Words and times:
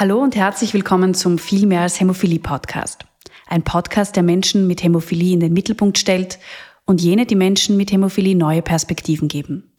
Hallo 0.00 0.22
und 0.22 0.36
herzlich 0.36 0.74
willkommen 0.74 1.12
zum 1.12 1.38
Viel 1.38 1.66
mehr 1.66 1.80
als 1.80 1.98
Hämophilie 1.98 2.38
Podcast. 2.38 3.04
Ein 3.48 3.64
Podcast, 3.64 4.14
der 4.14 4.22
Menschen 4.22 4.68
mit 4.68 4.84
Hämophilie 4.84 5.32
in 5.32 5.40
den 5.40 5.52
Mittelpunkt 5.52 5.98
stellt 5.98 6.38
und 6.84 7.00
jene, 7.00 7.26
die 7.26 7.34
Menschen 7.34 7.76
mit 7.76 7.90
Hämophilie 7.90 8.36
neue 8.36 8.62
Perspektiven 8.62 9.26
geben. 9.26 9.72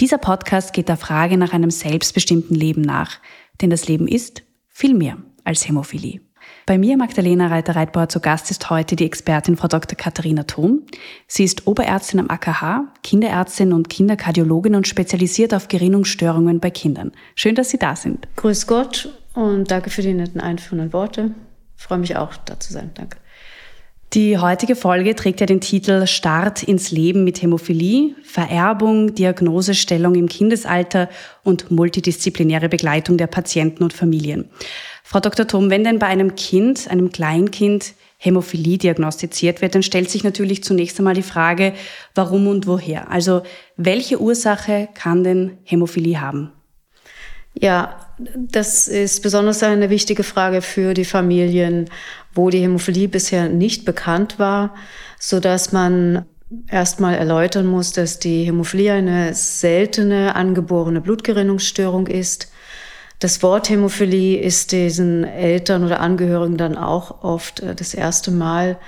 Dieser 0.00 0.18
Podcast 0.18 0.72
geht 0.72 0.88
der 0.88 0.96
Frage 0.96 1.38
nach 1.38 1.52
einem 1.52 1.70
selbstbestimmten 1.70 2.56
Leben 2.56 2.80
nach, 2.80 3.20
denn 3.60 3.70
das 3.70 3.86
Leben 3.86 4.08
ist 4.08 4.42
viel 4.68 4.94
mehr 4.94 5.18
als 5.44 5.68
Hämophilie. 5.68 6.20
Bei 6.66 6.76
mir, 6.76 6.96
Magdalena 6.96 7.46
Reiter-Reitbauer, 7.46 8.08
zu 8.08 8.18
Gast 8.18 8.50
ist 8.50 8.68
heute 8.68 8.96
die 8.96 9.06
Expertin 9.06 9.56
Frau 9.56 9.68
Dr. 9.68 9.96
Katharina 9.96 10.42
Thom. 10.42 10.82
Sie 11.28 11.44
ist 11.44 11.68
Oberärztin 11.68 12.18
am 12.18 12.30
AKH, 12.30 12.92
Kinderärztin 13.04 13.72
und 13.72 13.88
Kinderkardiologin 13.88 14.74
und 14.74 14.88
spezialisiert 14.88 15.54
auf 15.54 15.68
Gerinnungsstörungen 15.68 16.58
bei 16.58 16.70
Kindern. 16.70 17.12
Schön, 17.36 17.54
dass 17.54 17.70
Sie 17.70 17.78
da 17.78 17.94
sind. 17.94 18.26
Grüß 18.34 18.66
Gott 18.66 19.21
und 19.34 19.70
danke 19.70 19.90
für 19.90 20.02
die 20.02 20.14
netten 20.14 20.40
einführenden 20.40 20.92
Worte. 20.92 21.32
Ich 21.76 21.84
freue 21.84 21.98
mich 21.98 22.16
auch, 22.16 22.36
da 22.36 22.58
zu 22.60 22.72
sein. 22.72 22.90
Danke. 22.94 23.18
Die 24.12 24.36
heutige 24.36 24.76
Folge 24.76 25.14
trägt 25.14 25.40
ja 25.40 25.46
den 25.46 25.62
Titel 25.62 26.06
Start 26.06 26.62
ins 26.62 26.90
Leben 26.90 27.24
mit 27.24 27.40
Hämophilie, 27.40 28.14
Vererbung, 28.22 29.14
Diagnosestellung 29.14 30.16
im 30.16 30.28
Kindesalter 30.28 31.08
und 31.44 31.70
multidisziplinäre 31.70 32.68
Begleitung 32.68 33.16
der 33.16 33.26
Patienten 33.26 33.82
und 33.82 33.94
Familien. 33.94 34.50
Frau 35.02 35.18
Dr. 35.18 35.48
Thom, 35.48 35.70
wenn 35.70 35.82
denn 35.82 35.98
bei 35.98 36.08
einem 36.08 36.34
Kind, 36.34 36.90
einem 36.90 37.10
Kleinkind, 37.10 37.94
Hämophilie 38.18 38.76
diagnostiziert 38.76 39.62
wird, 39.62 39.74
dann 39.74 39.82
stellt 39.82 40.10
sich 40.10 40.24
natürlich 40.24 40.62
zunächst 40.62 40.98
einmal 40.98 41.14
die 41.14 41.22
Frage, 41.22 41.72
warum 42.14 42.48
und 42.48 42.66
woher. 42.66 43.10
Also 43.10 43.42
welche 43.78 44.20
Ursache 44.20 44.90
kann 44.94 45.24
denn 45.24 45.58
Hämophilie 45.64 46.20
haben? 46.20 46.52
Ja, 47.54 47.96
das 48.36 48.88
ist 48.88 49.22
besonders 49.22 49.62
eine 49.62 49.90
wichtige 49.90 50.22
Frage 50.22 50.62
für 50.62 50.94
die 50.94 51.04
Familien, 51.04 51.88
wo 52.34 52.50
die 52.50 52.60
Hämophilie 52.60 53.08
bisher 53.08 53.48
nicht 53.48 53.84
bekannt 53.84 54.38
war, 54.38 54.74
so 55.18 55.40
dass 55.40 55.72
man 55.72 56.24
erstmal 56.68 57.14
erläutern 57.14 57.66
muss, 57.66 57.92
dass 57.92 58.18
die 58.18 58.44
Hämophilie 58.44 58.92
eine 58.92 59.34
seltene 59.34 60.34
angeborene 60.36 61.00
Blutgerinnungsstörung 61.00 62.06
ist. 62.06 62.50
Das 63.18 63.42
Wort 63.42 63.70
Hämophilie 63.70 64.40
ist 64.40 64.72
diesen 64.72 65.24
Eltern 65.24 65.84
oder 65.84 66.00
Angehörigen 66.00 66.56
dann 66.56 66.76
auch 66.76 67.22
oft 67.22 67.60
äh, 67.60 67.74
das 67.74 67.94
erste 67.94 68.32
Mal 68.32 68.78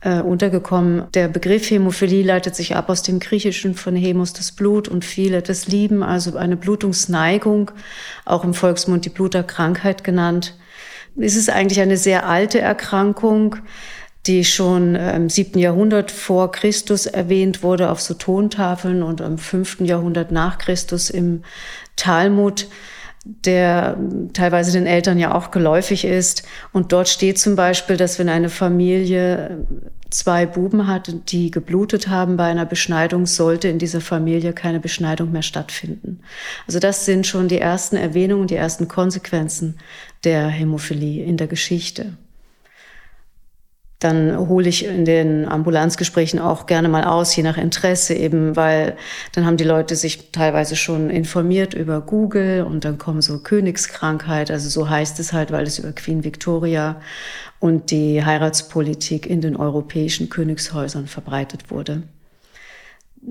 äh, 0.00 0.20
untergekommen. 0.20 1.04
Der 1.14 1.28
Begriff 1.28 1.70
Hämophilie 1.70 2.24
leitet 2.24 2.54
sich 2.56 2.76
ab 2.76 2.88
aus 2.88 3.02
dem 3.02 3.20
Griechischen 3.20 3.74
von 3.74 3.94
Hemos, 3.96 4.32
das 4.32 4.52
Blut, 4.52 4.88
und 4.88 5.04
viele 5.04 5.42
das 5.42 5.66
Lieben, 5.66 6.02
also 6.02 6.36
eine 6.36 6.56
Blutungsneigung, 6.56 7.70
auch 8.24 8.44
im 8.44 8.54
Volksmund 8.54 9.04
die 9.04 9.10
Bluterkrankheit 9.10 10.04
genannt. 10.04 10.56
Es 11.16 11.36
ist 11.36 11.50
eigentlich 11.50 11.80
eine 11.80 11.96
sehr 11.96 12.26
alte 12.26 12.60
Erkrankung, 12.60 13.56
die 14.26 14.44
schon 14.44 14.94
im 14.94 15.30
siebten 15.30 15.58
Jahrhundert 15.58 16.10
vor 16.10 16.52
Christus 16.52 17.06
erwähnt 17.06 17.62
wurde 17.62 17.90
auf 17.90 18.00
so 18.00 18.14
Tontafeln 18.14 19.02
und 19.02 19.20
im 19.20 19.38
fünften 19.38 19.86
Jahrhundert 19.86 20.30
nach 20.30 20.58
Christus 20.58 21.08
im 21.08 21.42
Talmud 21.96 22.68
der 23.24 23.98
teilweise 24.32 24.72
den 24.72 24.86
Eltern 24.86 25.18
ja 25.18 25.34
auch 25.34 25.50
geläufig 25.50 26.04
ist. 26.04 26.42
Und 26.72 26.92
dort 26.92 27.08
steht 27.08 27.38
zum 27.38 27.54
Beispiel, 27.56 27.96
dass 27.96 28.18
wenn 28.18 28.28
eine 28.28 28.48
Familie 28.48 29.66
zwei 30.10 30.46
Buben 30.46 30.86
hat, 30.86 31.12
die 31.30 31.50
geblutet 31.50 32.08
haben 32.08 32.36
bei 32.36 32.44
einer 32.44 32.66
Beschneidung, 32.66 33.26
sollte 33.26 33.68
in 33.68 33.78
dieser 33.78 34.00
Familie 34.00 34.52
keine 34.52 34.80
Beschneidung 34.80 35.30
mehr 35.32 35.42
stattfinden. 35.42 36.20
Also 36.66 36.78
das 36.78 37.04
sind 37.04 37.26
schon 37.26 37.48
die 37.48 37.58
ersten 37.58 37.96
Erwähnungen, 37.96 38.48
die 38.48 38.56
ersten 38.56 38.88
Konsequenzen 38.88 39.78
der 40.24 40.48
Hämophilie 40.48 41.24
in 41.24 41.36
der 41.36 41.46
Geschichte 41.46 42.16
dann 44.00 44.48
hole 44.48 44.66
ich 44.66 44.86
in 44.86 45.04
den 45.04 45.46
Ambulanzgesprächen 45.46 46.40
auch 46.40 46.64
gerne 46.64 46.88
mal 46.88 47.04
aus, 47.04 47.36
je 47.36 47.42
nach 47.42 47.58
Interesse 47.58 48.14
eben, 48.14 48.56
weil 48.56 48.96
dann 49.32 49.44
haben 49.44 49.58
die 49.58 49.64
Leute 49.64 49.94
sich 49.94 50.32
teilweise 50.32 50.74
schon 50.74 51.10
informiert 51.10 51.74
über 51.74 52.00
Google 52.00 52.62
und 52.62 52.86
dann 52.86 52.96
kommen 52.96 53.20
so 53.20 53.38
Königskrankheit, 53.40 54.50
also 54.50 54.70
so 54.70 54.88
heißt 54.88 55.20
es 55.20 55.34
halt, 55.34 55.52
weil 55.52 55.66
es 55.66 55.78
über 55.78 55.92
Queen 55.92 56.24
Victoria 56.24 56.98
und 57.58 57.90
die 57.90 58.24
Heiratspolitik 58.24 59.26
in 59.26 59.42
den 59.42 59.54
europäischen 59.54 60.30
Königshäusern 60.30 61.06
verbreitet 61.06 61.70
wurde. 61.70 62.02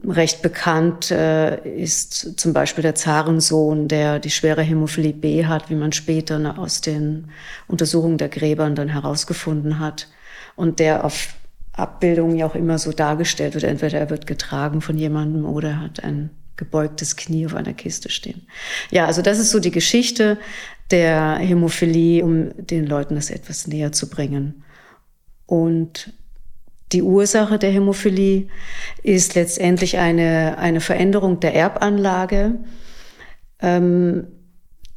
Recht 0.07 0.43
bekannt 0.43 1.09
äh, 1.09 1.67
ist 1.67 2.39
zum 2.39 2.53
Beispiel 2.53 2.83
der 2.83 2.93
Zarensohn, 2.93 3.87
der 3.87 4.19
die 4.19 4.29
schwere 4.29 4.61
Hämophilie 4.61 5.13
B 5.13 5.47
hat, 5.47 5.71
wie 5.71 5.75
man 5.75 5.93
später 5.93 6.59
aus 6.59 6.81
den 6.81 7.29
Untersuchungen 7.67 8.19
der 8.19 8.29
Gräbern 8.29 8.75
dann 8.75 8.89
herausgefunden 8.89 9.79
hat 9.79 10.07
und 10.59 10.79
der 10.79 11.05
auf 11.05 11.35
Abbildungen 11.71 12.35
ja 12.35 12.45
auch 12.45 12.55
immer 12.55 12.77
so 12.77 12.91
dargestellt 12.91 13.53
wird. 13.53 13.63
Entweder 13.63 13.97
er 13.97 14.09
wird 14.09 14.27
getragen 14.27 14.81
von 14.81 14.97
jemandem 14.97 15.45
oder 15.45 15.79
hat 15.79 16.03
ein 16.03 16.31
gebeugtes 16.57 17.15
Knie 17.15 17.45
auf 17.45 17.55
einer 17.55 17.73
Kiste 17.73 18.09
stehen. 18.09 18.45
Ja, 18.91 19.05
also 19.05 19.21
das 19.21 19.39
ist 19.39 19.51
so 19.51 19.61
die 19.61 19.71
Geschichte 19.71 20.37
der 20.91 21.37
Hämophilie, 21.37 22.25
um 22.25 22.51
den 22.57 22.85
Leuten 22.85 23.15
das 23.15 23.29
etwas 23.29 23.67
näher 23.67 23.93
zu 23.93 24.09
bringen. 24.09 24.65
Und 25.45 26.11
die 26.91 27.03
Ursache 27.03 27.57
der 27.57 27.71
Hämophilie 27.71 28.47
ist 29.01 29.35
letztendlich 29.35 29.97
eine, 29.97 30.57
eine 30.57 30.81
Veränderung 30.81 31.39
der 31.39 31.55
Erbanlage. 31.55 32.55
Ähm, 33.61 34.27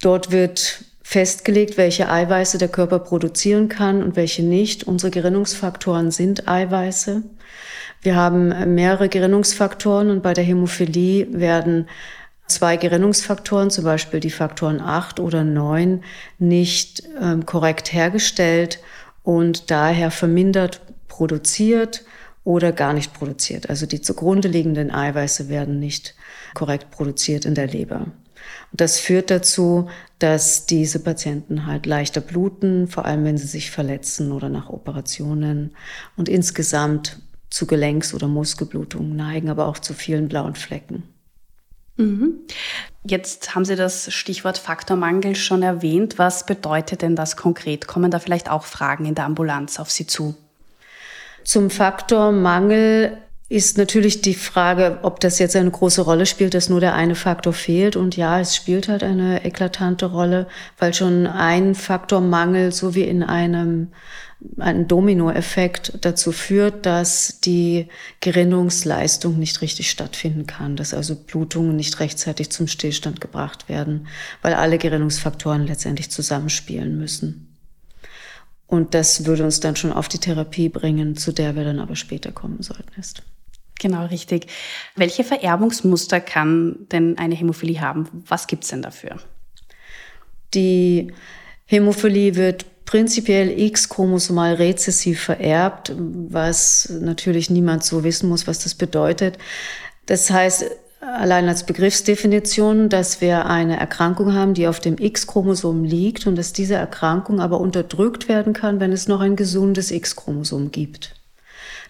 dort 0.01 0.33
wird 0.33 0.85
festgelegt, 1.13 1.77
welche 1.77 2.09
Eiweiße 2.09 2.57
der 2.57 2.69
Körper 2.69 2.99
produzieren 2.99 3.69
kann 3.69 4.03
und 4.03 4.17
welche 4.17 4.43
nicht. 4.43 4.85
Unsere 4.85 5.11
Gerinnungsfaktoren 5.11 6.11
sind 6.11 6.49
Eiweiße. 6.49 7.23
Wir 8.01 8.17
haben 8.17 8.75
mehrere 8.75 9.11
Gerinnungsfaktoren 9.11 10.11
und 10.11 10.23
bei 10.23 10.33
der 10.33 10.43
Hämophilie 10.43 11.27
werden 11.31 11.87
zwei 12.47 12.79
Gerinnungsfaktoren, 12.79 13.69
zum 13.69 13.85
Beispiel 13.85 14.21
die 14.21 14.31
Faktoren 14.31 14.81
8 14.81 15.21
oder 15.21 15.45
9, 15.45 16.03
nicht 16.39 17.03
ähm, 17.21 17.45
korrekt 17.45 17.93
hergestellt 17.93 18.81
und 19.23 19.71
daher 19.71 20.11
vermindert 20.11 20.81
produziert 21.09 22.05
oder 22.43 22.73
gar 22.73 22.95
nicht 22.95 23.13
produziert. 23.13 23.69
Also 23.69 23.85
die 23.85 24.01
zugrunde 24.01 24.49
liegenden 24.49 24.91
Eiweiße 24.91 25.51
werden 25.51 25.79
nicht 25.79 26.15
korrekt 26.55 26.91
produziert 26.91 27.45
in 27.45 27.55
der 27.55 27.67
Leber. 27.67 28.07
Das 28.73 28.99
führt 28.99 29.31
dazu, 29.31 29.89
dass 30.19 30.67
diese 30.67 30.99
Patienten 31.01 31.67
halt 31.67 31.85
leichter 31.87 32.21
bluten, 32.21 32.89
vor 32.89 33.05
allem 33.05 33.25
wenn 33.25 33.37
sie 33.37 33.47
sich 33.47 33.71
verletzen 33.71 34.33
oder 34.33 34.49
nach 34.49 34.71
Operationen 34.71 35.77
und 36.17 36.29
insgesamt 36.29 37.21
zu 37.51 37.67
Gelenks- 37.67 38.15
oder 38.15 38.29
Muskelblutungen 38.29 39.15
neigen, 39.15 39.51
aber 39.51 39.67
auch 39.67 39.79
zu 39.79 39.93
vielen 39.93 40.29
blauen 40.29 40.55
Flecken. 40.55 41.03
Mhm. 41.97 42.39
Jetzt 43.05 43.55
haben 43.55 43.65
Sie 43.65 43.77
das 43.77 44.13
Stichwort 44.13 44.57
Faktormangel 44.57 45.37
schon 45.37 45.63
erwähnt. 45.63 46.19
Was 46.19 46.47
bedeutet 46.47 47.03
denn 47.03 47.17
das 47.17 47.37
konkret? 47.37 47.87
Kommen 47.87 48.11
da 48.11 48.19
vielleicht 48.19 48.51
auch 48.51 48.65
Fragen 48.65 49.05
in 49.05 49.15
der 49.15 49.27
Ambulanz 49.27 49.79
auf 49.79 49.91
Sie 49.91 50.07
zu? 50.07 50.35
Zum 51.45 51.69
Faktormangel 51.69 53.19
ist 53.53 53.77
natürlich 53.77 54.23
die 54.23 54.35
Frage, 54.35 55.01
ob 55.03 55.21
das 55.21 55.39
jetzt 55.39 55.57
eine 55.57 55.71
große 55.71 56.01
Rolle 56.01 56.25
spielt, 56.25 56.55
dass 56.55 56.71
nur 56.71 56.81
der 56.81 56.95
eine 56.95 57.15
Faktor 57.15 57.53
fehlt. 57.53 57.97
Und 57.97 58.17
ja, 58.17 58.41
es 58.41 58.57
spielt 58.57 58.89
halt 58.89 59.03
eine 59.03 59.45
eklatante 59.45 60.07
Rolle, 60.07 60.47
weil 60.79 60.95
schon 60.95 61.27
ein 61.27 61.75
Faktormangel, 61.75 62.73
so 62.73 62.95
wie 62.95 63.03
in 63.03 63.23
einem 63.23 63.89
ein 64.59 64.89
Dominoeffekt 64.89 65.99
dazu 66.01 66.33
führt, 66.33 66.87
dass 66.87 67.41
die 67.41 67.89
Gerinnungsleistung 68.21 69.39
nicht 69.39 69.61
richtig 69.61 69.91
stattfinden 69.91 70.47
kann, 70.47 70.75
dass 70.75 70.95
also 70.95 71.15
Blutungen 71.15 71.77
nicht 71.77 72.01
rechtzeitig 72.01 72.51
zum 72.51 72.67
Stillstand 72.67 73.21
gebracht 73.21 73.69
werden, 73.69 74.09
weil 74.41 74.55
alle 74.55 74.79
Gerinnungsfaktoren 74.79 75.67
letztendlich 75.67 76.11
zusammenspielen 76.11 76.99
müssen. 76.99 77.55
Und 78.67 78.95
das 78.95 79.27
würde 79.27 79.45
uns 79.45 79.61
dann 79.61 79.77
schon 79.77 79.93
auf 79.93 80.09
die 80.09 80.19
Therapie 80.19 80.71
bringen, 80.71 81.17
zu 81.17 81.33
der 81.33 81.55
wir 81.55 81.65
dann 81.65 81.79
aber 81.79 81.95
später 81.95 82.33
kommen 82.33 82.63
sollten. 82.63 82.99
Ist. 82.99 83.23
Genau, 83.83 84.07
richtig. 84.07 84.47
Welche 84.95 85.25
Vererbungsmuster 85.25 86.21
kann 86.21 86.87
denn 86.93 87.19
eine 87.19 87.35
Hämophilie 87.35 87.81
haben? 87.81 88.09
Was 88.29 88.47
gibt 88.47 88.63
es 88.63 88.71
denn 88.71 88.81
dafür? 88.81 89.17
Die 90.55 91.13
Hämophilie 91.67 92.37
wird 92.37 92.65
prinzipiell 92.85 93.59
X-chromosomal 93.59 94.55
rezessiv 94.55 95.21
vererbt, 95.21 95.93
was 95.97 96.93
natürlich 97.01 97.51
niemand 97.51 97.83
so 97.83 98.05
wissen 98.05 98.29
muss, 98.29 98.47
was 98.47 98.61
das 98.61 98.77
bedeutet. 98.77 99.37
Das 100.07 100.31
heißt, 100.31 100.65
allein 101.01 101.49
als 101.49 101.67
Begriffsdefinition, 101.67 102.89
dass 102.89 103.21
wir 103.21 103.47
eine 103.47 103.81
Erkrankung 103.81 104.33
haben, 104.33 104.55
die 104.55 104.69
auf 104.69 104.79
dem 104.79 104.97
X-Chromosom 104.97 105.83
liegt 105.83 106.29
und 106.29 106.37
dass 106.37 106.53
diese 106.53 106.75
Erkrankung 106.75 107.41
aber 107.41 107.59
unterdrückt 107.59 108.29
werden 108.29 108.53
kann, 108.53 108.79
wenn 108.79 108.93
es 108.93 109.09
noch 109.09 109.21
ein 109.21 109.35
gesundes 109.35 109.91
X-Chromosom 109.91 110.71
gibt. 110.71 111.17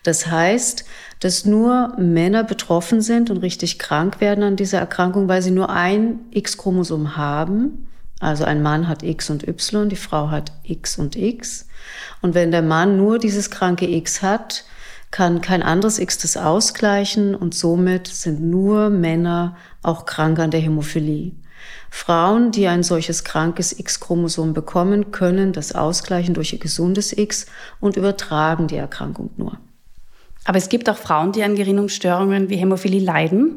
Das 0.03 0.27
heißt, 0.27 0.85
dass 1.21 1.45
nur 1.45 1.95
Männer 1.97 2.43
betroffen 2.43 3.01
sind 3.01 3.31
und 3.31 3.39
richtig 3.39 3.79
krank 3.79 4.21
werden 4.21 4.43
an 4.43 4.57
dieser 4.57 4.79
Erkrankung, 4.79 5.29
weil 5.29 5.43
sie 5.43 5.53
nur 5.53 5.71
ein 5.71 6.21
X-Chromosom 6.33 7.17
haben, 7.17 7.87
Also 8.23 8.45
ein 8.45 8.63
Mann 8.63 8.87
hat 8.87 9.03
X 9.03 9.31
und 9.31 9.49
Y, 9.49 9.89
die 9.89 9.97
Frau 9.97 10.31
hat 10.31 10.53
X 10.63 10.97
und 10.97 11.17
X. 11.17 11.67
Und 12.21 12.35
wenn 12.35 12.53
der 12.53 12.63
Mann 12.63 12.97
nur 12.97 13.19
dieses 13.19 13.51
kranke 13.51 13.89
X 13.91 14.23
hat, 14.23 14.65
kann 15.11 15.41
kein 15.41 15.63
anderes 15.63 15.99
X 15.99 16.19
das 16.19 16.37
ausgleichen 16.37 17.35
und 17.35 17.53
somit 17.53 18.07
sind 18.07 18.41
nur 18.41 18.91
Männer 18.91 19.57
auch 19.83 20.07
krank 20.07 20.39
an 20.39 20.53
der 20.53 20.61
Hämophilie. 20.61 21.33
Frauen, 21.91 22.53
die 22.53 22.69
ein 22.69 22.85
solches 22.85 23.25
krankes 23.25 23.79
X-Chromosom 23.79 24.55
bekommen, 24.55 25.11
können 25.11 25.53
das 25.53 25.75
ausgleichen 25.75 26.33
durch 26.33 26.53
ihr 26.53 26.61
gesundes 26.61 27.13
X 27.13 27.47
und 27.81 27.97
übertragen 27.97 28.69
die 28.69 28.77
Erkrankung 28.77 29.31
nur. 29.37 29.59
Aber 30.45 30.59
es 30.59 30.69
gibt 30.69 30.89
auch 30.91 30.97
Frauen, 30.97 31.33
die 31.33 31.43
an 31.43 31.55
Gerinnungsstörungen 31.55 32.49
wie 32.49 32.57
Hämophilie 32.57 33.01
leiden. 33.01 33.57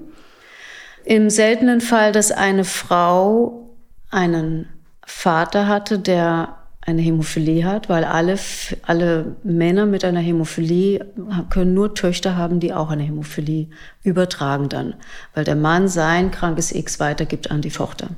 Im 1.03 1.29
seltenen 1.29 1.81
Fall, 1.81 2.11
dass 2.11 2.31
eine 2.31 2.63
Frau 2.63 3.69
einen 4.09 4.67
Vater 5.05 5.67
hatte, 5.67 5.99
der 5.99 6.57
eine 6.81 7.01
Hämophilie 7.01 7.65
hat, 7.65 7.89
weil 7.89 8.03
alle, 8.03 8.37
alle 8.83 9.35
Männer 9.43 9.87
mit 9.87 10.05
einer 10.05 10.19
Hämophilie 10.19 11.05
können 11.49 11.73
nur 11.73 11.95
Töchter 11.95 12.35
haben, 12.35 12.59
die 12.59 12.73
auch 12.73 12.91
eine 12.91 13.03
Hämophilie 13.03 13.67
übertragen 14.03 14.69
dann, 14.69 14.93
weil 15.33 15.43
der 15.43 15.55
Mann 15.55 15.87
sein 15.87 16.29
krankes 16.29 16.71
X 16.71 16.99
weitergibt 16.99 17.49
an 17.49 17.61
die 17.61 17.71
Tochter. 17.71 18.09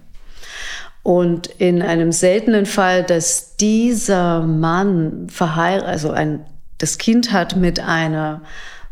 Und 1.02 1.48
in 1.48 1.82
einem 1.82 2.12
seltenen 2.12 2.66
Fall, 2.66 3.04
dass 3.04 3.56
dieser 3.56 4.42
Mann 4.42 5.30
verheiratet, 5.30 5.88
also 5.88 6.12
ein, 6.12 6.46
das 6.78 6.98
Kind 6.98 7.32
hat 7.32 7.56
mit 7.56 7.80
einer 7.80 8.42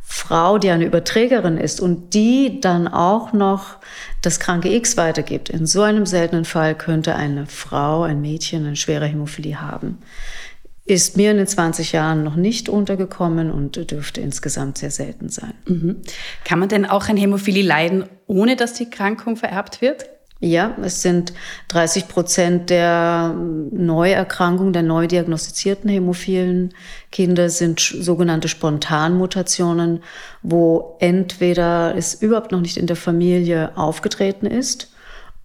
Frau, 0.07 0.59
die 0.59 0.69
eine 0.69 0.85
Überträgerin 0.85 1.57
ist 1.57 1.81
und 1.81 2.13
die 2.13 2.61
dann 2.61 2.87
auch 2.87 3.33
noch 3.33 3.77
das 4.21 4.39
kranke 4.39 4.73
X 4.73 4.97
weitergibt. 4.97 5.49
In 5.49 5.65
so 5.65 5.81
einem 5.81 6.05
seltenen 6.05 6.45
Fall 6.45 6.75
könnte 6.75 7.15
eine 7.15 7.47
Frau, 7.47 8.03
ein 8.03 8.21
Mädchen 8.21 8.65
eine 8.65 8.75
schwere 8.75 9.05
Hämophilie 9.05 9.59
haben. 9.59 9.97
Ist 10.85 11.17
mir 11.17 11.31
in 11.31 11.37
den 11.37 11.47
20 11.47 11.91
Jahren 11.93 12.23
noch 12.23 12.35
nicht 12.35 12.69
untergekommen 12.69 13.49
und 13.51 13.89
dürfte 13.89 14.21
insgesamt 14.21 14.77
sehr 14.77 14.91
selten 14.91 15.29
sein. 15.29 15.55
Mhm. 15.65 16.01
Kann 16.43 16.59
man 16.59 16.69
denn 16.69 16.85
auch 16.85 17.09
an 17.09 17.17
Hämophilie 17.17 17.63
leiden, 17.63 18.05
ohne 18.27 18.55
dass 18.55 18.73
die 18.73 18.89
Krankung 18.89 19.35
vererbt 19.35 19.81
wird? 19.81 20.05
Ja, 20.41 20.75
es 20.83 21.01
sind 21.01 21.33
30 21.69 22.09
Prozent 22.09 22.69
der 22.69 23.33
Neuerkrankungen, 23.71 24.73
der 24.73 24.83
neu 24.83 25.07
diagnostizierten 25.07 25.89
hämophilen 25.89 26.73
Kinder 27.11 27.49
sind 27.49 27.79
sogenannte 27.79 28.49
Spontanmutationen, 28.49 30.03
wo 30.43 30.97
entweder 30.99 31.95
es 31.95 32.15
überhaupt 32.15 32.51
noch 32.51 32.59
nicht 32.59 32.75
in 32.75 32.85
der 32.85 32.97
Familie 32.97 33.71
aufgetreten 33.77 34.45
ist 34.45 34.91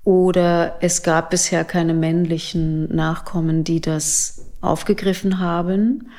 oder 0.02 0.76
es 0.80 1.04
gab 1.04 1.30
bisher 1.30 1.64
keine 1.64 1.94
männlichen 1.94 2.92
Nachkommen, 2.94 3.62
die 3.62 3.80
das 3.80 4.46
aufgegriffen 4.60 5.38
haben. 5.38 6.10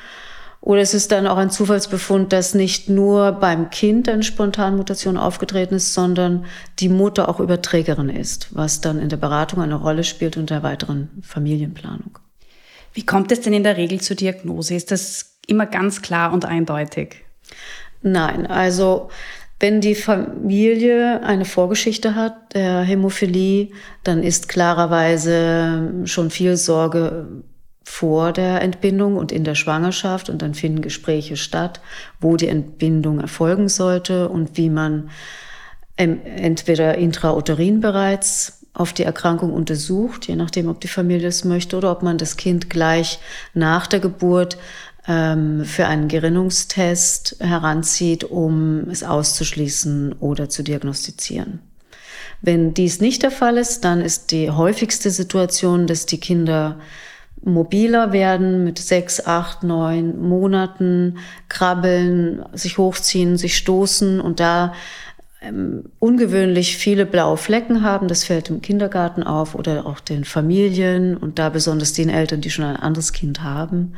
Oder 0.62 0.80
es 0.80 0.94
ist 0.94 1.10
dann 1.10 1.26
auch 1.26 1.38
ein 1.38 1.50
Zufallsbefund, 1.50 2.32
dass 2.32 2.54
nicht 2.54 2.88
nur 2.88 3.32
beim 3.32 3.70
Kind 3.70 4.08
eine 4.08 4.22
Spontanmutation 4.22 5.16
aufgetreten 5.16 5.74
ist, 5.74 5.92
sondern 5.92 6.44
die 6.78 6.88
Mutter 6.88 7.28
auch 7.28 7.40
Überträgerin 7.40 8.08
ist, 8.08 8.54
was 8.54 8.80
dann 8.80 9.00
in 9.00 9.08
der 9.08 9.16
Beratung 9.16 9.60
eine 9.60 9.74
Rolle 9.74 10.04
spielt 10.04 10.36
und 10.36 10.50
der 10.50 10.62
weiteren 10.62 11.10
Familienplanung. 11.22 12.16
Wie 12.94 13.04
kommt 13.04 13.32
es 13.32 13.40
denn 13.40 13.52
in 13.52 13.64
der 13.64 13.76
Regel 13.76 14.00
zur 14.00 14.14
Diagnose? 14.14 14.76
Ist 14.76 14.92
das 14.92 15.36
immer 15.48 15.66
ganz 15.66 16.00
klar 16.00 16.32
und 16.32 16.44
eindeutig? 16.44 17.16
Nein, 18.02 18.46
also 18.46 19.10
wenn 19.58 19.80
die 19.80 19.96
Familie 19.96 21.24
eine 21.24 21.44
Vorgeschichte 21.44 22.14
hat 22.14 22.54
der 22.54 22.82
Hämophilie, 22.82 23.70
dann 24.04 24.22
ist 24.22 24.48
klarerweise 24.48 26.02
schon 26.04 26.30
viel 26.30 26.56
Sorge 26.56 27.26
vor 27.92 28.32
der 28.32 28.62
Entbindung 28.62 29.16
und 29.16 29.32
in 29.32 29.44
der 29.44 29.54
Schwangerschaft 29.54 30.30
und 30.30 30.40
dann 30.40 30.54
finden 30.54 30.80
Gespräche 30.80 31.36
statt, 31.36 31.82
wo 32.20 32.38
die 32.38 32.48
Entbindung 32.48 33.20
erfolgen 33.20 33.68
sollte 33.68 34.30
und 34.30 34.56
wie 34.56 34.70
man 34.70 35.10
entweder 35.96 36.96
intrauterin 36.96 37.82
bereits 37.82 38.64
auf 38.72 38.94
die 38.94 39.02
Erkrankung 39.02 39.52
untersucht, 39.52 40.26
je 40.26 40.36
nachdem, 40.36 40.70
ob 40.70 40.80
die 40.80 40.88
Familie 40.88 41.28
es 41.28 41.44
möchte, 41.44 41.76
oder 41.76 41.92
ob 41.92 42.02
man 42.02 42.16
das 42.16 42.38
Kind 42.38 42.70
gleich 42.70 43.18
nach 43.52 43.86
der 43.86 44.00
Geburt 44.00 44.56
ähm, 45.06 45.66
für 45.66 45.86
einen 45.86 46.08
Gerinnungstest 46.08 47.36
heranzieht, 47.40 48.24
um 48.24 48.88
es 48.90 49.04
auszuschließen 49.04 50.14
oder 50.18 50.48
zu 50.48 50.62
diagnostizieren. 50.62 51.60
Wenn 52.40 52.72
dies 52.72 53.02
nicht 53.02 53.22
der 53.22 53.30
Fall 53.30 53.58
ist, 53.58 53.84
dann 53.84 54.00
ist 54.00 54.30
die 54.30 54.50
häufigste 54.50 55.10
Situation, 55.10 55.86
dass 55.86 56.06
die 56.06 56.18
Kinder 56.18 56.78
mobiler 57.44 58.12
werden 58.12 58.64
mit 58.64 58.78
sechs, 58.78 59.24
acht, 59.24 59.62
neun 59.62 60.20
Monaten, 60.20 61.18
krabbeln, 61.48 62.44
sich 62.52 62.78
hochziehen, 62.78 63.36
sich 63.36 63.56
stoßen 63.56 64.20
und 64.20 64.40
da 64.40 64.72
ähm, 65.40 65.84
ungewöhnlich 65.98 66.76
viele 66.76 67.04
blaue 67.04 67.36
Flecken 67.36 67.82
haben. 67.82 68.08
Das 68.08 68.24
fällt 68.24 68.50
im 68.50 68.62
Kindergarten 68.62 69.24
auf 69.24 69.54
oder 69.54 69.86
auch 69.86 70.00
den 70.00 70.24
Familien 70.24 71.16
und 71.16 71.38
da 71.38 71.48
besonders 71.48 71.92
den 71.92 72.08
Eltern, 72.08 72.40
die 72.40 72.50
schon 72.50 72.64
ein 72.64 72.76
anderes 72.76 73.12
Kind 73.12 73.42
haben. 73.42 73.94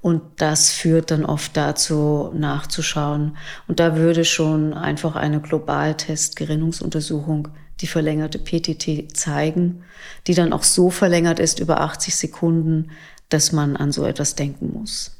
Und 0.00 0.22
das 0.38 0.72
führt 0.72 1.10
dann 1.10 1.26
oft 1.26 1.54
dazu, 1.56 2.30
nachzuschauen. 2.34 3.36
Und 3.68 3.80
da 3.80 3.96
würde 3.96 4.24
schon 4.24 4.72
einfach 4.72 5.14
eine 5.14 5.42
Globaltest-Gerinnungsuntersuchung 5.42 7.48
die 7.80 7.86
verlängerte 7.86 8.38
PTT 8.38 9.16
zeigen, 9.16 9.82
die 10.26 10.34
dann 10.34 10.52
auch 10.52 10.62
so 10.62 10.90
verlängert 10.90 11.38
ist 11.38 11.60
über 11.60 11.80
80 11.80 12.14
Sekunden, 12.14 12.90
dass 13.28 13.52
man 13.52 13.76
an 13.76 13.92
so 13.92 14.04
etwas 14.04 14.34
denken 14.34 14.72
muss. 14.72 15.16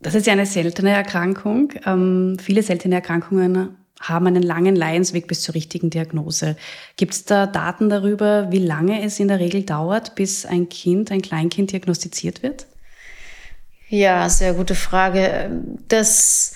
Das 0.00 0.14
ist 0.14 0.26
ja 0.26 0.32
eine 0.32 0.46
seltene 0.46 0.90
Erkrankung. 0.90 1.72
Ähm, 1.84 2.38
viele 2.40 2.62
seltene 2.62 2.94
Erkrankungen 2.94 3.76
haben 4.00 4.26
einen 4.26 4.42
langen 4.42 4.74
Leidensweg 4.74 5.28
bis 5.28 5.42
zur 5.42 5.54
richtigen 5.54 5.90
Diagnose. 5.90 6.56
Gibt 6.96 7.12
es 7.12 7.24
da 7.26 7.46
Daten 7.46 7.90
darüber, 7.90 8.50
wie 8.50 8.58
lange 8.58 9.02
es 9.02 9.20
in 9.20 9.28
der 9.28 9.40
Regel 9.40 9.62
dauert, 9.62 10.14
bis 10.14 10.46
ein 10.46 10.70
Kind, 10.70 11.10
ein 11.10 11.20
Kleinkind 11.20 11.72
diagnostiziert 11.72 12.42
wird? 12.42 12.66
Ja, 13.90 14.28
sehr 14.30 14.54
gute 14.54 14.74
Frage. 14.74 15.50
Das 15.88 16.54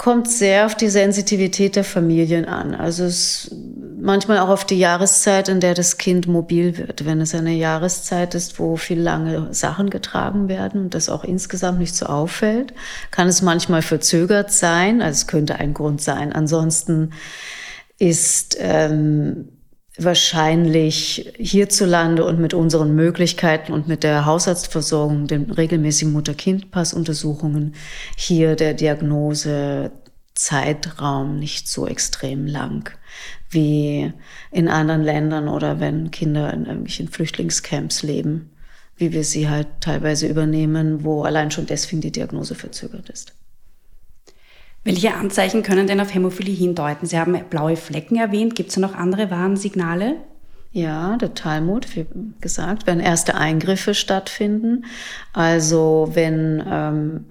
kommt 0.00 0.30
sehr 0.30 0.64
auf 0.64 0.74
die 0.74 0.88
Sensitivität 0.88 1.76
der 1.76 1.84
Familien 1.84 2.46
an. 2.46 2.74
Also 2.74 3.04
es 3.04 3.54
manchmal 4.00 4.38
auch 4.38 4.48
auf 4.48 4.64
die 4.64 4.78
Jahreszeit, 4.78 5.50
in 5.50 5.60
der 5.60 5.74
das 5.74 5.98
Kind 5.98 6.26
mobil 6.26 6.78
wird. 6.78 7.04
Wenn 7.04 7.20
es 7.20 7.34
eine 7.34 7.52
Jahreszeit 7.52 8.34
ist, 8.34 8.58
wo 8.58 8.76
viel 8.76 8.98
lange 8.98 9.52
Sachen 9.52 9.90
getragen 9.90 10.48
werden 10.48 10.84
und 10.84 10.94
das 10.94 11.10
auch 11.10 11.22
insgesamt 11.22 11.80
nicht 11.80 11.94
so 11.94 12.06
auffällt, 12.06 12.72
kann 13.10 13.28
es 13.28 13.42
manchmal 13.42 13.82
verzögert 13.82 14.50
sein. 14.52 15.02
Also 15.02 15.18
es 15.18 15.26
könnte 15.26 15.56
ein 15.56 15.74
Grund 15.74 16.00
sein. 16.00 16.32
Ansonsten 16.32 17.10
ist 17.98 18.56
ähm, 18.58 19.50
wahrscheinlich 19.96 21.32
hierzulande 21.36 22.24
und 22.24 22.38
mit 22.40 22.54
unseren 22.54 22.94
Möglichkeiten 22.94 23.72
und 23.72 23.88
mit 23.88 24.02
der 24.02 24.24
Hausarztversorgung, 24.24 25.26
den 25.26 25.50
regelmäßigen 25.50 26.12
Mutter-Kind-Pass-Untersuchungen 26.12 27.74
hier 28.16 28.56
der 28.56 28.74
Diagnose 28.74 29.90
Zeitraum 30.34 31.38
nicht 31.38 31.68
so 31.68 31.86
extrem 31.86 32.46
lang 32.46 32.90
wie 33.50 34.12
in 34.52 34.68
anderen 34.68 35.02
Ländern 35.02 35.48
oder 35.48 35.80
wenn 35.80 36.10
Kinder 36.10 36.52
in 36.54 36.66
irgendwelchen 36.66 37.08
Flüchtlingscamps 37.08 38.02
leben, 38.02 38.50
wie 38.96 39.12
wir 39.12 39.24
sie 39.24 39.48
halt 39.48 39.66
teilweise 39.80 40.28
übernehmen, 40.28 41.04
wo 41.04 41.24
allein 41.24 41.50
schon 41.50 41.66
deswegen 41.66 42.00
die 42.00 42.12
Diagnose 42.12 42.54
verzögert 42.54 43.10
ist. 43.10 43.34
Welche 44.82 45.14
Anzeichen 45.14 45.62
können 45.62 45.86
denn 45.86 46.00
auf 46.00 46.14
Hämophilie 46.14 46.54
hindeuten? 46.54 47.06
Sie 47.06 47.18
haben 47.18 47.38
blaue 47.50 47.76
Flecken 47.76 48.16
erwähnt. 48.16 48.54
Gibt 48.54 48.70
es 48.70 48.76
noch 48.78 48.94
andere 48.94 49.30
Warnsignale? 49.30 50.16
Ja, 50.72 51.16
der 51.16 51.34
Talmud, 51.34 51.96
wie 51.96 52.06
gesagt, 52.40 52.86
wenn 52.86 53.00
erste 53.00 53.34
Eingriffe 53.34 53.92
stattfinden. 53.92 54.84
Also 55.32 56.10
wenn 56.12 56.62
ähm, 56.66 57.26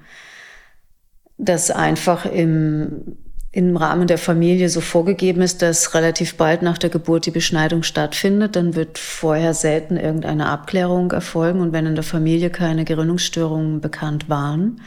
das 1.38 1.72
einfach 1.72 2.26
im, 2.26 3.18
im 3.52 3.76
Rahmen 3.78 4.08
der 4.08 4.20
Familie 4.20 4.70
so 4.70 4.80
vorgegeben 4.80 5.42
ist, 5.42 5.64
dass 5.64 5.96
relativ 5.96 6.38
bald 6.38 6.62
nach 6.62 6.78
der 6.78 6.92
Geburt 6.92 7.26
die 7.26 7.32
Beschneidung 7.32 7.82
stattfindet, 7.82 8.56
dann 8.56 8.76
wird 8.76 9.00
vorher 9.00 9.56
selten 9.56 9.98
irgendeine 9.98 10.48
Abklärung 10.48 11.12
erfolgen. 11.12 11.60
Und 11.60 11.74
wenn 11.74 11.88
in 11.88 11.96
der 11.96 12.04
Familie 12.04 12.52
keine 12.52 12.86
Gerinnungsstörungen 12.86 13.82
bekannt 13.82 14.30
waren, 14.30 14.82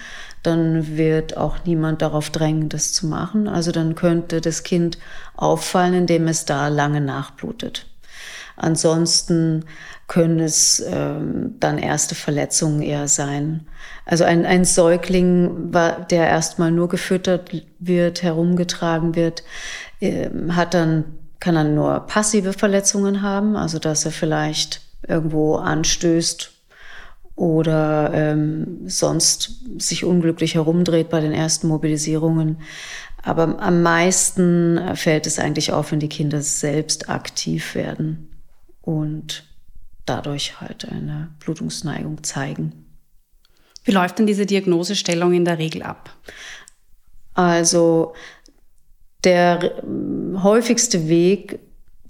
dann 0.45 0.97
wird 0.97 1.37
auch 1.37 1.65
niemand 1.65 2.03
darauf 2.03 2.31
drängen, 2.31 2.69
das 2.69 2.93
zu 2.93 3.07
machen. 3.07 3.49
Also 3.49 3.73
dann 3.73 3.97
könnte 3.97 4.41
das 4.41 4.63
Kind 4.63 4.97
auffallen, 5.35 5.95
indem 5.95 6.29
es 6.29 6.45
da 6.45 6.69
lange 6.69 7.01
nachblutet. 7.01 7.87
Ansonsten 8.55 9.65
können 10.13 10.41
es 10.41 10.85
ähm, 10.87 11.55
dann 11.59 11.79
erste 11.79 12.15
Verletzungen 12.15 12.83
eher 12.83 13.09
sein. 13.09 13.67
Also 14.05 14.25
ein, 14.25 14.45
ein 14.45 14.67
Säugling, 14.67 15.73
der 15.73 16.29
erstmal 16.29 16.71
nur 16.71 16.91
gefüttert 16.91 17.51
wird, 17.79 18.23
herumgetragen 18.23 19.15
wird, 19.15 19.43
äh, 20.01 20.29
hat 20.51 20.75
dann, 20.75 21.05
kann 21.41 21.55
dann 21.55 21.75
nur 21.75 22.01
passive 22.01 22.53
Verletzungen 22.53 23.23
haben, 23.23 23.57
also 23.57 23.79
dass 23.79 24.05
er 24.05 24.11
vielleicht 24.11 24.83
irgendwo 25.09 25.57
anstößt 25.57 26.53
oder 27.35 28.11
ähm, 28.13 28.83
sonst 28.85 29.63
sich 29.79 30.05
unglücklich 30.05 30.57
herumdreht 30.57 31.09
bei 31.09 31.21
den 31.21 31.33
ersten 31.33 31.69
Mobilisierungen. 31.69 32.59
Aber 33.23 33.63
am 33.63 33.83
meisten 33.83 34.79
fällt 34.95 35.27
es 35.27 35.39
eigentlich 35.39 35.73
auf, 35.73 35.91
wenn 35.91 36.01
die 36.01 36.11
Kinder 36.11 36.43
selbst 36.43 37.09
aktiv 37.09 37.75
werden 37.75 38.29
und 38.83 39.45
dadurch 40.07 40.61
halt 40.61 40.89
eine 40.91 41.31
Blutungsneigung 41.41 42.23
zeigen. 42.23 42.87
Wie 43.85 43.93
läuft 43.93 44.19
denn 44.19 44.27
diese 44.27 44.47
Diagnosestellung 44.47 45.33
in 45.33 45.45
der 45.45 45.59
Regel 45.59 45.83
ab? 45.83 46.11
Also 47.35 48.15
der 49.25 49.83
häufigste 50.43 51.09
Weg 51.09 51.61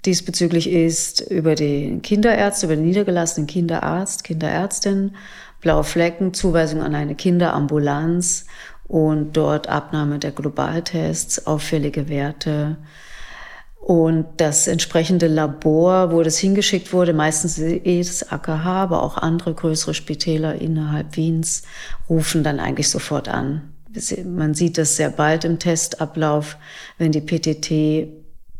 diesbezüglich 0.05 0.69
ist 0.69 1.21
über 1.21 1.55
den 1.55 2.01
Kinderärzte, 2.01 2.65
über 2.65 2.75
den 2.75 2.85
niedergelassenen 2.85 3.47
Kinderarzt, 3.47 4.23
Kinderärztin, 4.23 5.15
blaue 5.61 5.83
Flecken, 5.83 6.33
Zuweisung 6.33 6.81
an 6.81 6.93
eine 6.93 7.15
Kinderambulanz 7.15 8.45
und 8.87 9.33
dort 9.33 9.69
Abnahme 9.69 10.19
der 10.19 10.31
Globaltests, 10.31 11.47
auffällige 11.47 12.09
Werte. 12.09 12.77
Und 13.85 14.27
das 14.37 14.67
entsprechende 14.67 15.27
Labor, 15.27 16.13
wo 16.13 16.23
das 16.23 16.37
hingeschickt 16.37 16.93
wurde, 16.93 17.11
meistens 17.11 17.57
das 17.57 18.31
AKH, 18.31 18.83
aber 18.83 19.03
auch 19.03 19.17
andere 19.17 19.53
größere 19.53 19.93
Spitäler 19.93 20.55
innerhalb 20.55 21.17
Wiens, 21.17 21.63
rufen 22.07 22.45
dann 22.45 22.61
eigentlich 22.61 22.87
sofort 22.87 23.27
an. 23.27 23.73
Man 24.23 24.53
sieht 24.53 24.77
das 24.77 24.95
sehr 24.95 25.09
bald 25.09 25.43
im 25.43 25.59
Testablauf, 25.59 26.55
wenn 26.97 27.11
die 27.11 27.19
PTT 27.19 28.07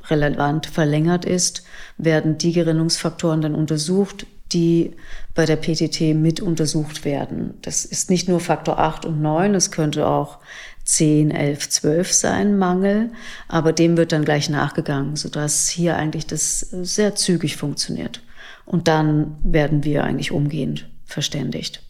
relevant 0.09 0.65
verlängert 0.65 1.23
ist, 1.23 1.63
werden 1.97 2.37
die 2.37 2.51
Gerinnungsfaktoren 2.51 3.39
dann 3.39 3.55
untersucht, 3.55 4.27
die 4.51 4.91
bei 5.33 5.45
der 5.45 5.55
PTT 5.55 6.15
mit 6.15 6.41
untersucht 6.41 7.05
werden. 7.05 7.53
Das 7.61 7.85
ist 7.85 8.09
nicht 8.09 8.27
nur 8.27 8.41
Faktor 8.41 8.77
8 8.77 9.05
und 9.05 9.21
9, 9.21 9.55
es 9.55 9.71
könnte 9.71 10.05
auch 10.05 10.39
10, 10.83 11.31
11, 11.31 11.69
12 11.69 12.11
sein, 12.11 12.57
Mangel, 12.57 13.11
aber 13.47 13.71
dem 13.71 13.95
wird 13.97 14.11
dann 14.11 14.25
gleich 14.25 14.49
nachgegangen, 14.49 15.15
sodass 15.15 15.69
hier 15.69 15.95
eigentlich 15.95 16.27
das 16.27 16.59
sehr 16.59 17.15
zügig 17.15 17.55
funktioniert. 17.55 18.21
Und 18.65 18.87
dann 18.87 19.37
werden 19.43 19.83
wir 19.83 20.03
eigentlich 20.03 20.31
umgehend 20.31 20.89
verständigt. 21.05 21.83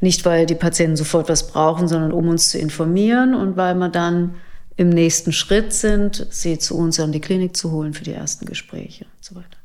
Nicht, 0.00 0.24
weil 0.24 0.46
die 0.46 0.54
Patienten 0.54 0.96
sofort 0.96 1.28
was 1.28 1.48
brauchen, 1.48 1.88
sondern 1.88 2.12
um 2.12 2.28
uns 2.28 2.50
zu 2.50 2.58
informieren 2.58 3.34
und 3.34 3.56
weil 3.56 3.74
man 3.74 3.92
dann 3.92 4.34
im 4.76 4.90
nächsten 4.90 5.32
Schritt 5.32 5.72
sind, 5.72 6.26
sie 6.30 6.58
zu 6.58 6.76
uns 6.76 7.00
an 7.00 7.12
die 7.12 7.20
Klinik 7.20 7.56
zu 7.56 7.70
holen 7.70 7.94
für 7.94 8.04
die 8.04 8.12
ersten 8.12 8.44
Gespräche 8.44 9.04
und 9.04 9.24
so 9.24 9.34
weiter. 9.34 9.56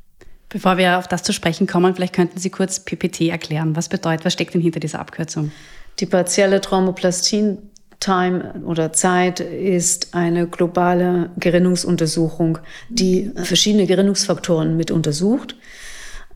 Bevor 0.48 0.76
wir 0.76 0.98
auf 0.98 1.08
das 1.08 1.22
zu 1.22 1.32
sprechen 1.32 1.66
kommen, 1.66 1.94
vielleicht 1.94 2.14
könnten 2.14 2.38
Sie 2.38 2.50
kurz 2.50 2.80
PPT 2.80 3.22
erklären. 3.22 3.74
Was 3.74 3.88
bedeutet, 3.88 4.24
was 4.26 4.34
steckt 4.34 4.52
denn 4.52 4.60
hinter 4.60 4.80
dieser 4.80 5.00
Abkürzung? 5.00 5.50
Die 5.98 6.06
partielle 6.06 6.60
Traumoplastin 6.60 7.58
Time 8.02 8.62
oder 8.66 8.92
Zeit 8.92 9.38
ist 9.38 10.12
eine 10.12 10.48
globale 10.48 11.30
Gerinnungsuntersuchung, 11.36 12.58
die 12.88 13.30
verschiedene 13.36 13.86
Gerinnungsfaktoren 13.86 14.76
mit 14.76 14.90
untersucht. 14.90 15.56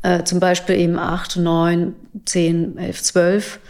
Äh, 0.02 0.22
zum 0.22 0.38
Beispiel 0.38 0.76
eben 0.76 0.96
8, 0.96 1.38
9, 1.38 1.94
10, 2.24 2.78
11, 2.78 3.02
12 3.02 3.60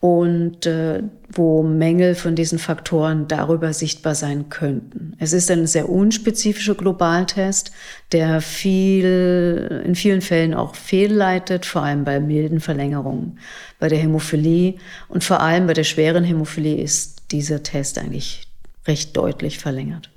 und 0.00 0.66
äh, 0.66 1.02
wo 1.30 1.62
Mängel 1.62 2.14
von 2.14 2.34
diesen 2.34 2.58
Faktoren 2.58 3.26
darüber 3.28 3.72
sichtbar 3.72 4.14
sein 4.14 4.50
könnten. 4.50 5.14
Es 5.18 5.32
ist 5.32 5.50
ein 5.50 5.66
sehr 5.66 5.88
unspezifischer 5.88 6.74
Globaltest, 6.74 7.72
der 8.12 8.42
viel, 8.42 9.82
in 9.84 9.94
vielen 9.94 10.20
Fällen 10.20 10.52
auch 10.52 10.74
fehlleitet, 10.74 11.64
vor 11.64 11.82
allem 11.82 12.04
bei 12.04 12.20
milden 12.20 12.60
Verlängerungen. 12.60 13.38
Bei 13.78 13.88
der 13.88 13.98
Hämophilie 13.98 14.74
und 15.08 15.24
vor 15.24 15.40
allem 15.40 15.66
bei 15.66 15.72
der 15.72 15.84
schweren 15.84 16.24
Hämophilie 16.24 16.82
ist 16.82 17.17
dieser 17.30 17.62
Test 17.62 17.98
eigentlich 17.98 18.48
recht 18.86 19.16
deutlich 19.16 19.58
verlängert. 19.58 20.10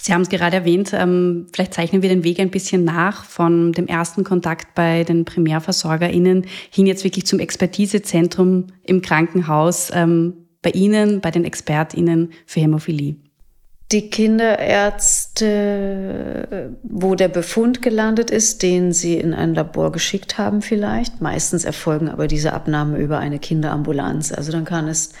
Sie 0.00 0.12
haben 0.12 0.22
es 0.22 0.28
gerade 0.28 0.56
erwähnt, 0.56 0.92
ähm, 0.92 1.46
vielleicht 1.52 1.74
zeichnen 1.74 2.02
wir 2.02 2.08
den 2.08 2.24
Weg 2.24 2.40
ein 2.40 2.50
bisschen 2.50 2.82
nach 2.84 3.24
von 3.24 3.72
dem 3.72 3.86
ersten 3.86 4.24
Kontakt 4.24 4.74
bei 4.74 5.04
den 5.04 5.24
PrimärversorgerInnen 5.24 6.46
hin 6.70 6.86
jetzt 6.86 7.04
wirklich 7.04 7.26
zum 7.26 7.38
Expertisezentrum 7.38 8.66
im 8.82 9.02
Krankenhaus 9.02 9.90
ähm, 9.94 10.48
bei 10.62 10.70
Ihnen, 10.70 11.20
bei 11.20 11.30
den 11.30 11.44
ExpertInnen 11.44 12.32
für 12.44 12.60
Hämophilie. 12.60 13.16
Die 13.92 14.10
Kinderärzte, 14.10 16.74
wo 16.82 17.14
der 17.14 17.28
Befund 17.28 17.82
gelandet 17.82 18.30
ist, 18.30 18.62
den 18.62 18.92
Sie 18.92 19.18
in 19.18 19.34
ein 19.34 19.54
Labor 19.54 19.92
geschickt 19.92 20.38
haben 20.38 20.62
vielleicht. 20.62 21.20
Meistens 21.20 21.64
erfolgen 21.64 22.08
aber 22.08 22.26
diese 22.26 22.54
Abnahmen 22.54 22.96
über 22.96 23.18
eine 23.18 23.38
Kinderambulanz. 23.38 24.32
Also 24.32 24.50
dann 24.50 24.64
kann 24.64 24.88
es 24.88 25.12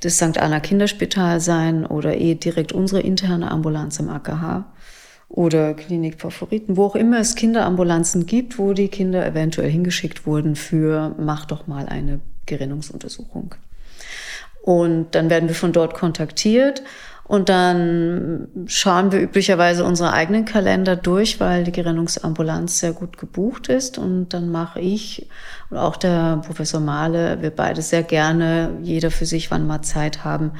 das 0.00 0.16
St. 0.16 0.38
Anna 0.38 0.60
Kinderspital 0.60 1.40
sein 1.40 1.86
oder 1.86 2.16
eh 2.16 2.34
direkt 2.34 2.72
unsere 2.72 3.00
interne 3.00 3.50
Ambulanz 3.50 3.98
im 3.98 4.08
AKH 4.08 4.64
oder 5.28 5.74
Klinik 5.74 6.20
Favoriten, 6.20 6.76
wo 6.76 6.84
auch 6.84 6.96
immer 6.96 7.18
es 7.18 7.34
Kinderambulanzen 7.34 8.26
gibt, 8.26 8.58
wo 8.58 8.72
die 8.72 8.88
Kinder 8.88 9.26
eventuell 9.26 9.70
hingeschickt 9.70 10.26
wurden 10.26 10.56
für 10.56 11.14
mach 11.18 11.46
doch 11.46 11.66
mal 11.66 11.86
eine 11.86 12.20
Gerinnungsuntersuchung. 12.46 13.54
Und 14.62 15.14
dann 15.14 15.30
werden 15.30 15.48
wir 15.48 15.54
von 15.54 15.72
dort 15.72 15.94
kontaktiert 15.94 16.82
und 17.28 17.48
dann 17.48 18.46
schauen 18.66 19.10
wir 19.10 19.20
üblicherweise 19.20 19.84
unsere 19.84 20.12
eigenen 20.12 20.44
Kalender 20.44 20.94
durch, 20.94 21.40
weil 21.40 21.64
die 21.64 21.72
Gerinnungsambulanz 21.72 22.78
sehr 22.78 22.92
gut 22.92 23.18
gebucht 23.18 23.68
ist. 23.68 23.98
Und 23.98 24.28
dann 24.28 24.50
mache 24.50 24.80
ich 24.80 25.28
und 25.70 25.76
auch 25.76 25.96
der 25.96 26.40
Professor 26.46 26.80
Mahle, 26.80 27.42
wir 27.42 27.50
beide 27.50 27.82
sehr 27.82 28.04
gerne, 28.04 28.78
jeder 28.82 29.10
für 29.10 29.26
sich, 29.26 29.50
wann 29.50 29.66
wir 29.66 29.82
Zeit 29.82 30.24
haben, 30.24 30.52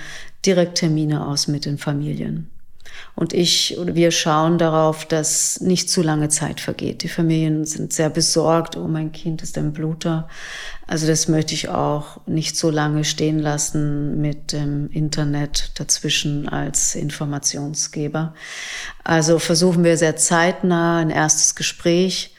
direkt 0.44 0.78
Termine 0.78 1.24
aus 1.26 1.46
mit 1.46 1.66
den 1.66 1.78
Familien. 1.78 2.50
Und 3.14 3.32
ich 3.32 3.78
oder 3.78 3.94
wir 3.94 4.10
schauen 4.10 4.58
darauf, 4.58 5.06
dass 5.06 5.60
nicht 5.60 5.88
zu 5.88 6.02
lange 6.02 6.28
Zeit 6.28 6.60
vergeht. 6.60 7.02
Die 7.02 7.08
Familien 7.08 7.64
sind 7.64 7.92
sehr 7.92 8.10
besorgt. 8.10 8.76
Oh, 8.76 8.88
mein 8.88 9.12
Kind 9.12 9.42
ist 9.42 9.56
ein 9.58 9.72
Bluter. 9.72 10.28
Also 10.86 11.06
das 11.06 11.28
möchte 11.28 11.54
ich 11.54 11.68
auch 11.68 12.20
nicht 12.26 12.56
so 12.56 12.70
lange 12.70 13.04
stehen 13.04 13.38
lassen 13.38 14.20
mit 14.20 14.52
dem 14.52 14.90
Internet 14.90 15.72
dazwischen 15.80 16.48
als 16.48 16.94
Informationsgeber. 16.94 18.34
Also 19.04 19.38
versuchen 19.38 19.84
wir 19.84 19.96
sehr 19.96 20.16
zeitnah 20.16 20.98
ein 20.98 21.10
erstes 21.10 21.54
Gespräch 21.54 22.32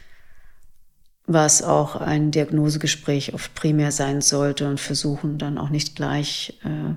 was 1.27 1.61
auch 1.61 1.97
ein 1.97 2.31
Diagnosegespräch 2.31 3.33
oft 3.33 3.53
primär 3.53 3.91
sein 3.91 4.21
sollte 4.21 4.67
und 4.67 4.79
versuchen 4.79 5.37
dann 5.37 5.57
auch 5.57 5.69
nicht 5.69 5.95
gleich 5.95 6.57
äh, 6.63 6.95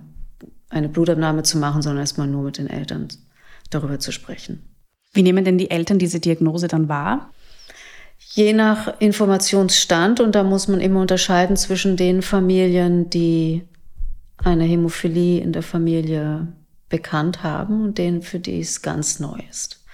eine 0.71 0.89
Blutabnahme 0.89 1.43
zu 1.43 1.59
machen, 1.59 1.83
sondern 1.83 2.03
erstmal 2.03 2.29
nur 2.29 2.45
mit 2.45 2.59
den 2.59 2.69
Eltern 2.69 3.09
darüber 3.71 3.99
zu 3.99 4.13
sprechen. 4.13 4.75
Wie 5.13 5.23
nehmen 5.23 5.45
denn 5.45 5.59
die 5.59 5.71
Eltern 5.71 5.99
diese 5.99 6.21
Diagnose 6.21 6.69
dann 6.69 6.89
wahr? 6.89 7.31
Je 8.33 8.53
nach 8.53 9.01
Informationsstand 9.01 10.21
und 10.21 10.35
da 10.35 10.45
muss 10.45 10.69
man 10.69 10.81
immer 10.81 11.01
unterscheiden 11.01 11.57
zwischen 11.57 11.97
den 11.97 12.23
Familien, 12.23 13.11
die 13.11 13.63
eine 14.37 14.65
Hämophilie 14.65 15.41
in 15.41 15.53
der 15.53 15.63
Familie 15.63 16.49
bekannt 16.89 17.43
haben 17.43 17.83
und 17.83 17.99
denen, 17.99 18.23
für 18.23 18.39
die 18.39 18.61
es 18.61 18.83
ganz 18.83 19.21
neu 19.21 19.39
ist. 19.49 19.85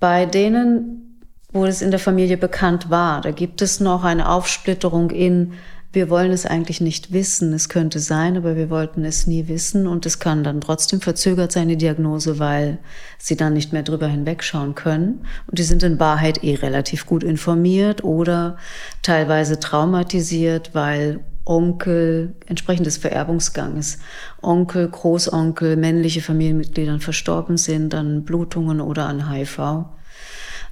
Bei 0.00 0.26
denen, 0.26 1.20
wo 1.52 1.64
es 1.64 1.82
in 1.82 1.90
der 1.90 2.00
Familie 2.00 2.36
bekannt 2.36 2.90
war, 2.90 3.20
da 3.20 3.30
gibt 3.30 3.62
es 3.62 3.80
noch 3.80 4.04
eine 4.04 4.28
Aufsplitterung 4.28 5.10
in 5.10 5.52
wir 5.92 6.08
wollen 6.08 6.32
es 6.32 6.46
eigentlich 6.46 6.80
nicht 6.80 7.12
wissen. 7.12 7.52
Es 7.52 7.68
könnte 7.68 7.98
sein, 7.98 8.36
aber 8.36 8.56
wir 8.56 8.70
wollten 8.70 9.04
es 9.04 9.26
nie 9.26 9.48
wissen. 9.48 9.86
Und 9.86 10.06
es 10.06 10.18
kann 10.18 10.42
dann 10.42 10.62
trotzdem 10.62 11.00
verzögert 11.00 11.52
sein, 11.52 11.68
die 11.68 11.76
Diagnose, 11.76 12.38
weil 12.38 12.78
sie 13.18 13.36
dann 13.36 13.52
nicht 13.52 13.72
mehr 13.72 13.82
drüber 13.82 14.06
hinwegschauen 14.06 14.74
können. 14.74 15.26
Und 15.46 15.58
die 15.58 15.64
sind 15.64 15.82
in 15.82 16.00
Wahrheit 16.00 16.42
eh 16.42 16.54
relativ 16.54 17.06
gut 17.06 17.22
informiert 17.22 18.04
oder 18.04 18.56
teilweise 19.02 19.60
traumatisiert, 19.60 20.70
weil 20.72 21.20
Onkel, 21.44 22.34
entsprechend 22.46 22.86
des 22.86 22.98
Vererbungsganges, 22.98 23.98
Onkel, 24.40 24.88
Großonkel, 24.88 25.76
männliche 25.76 26.22
Familienmitglieder 26.22 27.00
verstorben 27.00 27.56
sind 27.56 27.94
an 27.94 28.24
Blutungen 28.24 28.80
oder 28.80 29.06
an 29.06 29.30
HIV. 29.30 29.58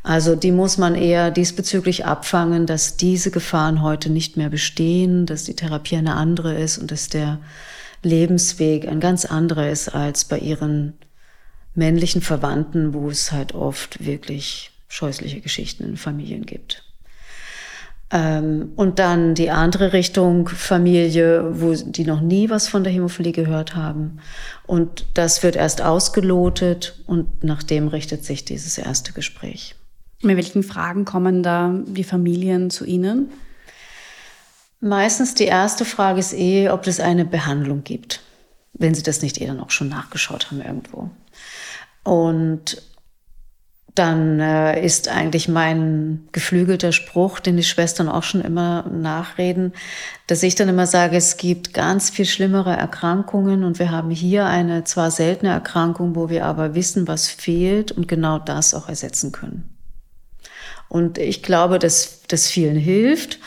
Also 0.02 0.34
die 0.34 0.52
muss 0.52 0.78
man 0.78 0.94
eher 0.94 1.30
diesbezüglich 1.30 2.06
abfangen, 2.06 2.66
dass 2.66 2.96
diese 2.96 3.30
Gefahren 3.30 3.82
heute 3.82 4.10
nicht 4.10 4.36
mehr 4.36 4.48
bestehen, 4.48 5.26
dass 5.26 5.44
die 5.44 5.54
Therapie 5.54 5.96
eine 5.96 6.14
andere 6.14 6.54
ist 6.54 6.78
und 6.78 6.90
dass 6.90 7.08
der 7.08 7.38
Lebensweg 8.02 8.88
ein 8.88 9.00
ganz 9.00 9.26
anderer 9.26 9.68
ist 9.68 9.88
als 9.94 10.24
bei 10.24 10.38
ihren 10.38 10.94
männlichen 11.74 12.22
Verwandten, 12.22 12.94
wo 12.94 13.10
es 13.10 13.30
halt 13.30 13.54
oft 13.54 14.04
wirklich 14.04 14.70
scheußliche 14.88 15.40
Geschichten 15.40 15.84
in 15.84 15.96
Familien 15.96 16.46
gibt. 16.46 16.82
Ähm, 18.10 18.72
und 18.74 18.98
dann 18.98 19.34
die 19.34 19.50
andere 19.50 19.92
Richtung 19.92 20.48
Familie, 20.48 21.60
wo 21.60 21.74
die 21.74 22.04
noch 22.04 22.20
nie 22.20 22.50
was 22.50 22.68
von 22.68 22.82
der 22.82 22.92
Hämophilie 22.92 23.32
gehört 23.32 23.76
haben. 23.76 24.18
Und 24.66 25.06
das 25.14 25.42
wird 25.42 25.54
erst 25.54 25.82
ausgelotet 25.82 27.00
und 27.06 27.44
nach 27.44 27.62
dem 27.62 27.86
richtet 27.86 28.24
sich 28.24 28.44
dieses 28.44 28.78
erste 28.78 29.12
Gespräch. 29.12 29.76
Mit 30.22 30.36
welchen 30.36 30.62
Fragen 30.62 31.04
kommen 31.04 31.42
da 31.42 31.74
die 31.86 32.04
Familien 32.04 32.70
zu 32.70 32.84
Ihnen? 32.84 33.30
Meistens 34.80 35.34
die 35.34 35.44
erste 35.44 35.84
Frage 35.84 36.20
ist 36.20 36.32
eh, 36.32 36.70
ob 36.70 36.86
es 36.86 37.00
eine 37.00 37.24
Behandlung 37.24 37.84
gibt, 37.84 38.20
wenn 38.72 38.94
sie 38.94 39.02
das 39.02 39.20
nicht 39.20 39.40
eh 39.40 39.46
dann 39.46 39.60
auch 39.60 39.70
schon 39.70 39.88
nachgeschaut 39.88 40.50
haben 40.50 40.62
irgendwo. 40.62 41.10
Und 42.02 42.82
dann 43.94 44.40
äh, 44.40 44.82
ist 44.84 45.08
eigentlich 45.08 45.48
mein 45.48 46.28
geflügelter 46.32 46.92
Spruch, 46.92 47.40
den 47.40 47.56
die 47.56 47.64
Schwestern 47.64 48.08
auch 48.08 48.22
schon 48.22 48.40
immer 48.40 48.88
nachreden, 48.88 49.72
dass 50.28 50.42
ich 50.42 50.54
dann 50.54 50.68
immer 50.68 50.86
sage, 50.86 51.16
es 51.16 51.36
gibt 51.36 51.74
ganz 51.74 52.08
viel 52.08 52.24
schlimmere 52.24 52.74
Erkrankungen 52.74 53.64
und 53.64 53.78
wir 53.78 53.90
haben 53.90 54.10
hier 54.10 54.46
eine 54.46 54.84
zwar 54.84 55.10
seltene 55.10 55.50
Erkrankung, 55.50 56.14
wo 56.14 56.30
wir 56.30 56.46
aber 56.46 56.74
wissen, 56.74 57.08
was 57.08 57.28
fehlt 57.28 57.92
und 57.92 58.08
genau 58.08 58.38
das 58.38 58.74
auch 58.74 58.88
ersetzen 58.88 59.32
können. 59.32 59.79
Und 60.90 61.18
ich 61.18 61.42
glaube, 61.42 61.78
dass 61.78 62.22
das 62.28 62.48
vielen 62.48 62.76
hilft. 62.76 63.38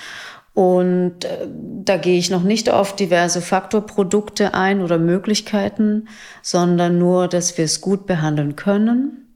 Und 0.54 1.26
äh, 1.26 1.48
da 1.84 1.98
gehe 1.98 2.18
ich 2.18 2.30
noch 2.30 2.44
nicht 2.44 2.70
auf 2.70 2.96
diverse 2.96 3.42
Faktorprodukte 3.42 4.54
ein 4.54 4.82
oder 4.82 4.98
Möglichkeiten, 4.98 6.08
sondern 6.42 6.98
nur, 6.98 7.28
dass 7.28 7.58
wir 7.58 7.66
es 7.66 7.82
gut 7.82 8.06
behandeln 8.06 8.56
können. 8.56 9.28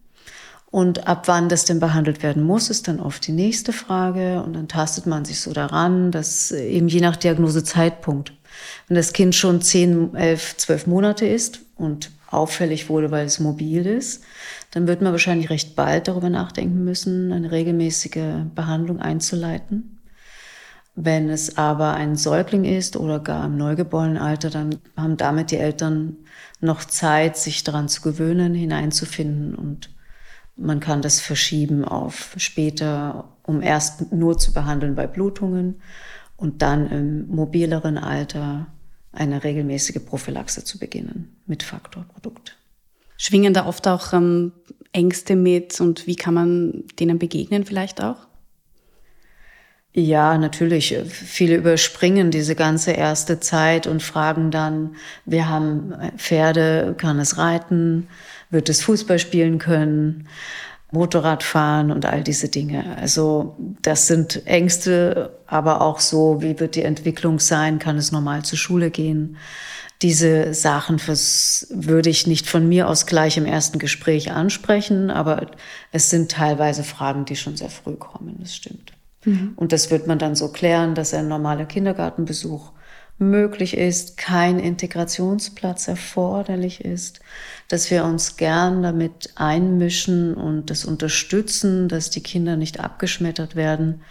Und 0.71 1.07
ab 1.07 1.23
wann 1.27 1.49
das 1.49 1.65
denn 1.65 1.79
behandelt 1.79 2.23
werden 2.23 2.43
muss, 2.43 2.69
ist 2.69 2.87
dann 2.87 2.99
oft 2.99 3.27
die 3.27 3.31
nächste 3.33 3.73
Frage. 3.73 4.41
Und 4.41 4.55
dann 4.55 4.69
tastet 4.69 5.05
man 5.05 5.25
sich 5.25 5.41
so 5.41 5.51
daran, 5.51 6.11
dass 6.11 6.51
eben 6.51 6.87
je 6.87 7.01
nach 7.01 7.17
Diagnosezeitpunkt, 7.17 8.31
wenn 8.87 8.95
das 8.95 9.11
Kind 9.11 9.35
schon 9.35 9.61
10, 9.61 10.15
11, 10.15 10.57
12 10.57 10.87
Monate 10.87 11.27
ist 11.27 11.59
und 11.75 12.11
auffällig 12.29 12.89
wurde, 12.89 13.11
weil 13.11 13.25
es 13.25 13.39
mobil 13.39 13.85
ist, 13.85 14.23
dann 14.71 14.87
wird 14.87 15.01
man 15.01 15.11
wahrscheinlich 15.11 15.49
recht 15.49 15.75
bald 15.75 16.07
darüber 16.07 16.29
nachdenken 16.29 16.83
müssen, 16.83 17.31
eine 17.31 17.51
regelmäßige 17.51 18.45
Behandlung 18.53 18.99
einzuleiten. 18.99 19.99
Wenn 20.95 21.29
es 21.29 21.57
aber 21.57 21.93
ein 21.93 22.15
Säugling 22.15 22.65
ist 22.65 22.97
oder 22.97 23.19
gar 23.19 23.45
im 23.45 23.55
Neugeborenenalter, 23.57 24.49
dann 24.49 24.77
haben 24.97 25.15
damit 25.15 25.51
die 25.51 25.57
Eltern 25.57 26.17
noch 26.59 26.83
Zeit, 26.83 27.37
sich 27.37 27.63
daran 27.63 27.87
zu 27.87 28.01
gewöhnen, 28.01 28.55
hineinzufinden 28.55 29.53
und 29.55 29.91
man 30.55 30.79
kann 30.79 31.03
das 31.03 31.19
verschieben 31.19 31.85
auf 31.85 32.33
später, 32.37 33.25
um 33.43 33.61
erst 33.61 34.11
nur 34.11 34.39
zu 34.39 34.53
behandeln 34.53 34.95
bei 34.95 35.05
Blutungen 35.05 35.75
und 36.35 36.63
dann 36.63 36.89
im 36.89 37.27
mobileren 37.27 37.99
Alter 37.99 38.65
eine 39.17 39.43
regelmäßige 39.43 39.99
Prophylaxe 40.05 40.63
zu 40.63 40.79
beginnen 40.79 41.35
mit 41.45 41.63
Faktorprodukt. 41.63 42.55
Schwingen 43.17 43.53
da 43.53 43.65
oft 43.65 43.87
auch 43.87 44.13
ähm, 44.13 44.51
Ängste 44.91 45.35
mit 45.35 45.79
und 45.81 46.07
wie 46.07 46.15
kann 46.15 46.33
man 46.33 46.83
denen 46.99 47.19
begegnen 47.19 47.65
vielleicht 47.65 48.01
auch? 48.01 48.27
Ja, 49.93 50.37
natürlich. 50.37 50.95
Viele 51.07 51.55
überspringen 51.55 52.29
diese 52.29 52.53
ganze 52.53 52.91
erste 52.91 53.39
Zeit 53.39 53.87
und 53.87 54.03
fragen 54.03 54.51
dann, 54.51 54.95
wir 55.25 55.49
haben 55.49 55.91
Pferde, 56.17 56.93
kann 56.99 57.17
es 57.17 57.39
reiten, 57.39 58.07
wird 58.51 58.69
es 58.69 58.83
Fußball 58.83 59.17
spielen 59.17 59.57
können, 59.57 60.27
Motorrad 60.91 61.43
fahren 61.43 61.91
und 61.91 62.05
all 62.05 62.23
diese 62.23 62.49
Dinge. 62.49 62.97
Also 62.97 63.57
das 63.81 64.07
sind 64.07 64.45
Ängste, 64.45 65.37
aber 65.45 65.81
auch 65.81 65.99
so, 65.99 66.41
wie 66.41 66.59
wird 66.59 66.75
die 66.75 66.83
Entwicklung 66.83 67.39
sein, 67.39 67.79
kann 67.79 67.97
es 67.97 68.11
normal 68.11 68.43
zur 68.43 68.57
Schule 68.57 68.89
gehen. 68.89 69.37
Diese 70.01 70.53
Sachen 70.53 70.99
würde 70.99 72.09
ich 72.09 72.27
nicht 72.27 72.47
von 72.47 72.69
mir 72.69 72.87
aus 72.87 73.05
gleich 73.05 73.35
im 73.37 73.45
ersten 73.45 73.79
Gespräch 73.79 74.31
ansprechen, 74.31 75.09
aber 75.09 75.47
es 75.91 76.09
sind 76.09 76.31
teilweise 76.31 76.83
Fragen, 76.83 77.25
die 77.25 77.35
schon 77.35 77.57
sehr 77.57 77.69
früh 77.69 77.95
kommen, 77.95 78.37
das 78.39 78.55
stimmt. 78.55 78.93
Mhm. 79.25 79.53
Und 79.55 79.71
das 79.71 79.89
wird 79.91 80.07
man 80.07 80.19
dann 80.19 80.35
so 80.35 80.51
klären, 80.51 80.93
dass 80.93 81.13
ein 81.13 81.27
normaler 81.27 81.65
Kindergartenbesuch 81.65 82.71
möglich 83.17 83.75
ist, 83.75 84.17
kein 84.17 84.59
Integrationsplatz 84.59 85.87
erforderlich 85.87 86.85
ist, 86.85 87.19
dass 87.67 87.91
wir 87.91 88.05
uns 88.05 88.37
gern 88.37 88.83
damit 88.83 89.31
einmischen 89.35 90.33
und 90.33 90.69
das 90.69 90.85
unterstützen, 90.85 91.89
dass 91.89 92.09
die 92.09 92.23
Kinder 92.23 92.55
nicht 92.55 92.79
abgeschmettert 92.79 93.55
werden 93.55 94.01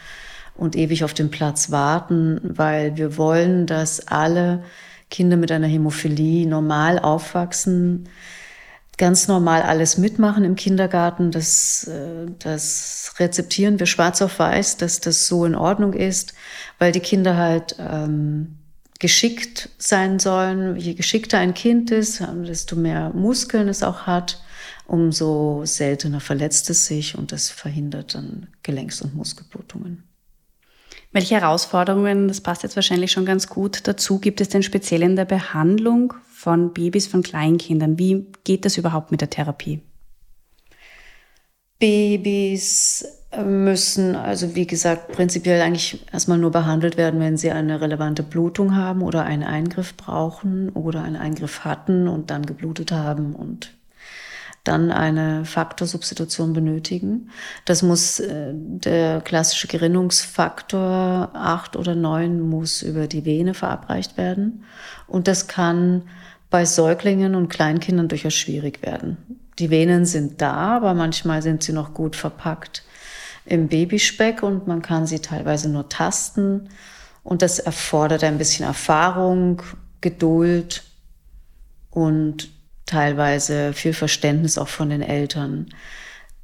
und 0.55 0.77
ewig 0.77 1.05
auf 1.05 1.15
dem 1.15 1.31
Platz 1.31 1.71
warten, 1.71 2.41
weil 2.43 2.97
wir 2.97 3.17
wollen, 3.17 3.67
dass 3.67 4.09
alle 4.09 4.63
Kinder 5.11 5.37
mit 5.37 5.53
einer 5.53 5.67
Hämophilie 5.67 6.47
normal 6.47 6.99
aufwachsen, 6.99 8.09
ganz 8.99 9.29
normal 9.29 9.63
alles 9.63 9.99
mitmachen 9.99 10.45
im 10.45 10.57
Kindergarten. 10.57 11.31
Das, 11.31 11.87
äh, 11.87 12.27
das 12.39 13.15
rezeptieren 13.19 13.79
wir 13.79 13.87
schwarz 13.87 14.23
auf 14.23 14.39
weiß, 14.39 14.79
dass 14.79 15.01
das 15.01 15.27
so 15.27 15.45
in 15.45 15.55
Ordnung 15.55 15.93
ist, 15.93 16.35
weil 16.79 16.93
die 16.93 17.01
Kinder 17.01 17.37
halt 17.37 17.77
ähm, 17.79 18.57
geschickt 18.99 19.71
sein 19.79 20.19
sollen. 20.19 20.77
Je 20.77 20.95
geschickter 20.95 21.39
ein 21.39 21.55
Kind 21.55 21.91
ist, 21.91 22.23
desto 22.47 22.77
mehr 22.77 23.11
Muskeln 23.11 23.69
es 23.69 23.83
auch 23.83 24.03
hat, 24.03 24.43
umso 24.87 25.65
seltener 25.65 26.21
verletzt 26.21 26.71
es 26.71 26.87
sich 26.87 27.17
und 27.17 27.33
das 27.33 27.51
verhindert 27.51 28.15
dann 28.15 28.49
Gelenks- 28.63 29.03
und 29.03 29.15
Muskelblutungen. 29.15 30.05
Welche 31.13 31.37
Herausforderungen, 31.37 32.29
das 32.29 32.41
passt 32.41 32.63
jetzt 32.63 32.77
wahrscheinlich 32.77 33.13
schon 33.13 33.25
ganz 33.25 33.47
gut 33.47 33.87
dazu, 33.89 34.19
gibt 34.19 34.41
es 34.41 34.49
denn 34.49 34.63
speziell 34.63 35.03
in 35.03 35.17
der 35.17 35.25
Behandlung 35.25 36.13
von 36.31 36.73
Babys, 36.75 37.07
von 37.07 37.23
Kleinkindern? 37.23 37.99
Wie 37.99 38.27
geht 38.45 38.65
das 38.65 38.77
überhaupt 38.77 39.13
mit 39.13 39.21
der 39.21 39.31
Therapie? 39.31 39.81
Babys 41.79 43.05
müssen 43.45 44.17
also 44.17 44.55
wie 44.55 44.67
gesagt 44.67 45.13
prinzipiell 45.13 45.61
eigentlich 45.61 46.05
erstmal 46.13 46.39
nur 46.39 46.51
behandelt 46.51 46.97
werden, 46.97 47.21
wenn 47.21 47.37
sie 47.37 47.51
eine 47.51 47.81
relevante 47.81 48.23
Blutung 48.23 48.77
haben 48.77 49.03
oder 49.03 49.25
einen 49.25 49.43
Eingriff 49.43 49.97
brauchen 49.97 50.71
oder 50.71 51.03
einen 51.03 51.17
Eingriff 51.17 51.65
hatten 51.65 52.09
und 52.09 52.31
dann 52.31 52.47
geblutet 52.47 52.93
haben 52.93 53.35
und 53.35 53.73
dann 54.65 54.91
eine 54.91 55.45
Faktorsubstitution 55.45 56.53
benötigen. 56.53 57.31
Das 57.65 57.83
muss 57.83 58.19
äh, 58.21 58.53
der 58.53 59.21
klassische 59.21 59.69
Gerinnungsfaktor 59.69 61.31
acht 61.35 61.77
oder 61.77 61.95
neun 61.95 62.41
muss 62.41 62.83
über 62.83 63.07
die 63.07 63.25
Vene 63.25 63.55
verabreicht 63.55 64.17
werden 64.17 64.65
und 65.07 65.29
das 65.29 65.47
kann 65.47 66.03
bei 66.51 66.65
Säuglingen 66.65 67.35
und 67.35 67.49
Kleinkindern 67.49 68.09
durchaus 68.09 68.35
schwierig 68.35 68.83
werden. 68.83 69.17
Die 69.59 69.71
Venen 69.71 70.05
sind 70.05 70.41
da, 70.43 70.77
aber 70.77 70.95
manchmal 70.95 71.43
sind 71.43 71.63
sie 71.63 71.73
noch 71.73 71.95
gut 71.95 72.15
verpackt 72.15 72.83
im 73.47 73.69
Babyspeck 73.69 74.43
und 74.43 74.67
man 74.67 74.83
kann 74.83 75.07
sie 75.07 75.21
teilweise 75.21 75.69
nur 75.69 75.89
tasten. 75.89 76.69
Und 77.23 77.43
das 77.43 77.59
erfordert 77.59 78.23
ein 78.23 78.39
bisschen 78.39 78.67
Erfahrung, 78.67 79.63
Geduld 80.01 80.85
und 81.91 82.51
teilweise 82.85 83.73
viel 83.73 83.93
Verständnis 83.93 84.59
auch 84.59 84.69
von 84.69 84.91
den 84.91 85.03
Eltern, 85.03 85.67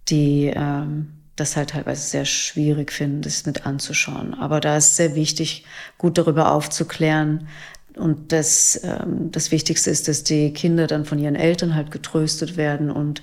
die 0.08 0.52
ähm, 0.54 1.12
das 1.36 1.56
halt 1.56 1.70
teilweise 1.70 2.02
sehr 2.02 2.24
schwierig 2.24 2.92
finden, 2.92 3.22
das 3.22 3.46
mit 3.46 3.66
anzuschauen. 3.66 4.34
Aber 4.34 4.60
da 4.60 4.76
ist 4.76 4.96
sehr 4.96 5.14
wichtig, 5.14 5.64
gut 5.98 6.18
darüber 6.18 6.52
aufzuklären. 6.52 7.48
Und 7.96 8.32
das, 8.32 8.80
ähm, 8.84 9.30
das 9.30 9.50
Wichtigste 9.50 9.90
ist, 9.90 10.08
dass 10.08 10.24
die 10.24 10.52
Kinder 10.52 10.86
dann 10.86 11.04
von 11.04 11.18
ihren 11.18 11.36
Eltern 11.36 11.74
halt 11.74 11.90
getröstet 11.90 12.56
werden 12.56 12.90
und 12.90 13.22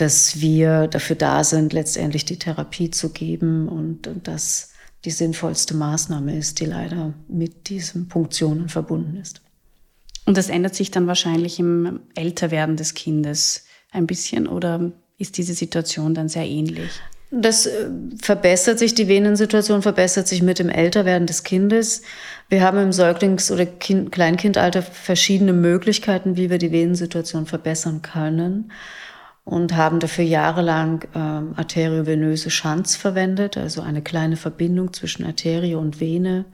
dass 0.00 0.40
wir 0.40 0.86
dafür 0.86 1.16
da 1.16 1.44
sind, 1.44 1.72
letztendlich 1.72 2.24
die 2.24 2.38
Therapie 2.38 2.90
zu 2.90 3.10
geben 3.10 3.68
und, 3.68 4.06
und 4.06 4.26
das 4.26 4.72
die 5.04 5.10
sinnvollste 5.10 5.74
Maßnahme 5.74 6.36
ist, 6.36 6.60
die 6.60 6.66
leider 6.66 7.14
mit 7.28 7.68
diesen 7.68 8.08
Punktionen 8.08 8.68
verbunden 8.68 9.16
ist. 9.16 9.40
Und 10.26 10.36
das 10.36 10.48
ändert 10.48 10.74
sich 10.74 10.90
dann 10.90 11.06
wahrscheinlich 11.06 11.58
im 11.58 12.00
Älterwerden 12.14 12.76
des 12.76 12.94
Kindes 12.94 13.64
ein 13.90 14.06
bisschen 14.06 14.46
oder 14.46 14.92
ist 15.18 15.38
diese 15.38 15.54
Situation 15.54 16.14
dann 16.14 16.28
sehr 16.28 16.46
ähnlich? 16.46 16.90
Das 17.30 17.66
äh, 17.66 17.90
verbessert 18.20 18.78
sich, 18.78 18.94
die 18.94 19.08
Venensituation 19.08 19.82
verbessert 19.82 20.28
sich 20.28 20.42
mit 20.42 20.58
dem 20.58 20.68
Älterwerden 20.68 21.26
des 21.26 21.44
Kindes. 21.44 22.02
Wir 22.48 22.62
haben 22.62 22.78
im 22.78 22.90
Säuglings- 22.90 23.52
oder 23.52 23.66
kind 23.66 24.12
Kleinkindalter 24.12 24.82
verschiedene 24.82 25.52
Möglichkeiten, 25.52 26.36
wie 26.36 26.50
wir 26.50 26.58
die 26.58 26.72
Venensituation 26.72 27.46
verbessern 27.46 28.02
können 28.02 28.70
und 29.50 29.74
haben 29.74 29.98
dafür 29.98 30.22
jahrelang 30.22 31.08
ähm, 31.12 31.54
arteriovenöse 31.56 32.50
Schanz 32.50 32.94
verwendet, 32.94 33.56
also 33.56 33.82
eine 33.82 34.00
kleine 34.00 34.36
Verbindung 34.36 34.92
zwischen 34.92 35.26
Arterie 35.26 35.74
und 35.74 35.98
Vene. 35.98 36.44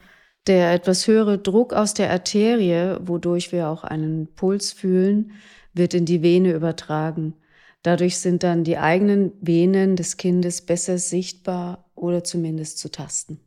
Der 0.46 0.72
etwas 0.72 1.06
höhere 1.06 1.36
Druck 1.36 1.74
aus 1.74 1.92
der 1.92 2.10
Arterie, 2.10 2.96
wodurch 3.02 3.52
wir 3.52 3.68
auch 3.68 3.84
einen 3.84 4.28
Puls 4.34 4.72
fühlen, 4.72 5.32
wird 5.74 5.92
in 5.92 6.06
die 6.06 6.22
Vene 6.22 6.52
übertragen. 6.52 7.34
Dadurch 7.82 8.16
sind 8.16 8.42
dann 8.42 8.64
die 8.64 8.78
eigenen 8.78 9.32
Venen 9.42 9.96
des 9.96 10.16
Kindes 10.16 10.62
besser 10.62 10.96
sichtbar 10.96 11.84
oder 11.94 12.24
zumindest 12.24 12.78
zu 12.78 12.90
tasten. 12.90 13.40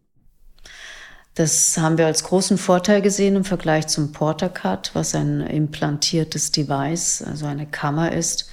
Das 1.33 1.75
haben 1.79 1.97
wir 1.97 2.05
als 2.05 2.23
großen 2.23 2.59
Vorteil 2.59 3.01
gesehen 3.01 3.35
im 3.35 3.45
Vergleich 3.45 3.87
zum 3.87 4.11
Portacut, 4.11 4.91
was 4.93 5.15
ein 5.15 5.41
implantiertes 5.41 6.51
Device, 6.51 7.23
also 7.23 7.47
eine 7.47 7.65
Kammer 7.65 8.11
ist, 8.11 8.51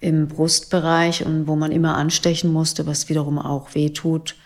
im 0.00 0.28
Brustbereich 0.28 1.24
und 1.24 1.46
wo 1.46 1.56
man 1.56 1.72
immer 1.72 1.96
anstechen 1.96 2.52
musste, 2.52 2.86
was 2.86 3.08
wiederum 3.08 3.38
auch 3.38 3.74
wehtut, 3.74 4.36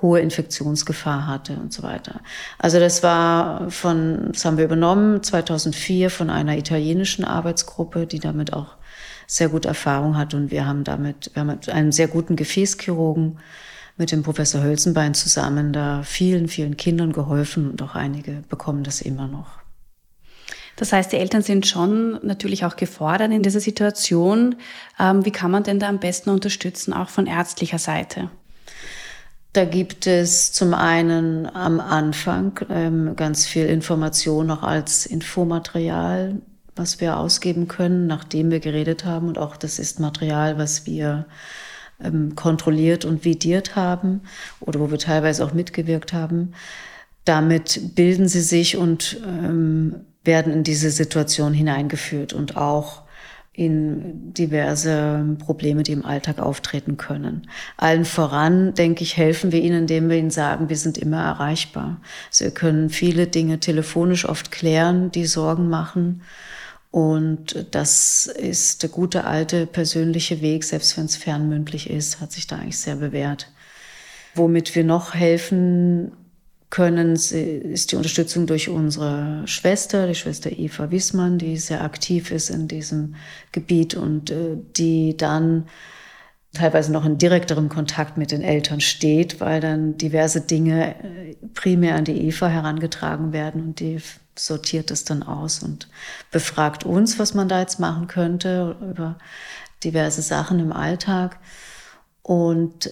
hohe 0.00 0.20
Infektionsgefahr 0.20 1.26
hatte 1.26 1.54
und 1.54 1.72
so 1.72 1.82
weiter. 1.82 2.20
Also 2.58 2.78
das 2.78 3.02
war 3.02 3.70
von, 3.70 4.30
das 4.32 4.44
haben 4.44 4.58
wir 4.58 4.64
übernommen 4.64 5.22
2004 5.22 6.10
von 6.10 6.30
einer 6.30 6.56
italienischen 6.56 7.24
Arbeitsgruppe, 7.24 8.06
die 8.06 8.20
damit 8.20 8.52
auch 8.52 8.76
sehr 9.26 9.48
gut 9.48 9.64
Erfahrung 9.66 10.16
hat 10.16 10.34
und 10.34 10.50
wir 10.50 10.66
haben 10.66 10.84
damit, 10.84 11.30
wir 11.34 11.40
haben 11.40 11.48
mit 11.48 11.68
einem 11.68 11.92
sehr 11.92 12.08
guten 12.08 12.36
Gefäßchirurgen 12.36 13.38
mit 13.96 14.12
dem 14.12 14.22
Professor 14.22 14.62
Hölzenbein 14.62 15.14
zusammen 15.14 15.72
da 15.72 16.02
vielen, 16.04 16.48
vielen 16.48 16.76
Kindern 16.76 17.12
geholfen 17.12 17.68
und 17.68 17.82
auch 17.82 17.96
einige 17.96 18.42
bekommen 18.48 18.84
das 18.84 19.00
immer 19.00 19.26
noch. 19.26 19.67
Das 20.78 20.92
heißt, 20.92 21.10
die 21.10 21.16
Eltern 21.16 21.42
sind 21.42 21.66
schon 21.66 22.20
natürlich 22.24 22.64
auch 22.64 22.76
gefordert 22.76 23.32
in 23.32 23.42
dieser 23.42 23.58
Situation. 23.58 24.54
Ähm, 24.98 25.24
wie 25.24 25.32
kann 25.32 25.50
man 25.50 25.64
denn 25.64 25.80
da 25.80 25.88
am 25.88 25.98
besten 25.98 26.30
unterstützen, 26.30 26.92
auch 26.92 27.08
von 27.08 27.26
ärztlicher 27.26 27.78
Seite? 27.78 28.30
Da 29.54 29.64
gibt 29.64 30.06
es 30.06 30.52
zum 30.52 30.74
einen 30.74 31.46
am 31.46 31.80
Anfang 31.80 32.60
ähm, 32.70 33.16
ganz 33.16 33.44
viel 33.44 33.66
Information 33.66 34.46
noch 34.46 34.62
als 34.62 35.04
Infomaterial, 35.04 36.36
was 36.76 37.00
wir 37.00 37.16
ausgeben 37.16 37.66
können, 37.66 38.06
nachdem 38.06 38.52
wir 38.52 38.60
geredet 38.60 39.04
haben. 39.04 39.26
Und 39.26 39.36
auch 39.36 39.56
das 39.56 39.80
ist 39.80 39.98
Material, 39.98 40.58
was 40.58 40.86
wir 40.86 41.26
ähm, 42.00 42.36
kontrolliert 42.36 43.04
und 43.04 43.24
vidiert 43.24 43.74
haben 43.74 44.20
oder 44.60 44.78
wo 44.78 44.92
wir 44.92 44.98
teilweise 44.98 45.44
auch 45.44 45.52
mitgewirkt 45.52 46.12
haben. 46.12 46.52
Damit 47.24 47.96
bilden 47.96 48.28
sie 48.28 48.42
sich 48.42 48.76
und 48.76 49.20
ähm, 49.26 50.04
werden 50.28 50.52
in 50.52 50.62
diese 50.62 50.90
Situation 50.90 51.52
hineingeführt 51.52 52.32
und 52.32 52.56
auch 52.56 53.02
in 53.52 54.32
diverse 54.34 55.36
Probleme, 55.40 55.82
die 55.82 55.90
im 55.90 56.04
Alltag 56.04 56.38
auftreten 56.38 56.96
können. 56.96 57.48
Allen 57.76 58.04
voran, 58.04 58.72
denke 58.74 59.02
ich, 59.02 59.16
helfen 59.16 59.50
wir 59.50 59.60
ihnen, 59.60 59.80
indem 59.80 60.08
wir 60.08 60.16
ihnen 60.16 60.30
sagen, 60.30 60.68
wir 60.68 60.76
sind 60.76 60.96
immer 60.96 61.20
erreichbar. 61.20 62.00
Sie 62.30 62.52
können 62.52 62.88
viele 62.88 63.26
Dinge 63.26 63.58
telefonisch 63.58 64.28
oft 64.28 64.52
klären, 64.52 65.10
die 65.10 65.26
Sorgen 65.26 65.68
machen. 65.68 66.22
Und 66.92 67.66
das 67.72 68.26
ist 68.26 68.84
der 68.84 68.90
gute 68.90 69.24
alte 69.24 69.66
persönliche 69.66 70.40
Weg, 70.40 70.62
selbst 70.62 70.96
wenn 70.96 71.06
es 71.06 71.16
fernmündlich 71.16 71.90
ist, 71.90 72.20
hat 72.20 72.30
sich 72.30 72.46
da 72.46 72.56
eigentlich 72.56 72.78
sehr 72.78 72.96
bewährt. 72.96 73.50
Womit 74.36 74.76
wir 74.76 74.84
noch 74.84 75.14
helfen 75.14 76.12
können, 76.70 77.12
ist 77.14 77.92
die 77.92 77.96
Unterstützung 77.96 78.46
durch 78.46 78.68
unsere 78.68 79.42
Schwester, 79.46 80.06
die 80.06 80.14
Schwester 80.14 80.50
Eva 80.50 80.90
Wissmann, 80.90 81.38
die 81.38 81.56
sehr 81.56 81.82
aktiv 81.82 82.30
ist 82.30 82.50
in 82.50 82.68
diesem 82.68 83.14
Gebiet 83.52 83.94
und 83.94 84.30
äh, 84.30 84.56
die 84.76 85.16
dann 85.16 85.66
teilweise 86.52 86.92
noch 86.92 87.04
in 87.04 87.18
direkterem 87.18 87.68
Kontakt 87.68 88.16
mit 88.16 88.32
den 88.32 88.42
Eltern 88.42 88.80
steht, 88.80 89.40
weil 89.40 89.60
dann 89.60 89.96
diverse 89.96 90.40
Dinge 90.42 90.94
äh, 91.02 91.36
primär 91.54 91.94
an 91.94 92.04
die 92.04 92.28
Eva 92.28 92.48
herangetragen 92.48 93.32
werden 93.32 93.62
und 93.62 93.80
die 93.80 93.98
sortiert 94.34 94.90
es 94.90 95.04
dann 95.04 95.22
aus 95.22 95.62
und 95.62 95.88
befragt 96.30 96.84
uns, 96.84 97.18
was 97.18 97.34
man 97.34 97.48
da 97.48 97.60
jetzt 97.60 97.80
machen 97.80 98.06
könnte 98.06 98.76
über 98.80 99.18
diverse 99.82 100.22
Sachen 100.22 100.60
im 100.60 100.72
Alltag. 100.72 101.38
Und 102.22 102.90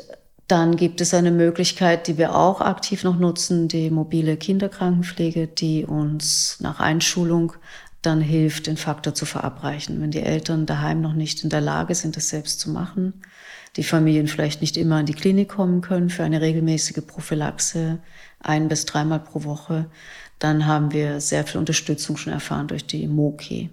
dann 0.48 0.76
gibt 0.76 1.00
es 1.00 1.12
eine 1.12 1.32
Möglichkeit, 1.32 2.06
die 2.06 2.18
wir 2.18 2.36
auch 2.36 2.60
aktiv 2.60 3.02
noch 3.02 3.18
nutzen, 3.18 3.66
die 3.66 3.90
mobile 3.90 4.36
Kinderkrankenpflege, 4.36 5.48
die 5.48 5.84
uns 5.84 6.58
nach 6.60 6.78
Einschulung 6.78 7.52
dann 8.02 8.20
hilft, 8.20 8.68
den 8.68 8.76
Faktor 8.76 9.14
zu 9.14 9.26
verabreichen. 9.26 10.00
Wenn 10.00 10.12
die 10.12 10.22
Eltern 10.22 10.64
daheim 10.64 11.00
noch 11.00 11.14
nicht 11.14 11.42
in 11.42 11.50
der 11.50 11.60
Lage 11.60 11.94
sind, 11.96 12.16
das 12.16 12.28
selbst 12.28 12.60
zu 12.60 12.70
machen, 12.70 13.14
die 13.76 13.82
Familien 13.82 14.28
vielleicht 14.28 14.60
nicht 14.60 14.76
immer 14.76 15.00
in 15.00 15.06
die 15.06 15.14
Klinik 15.14 15.48
kommen 15.48 15.80
können 15.80 16.10
für 16.10 16.22
eine 16.22 16.40
regelmäßige 16.40 17.04
Prophylaxe, 17.04 17.98
ein 18.38 18.68
bis 18.68 18.86
dreimal 18.86 19.20
pro 19.20 19.42
Woche, 19.42 19.86
dann 20.38 20.66
haben 20.66 20.92
wir 20.92 21.20
sehr 21.20 21.44
viel 21.44 21.58
Unterstützung 21.58 22.16
schon 22.16 22.32
erfahren 22.32 22.68
durch 22.68 22.86
die 22.86 23.08
MOKI. 23.08 23.70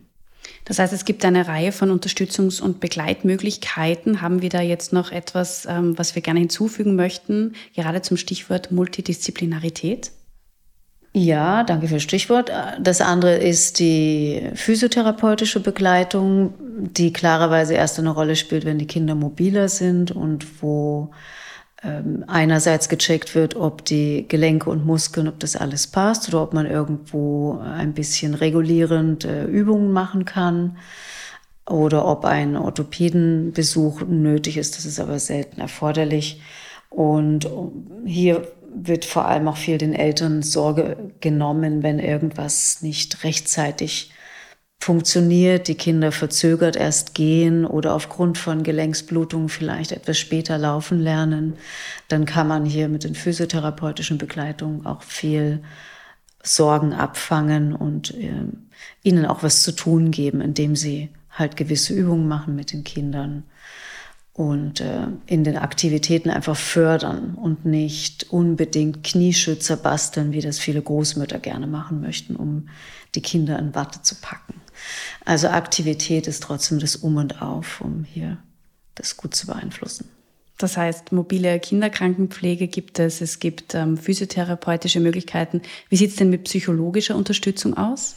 Das 0.66 0.80
heißt, 0.80 0.94
es 0.94 1.06
gibt 1.06 1.26
eine 1.26 1.48
Reihe 1.48 1.72
von 1.72 1.92
Unterstützungs- 1.92 2.62
und 2.62 2.80
Begleitmöglichkeiten. 2.80 4.22
Haben 4.22 4.42
wir 4.42 4.50
da 4.50 4.62
jetzt 4.62 4.94
noch 4.94 5.12
etwas, 5.12 5.66
ähm, 5.66 5.98
was 5.98 6.16
wir 6.16 6.22
gerne 6.22 6.40
hinzufügen 6.40 6.96
möchten, 6.96 7.54
gerade 7.76 8.02
zum 8.02 8.18
Stichwort 8.18 8.72
Multidisziplinarität? 8.72 10.12
Ja, 11.16 11.64
danke 11.64 11.88
für 11.88 11.96
das 11.96 12.04
Stichwort. 12.04 12.52
Das 12.82 13.00
andere 13.00 13.38
ist 13.38 13.80
die 13.80 14.50
physiotherapeutische 14.56 15.60
Begleitung, 15.60 16.56
die 16.60 17.14
klarerweise 17.14 17.76
erst 17.76 18.00
eine 18.00 18.10
Rolle 18.10 18.36
spielt, 18.36 18.66
wenn 18.66 18.80
die 18.80 18.88
Kinder 18.88 19.14
mobiler 19.14 19.70
sind 19.70 20.12
und 20.12 20.64
wo 20.64 21.12
einerseits 22.28 22.88
gecheckt 22.88 23.36
wird, 23.36 23.56
ob 23.56 23.84
die 23.84 24.26
Gelenke 24.28 24.70
und 24.70 24.86
Muskeln, 24.86 25.28
ob 25.28 25.40
das 25.40 25.56
alles 25.56 25.88
passt 25.88 26.30
oder 26.30 26.42
ob 26.42 26.54
man 26.54 26.66
irgendwo 26.66 27.60
ein 27.60 27.94
bisschen 27.94 28.36
regulierend 28.36 29.26
äh, 29.26 29.46
Übungen 29.46 29.92
machen 29.92 30.24
kann 30.24 30.78
oder 31.70 32.06
ob 32.06 32.26
ein 32.26 32.56
Orthopädenbesuch 32.56 34.02
nötig 34.02 34.58
ist. 34.58 34.78
Das 34.78 34.86
ist 34.86 35.00
aber 35.00 35.20
selten 35.20 35.60
erforderlich. 35.60 36.42
Und 36.90 37.50
hier 38.06 38.48
wird 38.74 39.06
vor 39.06 39.26
allem 39.26 39.48
auch 39.48 39.58
viel 39.58 39.78
den 39.78 39.94
Eltern 39.94 40.42
Sorge 40.42 41.12
genommen, 41.20 41.84
wenn 41.84 42.00
irgendwas 42.00 42.82
nicht 42.82 43.24
rechtzeitig 43.24 44.12
funktioniert, 44.84 45.70
die 45.70 45.76
Kinder 45.76 46.12
verzögert 46.12 46.76
erst 46.76 47.16
gehen 47.16 47.66
oder 47.66 47.94
aufgrund 47.94 48.38
von 48.38 48.64
Gelenksblutungen 48.64 49.48
vielleicht 49.48 49.94
etwas 49.94 50.20
später 50.20 50.58
laufen 50.58 51.00
lernen, 51.00 51.54
dann 52.10 52.26
kann 52.26 52.48
man 52.48 52.66
hier 52.66 52.90
mit 52.90 53.06
den 53.06 53.16
physiotherapeutischen 53.16 54.18
Begleitungen 54.18 54.86
auch 54.86 55.02
viel 55.02 55.64
Sorgen 56.44 56.92
abfangen 56.94 57.74
und 57.74 58.14
äh, 58.14 58.44
ihnen 59.04 59.26
auch 59.26 59.42
was 59.42 59.64
zu 59.64 59.72
tun 59.72 60.12
geben, 60.12 60.42
indem 60.42 60.76
sie 60.76 61.10
halt 61.32 61.56
gewisse 61.56 61.94
Übungen 61.94 62.28
machen 62.28 62.54
mit 62.56 62.74
den 62.74 62.84
Kindern 62.84 63.44
und 64.34 64.82
äh, 64.82 65.08
in 65.28 65.46
den 65.46 65.58
Aktivitäten 65.58 66.30
einfach 66.30 66.58
fördern 66.58 67.36
und 67.36 67.66
nicht 67.66 68.32
unbedingt 68.32 69.04
Knieschützer 69.04 69.78
basteln, 69.78 70.34
wie 70.34 70.42
das 70.42 70.60
viele 70.60 70.82
Großmütter 70.82 71.40
gerne 71.40 71.68
machen 71.68 72.02
möchten, 72.02 72.36
um 72.36 72.68
die 73.16 73.22
Kinder 73.22 73.58
in 73.58 73.76
Watte 73.76 74.02
zu 74.02 74.16
packen. 74.16 74.63
Also 75.26 75.48
Aktivität 75.48 76.28
ist 76.28 76.44
trotzdem 76.44 76.80
das 76.80 76.98
Um 76.98 77.18
und 77.18 77.42
Auf, 77.42 77.82
um 77.82 78.04
hier 78.04 78.38
das 78.96 79.18
gut 79.18 79.36
zu 79.36 79.48
beeinflussen. 79.48 80.10
Das 80.58 80.78
heißt, 80.78 81.12
mobile 81.12 81.60
Kinderkrankenpflege 81.60 82.68
gibt 82.68 83.00
es, 83.00 83.22
es 83.22 83.40
gibt 83.40 83.74
ähm, 83.74 83.98
physiotherapeutische 83.98 85.00
Möglichkeiten. 85.00 85.62
Wie 85.90 85.96
sieht 85.96 86.12
es 86.12 86.16
denn 86.18 86.30
mit 86.30 86.44
psychologischer 86.44 87.16
Unterstützung 87.16 87.76
aus? 87.76 88.16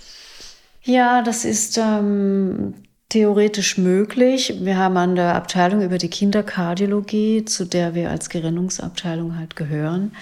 Ja, 0.82 1.22
das 1.22 1.44
ist 1.44 1.78
ähm, 1.78 2.74
theoretisch 3.08 3.78
möglich. 3.78 4.54
Wir 4.60 4.76
haben 4.76 4.96
an 4.96 5.16
der 5.16 5.34
Abteilung 5.34 5.82
über 5.82 5.98
die 5.98 6.10
Kinderkardiologie, 6.10 7.44
zu 7.44 7.64
der 7.64 7.94
wir 7.94 8.10
als 8.10 8.28
Gerinnungsabteilung 8.28 9.36
halt 9.36 9.56
gehören, 9.56 10.12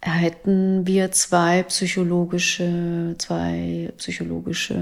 hätten 0.00 0.86
wir 0.86 1.10
zwei 1.12 1.62
psychologische, 1.64 3.16
zwei 3.18 3.92
psychologische 3.96 4.76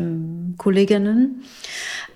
Kolleginnen, 0.59 1.43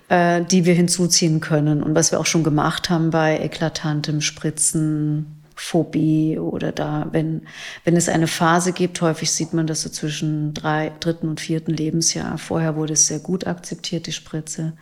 äh, 0.09 0.43
die 0.43 0.65
wir 0.65 0.73
hinzuziehen 0.73 1.39
können. 1.39 1.81
Und 1.81 1.95
was 1.95 2.11
wir 2.11 2.19
auch 2.19 2.25
schon 2.25 2.43
gemacht 2.43 2.89
haben 2.89 3.09
bei 3.09 3.39
eklatantem 3.39 4.21
Spritzen, 4.21 5.37
Phobie 5.55 6.39
oder 6.39 6.71
da, 6.71 7.07
wenn, 7.11 7.43
wenn 7.83 7.95
es 7.95 8.09
eine 8.09 8.27
Phase 8.27 8.71
gibt, 8.71 8.99
häufig 9.01 9.31
sieht 9.31 9.53
man 9.53 9.67
das 9.67 9.81
so 9.81 9.89
zwischen 9.89 10.55
drei, 10.55 10.91
dritten 10.99 11.27
und 11.27 11.39
vierten 11.39 11.71
Lebensjahr. 11.71 12.39
Vorher 12.39 12.75
wurde 12.75 12.93
es 12.93 13.07
sehr 13.07 13.19
gut 13.19 13.45
akzeptiert, 13.45 14.07
die 14.07 14.11
Spritze, 14.11 14.73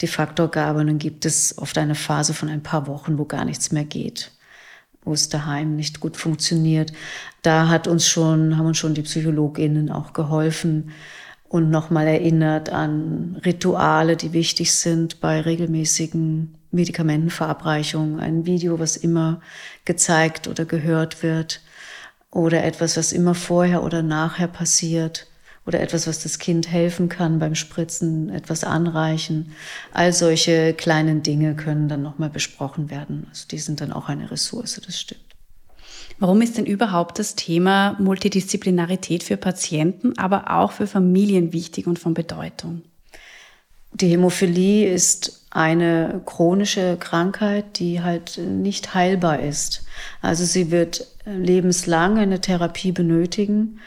die 0.00 0.06
Faktorgabe. 0.06 0.80
Und 0.80 0.86
dann 0.86 0.98
gibt 0.98 1.26
es 1.26 1.58
oft 1.58 1.76
eine 1.76 1.94
Phase 1.94 2.32
von 2.32 2.48
ein 2.48 2.62
paar 2.62 2.86
Wochen, 2.86 3.18
wo 3.18 3.24
gar 3.24 3.44
nichts 3.44 3.72
mehr 3.72 3.84
geht 3.84 4.30
wo 5.04 5.12
es 5.12 5.28
daheim 5.28 5.76
nicht 5.76 6.00
gut 6.00 6.16
funktioniert. 6.16 6.92
Da 7.42 7.68
hat 7.68 7.88
uns 7.88 8.06
schon, 8.06 8.56
haben 8.56 8.66
uns 8.66 8.78
schon 8.78 8.94
die 8.94 9.02
PsychologInnen 9.02 9.90
auch 9.90 10.12
geholfen 10.12 10.90
und 11.48 11.70
nochmal 11.70 12.06
erinnert 12.06 12.70
an 12.70 13.40
Rituale, 13.44 14.16
die 14.16 14.32
wichtig 14.32 14.72
sind 14.72 15.20
bei 15.20 15.40
regelmäßigen 15.40 16.54
Medikamentenverabreichungen. 16.70 18.20
Ein 18.20 18.46
Video, 18.46 18.78
was 18.78 18.96
immer 18.96 19.40
gezeigt 19.84 20.48
oder 20.48 20.64
gehört 20.64 21.22
wird 21.22 21.60
oder 22.30 22.64
etwas, 22.64 22.96
was 22.96 23.12
immer 23.12 23.34
vorher 23.34 23.82
oder 23.82 24.02
nachher 24.02 24.48
passiert 24.48 25.26
oder 25.64 25.80
etwas, 25.80 26.06
was 26.06 26.22
das 26.22 26.38
Kind 26.38 26.70
helfen 26.70 27.08
kann 27.08 27.38
beim 27.38 27.54
Spritzen, 27.54 28.30
etwas 28.30 28.64
anreichen. 28.64 29.52
All 29.92 30.12
solche 30.12 30.74
kleinen 30.74 31.22
Dinge 31.22 31.54
können 31.54 31.88
dann 31.88 32.02
nochmal 32.02 32.30
besprochen 32.30 32.90
werden. 32.90 33.26
Also 33.30 33.46
die 33.48 33.58
sind 33.58 33.80
dann 33.80 33.92
auch 33.92 34.08
eine 34.08 34.30
Ressource, 34.30 34.80
das 34.84 34.98
stimmt. 34.98 35.20
Warum 36.18 36.42
ist 36.42 36.58
denn 36.58 36.66
überhaupt 36.66 37.18
das 37.18 37.34
Thema 37.34 37.96
Multidisziplinarität 37.98 39.22
für 39.22 39.36
Patienten, 39.36 40.18
aber 40.18 40.50
auch 40.50 40.72
für 40.72 40.86
Familien 40.86 41.52
wichtig 41.52 41.86
und 41.86 41.98
von 41.98 42.14
Bedeutung? 42.14 42.82
Die 43.94 44.08
Hämophilie 44.08 44.88
ist 44.88 45.46
eine 45.50 46.22
chronische 46.24 46.96
Krankheit, 46.98 47.78
die 47.78 48.00
halt 48.00 48.38
nicht 48.38 48.94
heilbar 48.94 49.40
ist. 49.40 49.84
Also 50.22 50.44
sie 50.44 50.70
wird 50.70 51.06
lebenslang 51.26 52.18
eine 52.18 52.40
Therapie 52.40 52.92
benötigen. 52.92 53.80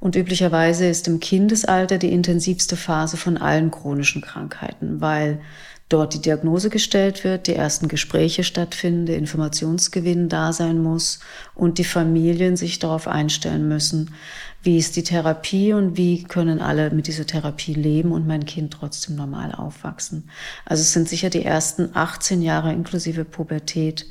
Und 0.00 0.14
üblicherweise 0.14 0.86
ist 0.86 1.08
im 1.08 1.18
Kindesalter 1.18 1.98
die 1.98 2.12
intensivste 2.12 2.76
Phase 2.76 3.16
von 3.16 3.36
allen 3.36 3.70
chronischen 3.70 4.22
Krankheiten, 4.22 5.00
weil 5.00 5.40
dort 5.88 6.14
die 6.14 6.22
Diagnose 6.22 6.70
gestellt 6.70 7.24
wird, 7.24 7.46
die 7.46 7.54
ersten 7.54 7.88
Gespräche 7.88 8.44
stattfinden, 8.44 9.06
der 9.06 9.16
Informationsgewinn 9.16 10.28
da 10.28 10.52
sein 10.52 10.82
muss 10.82 11.20
und 11.54 11.78
die 11.78 11.84
Familien 11.84 12.56
sich 12.56 12.78
darauf 12.78 13.08
einstellen 13.08 13.66
müssen, 13.66 14.14
wie 14.62 14.76
ist 14.76 14.96
die 14.96 15.02
Therapie 15.02 15.72
und 15.72 15.96
wie 15.96 16.24
können 16.24 16.60
alle 16.60 16.90
mit 16.90 17.06
dieser 17.06 17.26
Therapie 17.26 17.74
leben 17.74 18.12
und 18.12 18.26
mein 18.26 18.44
Kind 18.44 18.74
trotzdem 18.74 19.16
normal 19.16 19.52
aufwachsen. 19.52 20.28
Also 20.64 20.82
es 20.82 20.92
sind 20.92 21.08
sicher 21.08 21.30
die 21.30 21.44
ersten 21.44 21.90
18 21.94 22.42
Jahre 22.42 22.72
inklusive 22.72 23.24
Pubertät 23.24 24.06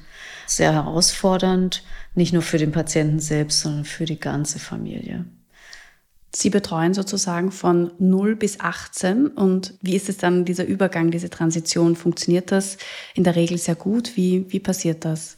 sehr 0.48 0.74
herausfordernd, 0.74 1.84
nicht 2.16 2.34
nur 2.34 2.42
für 2.42 2.58
den 2.58 2.72
Patienten 2.72 3.20
selbst, 3.20 3.62
sondern 3.62 3.86
für 3.86 4.06
die 4.06 4.20
ganze 4.20 4.60
Familie. 4.60 5.26
Sie 6.38 6.52
betreuen 6.52 6.94
sozusagen 6.94 7.52
von 7.52 7.90
0 7.98 8.36
bis 8.36 8.60
18. 8.60 9.26
Und 9.26 9.74
wie 9.82 9.96
ist 9.96 10.08
es 10.08 10.18
dann, 10.18 10.46
dieser 10.46 10.66
Übergang, 10.66 11.10
diese 11.10 11.32
Transition? 11.32 11.96
Funktioniert 11.96 12.52
das 12.52 12.78
in 13.16 13.24
der 13.24 13.36
Regel 13.36 13.58
sehr 13.58 13.74
gut? 13.74 14.16
Wie, 14.16 14.46
wie 14.50 14.60
passiert 14.60 15.04
das? 15.04 15.38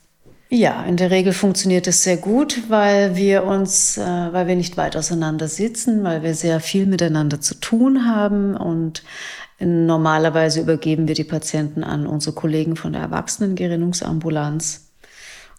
Ja, 0.50 0.84
in 0.84 0.98
der 0.98 1.10
Regel 1.10 1.32
funktioniert 1.32 1.88
es 1.88 2.04
sehr 2.04 2.18
gut, 2.18 2.64
weil 2.68 3.16
wir 3.16 3.46
uns, 3.46 3.98
äh, 3.98 4.02
weil 4.02 4.48
wir 4.48 4.58
nicht 4.58 4.76
weit 4.76 4.98
auseinander 4.98 5.48
sitzen, 5.48 6.04
weil 6.04 6.22
wir 6.22 6.36
sehr 6.36 6.60
viel 6.60 6.86
miteinander 6.86 7.40
zu 7.40 7.56
tun 7.56 8.06
haben 8.06 8.58
und 8.58 9.02
normalerweise 9.60 10.60
übergeben 10.60 11.08
wir 11.08 11.16
die 11.16 11.24
Patienten 11.24 11.86
an 11.86 12.08
unsere 12.08 12.36
Kollegen 12.36 12.76
von 12.76 12.92
der 12.92 13.04
Erwachsenengerinnungsambulanz 13.04 14.90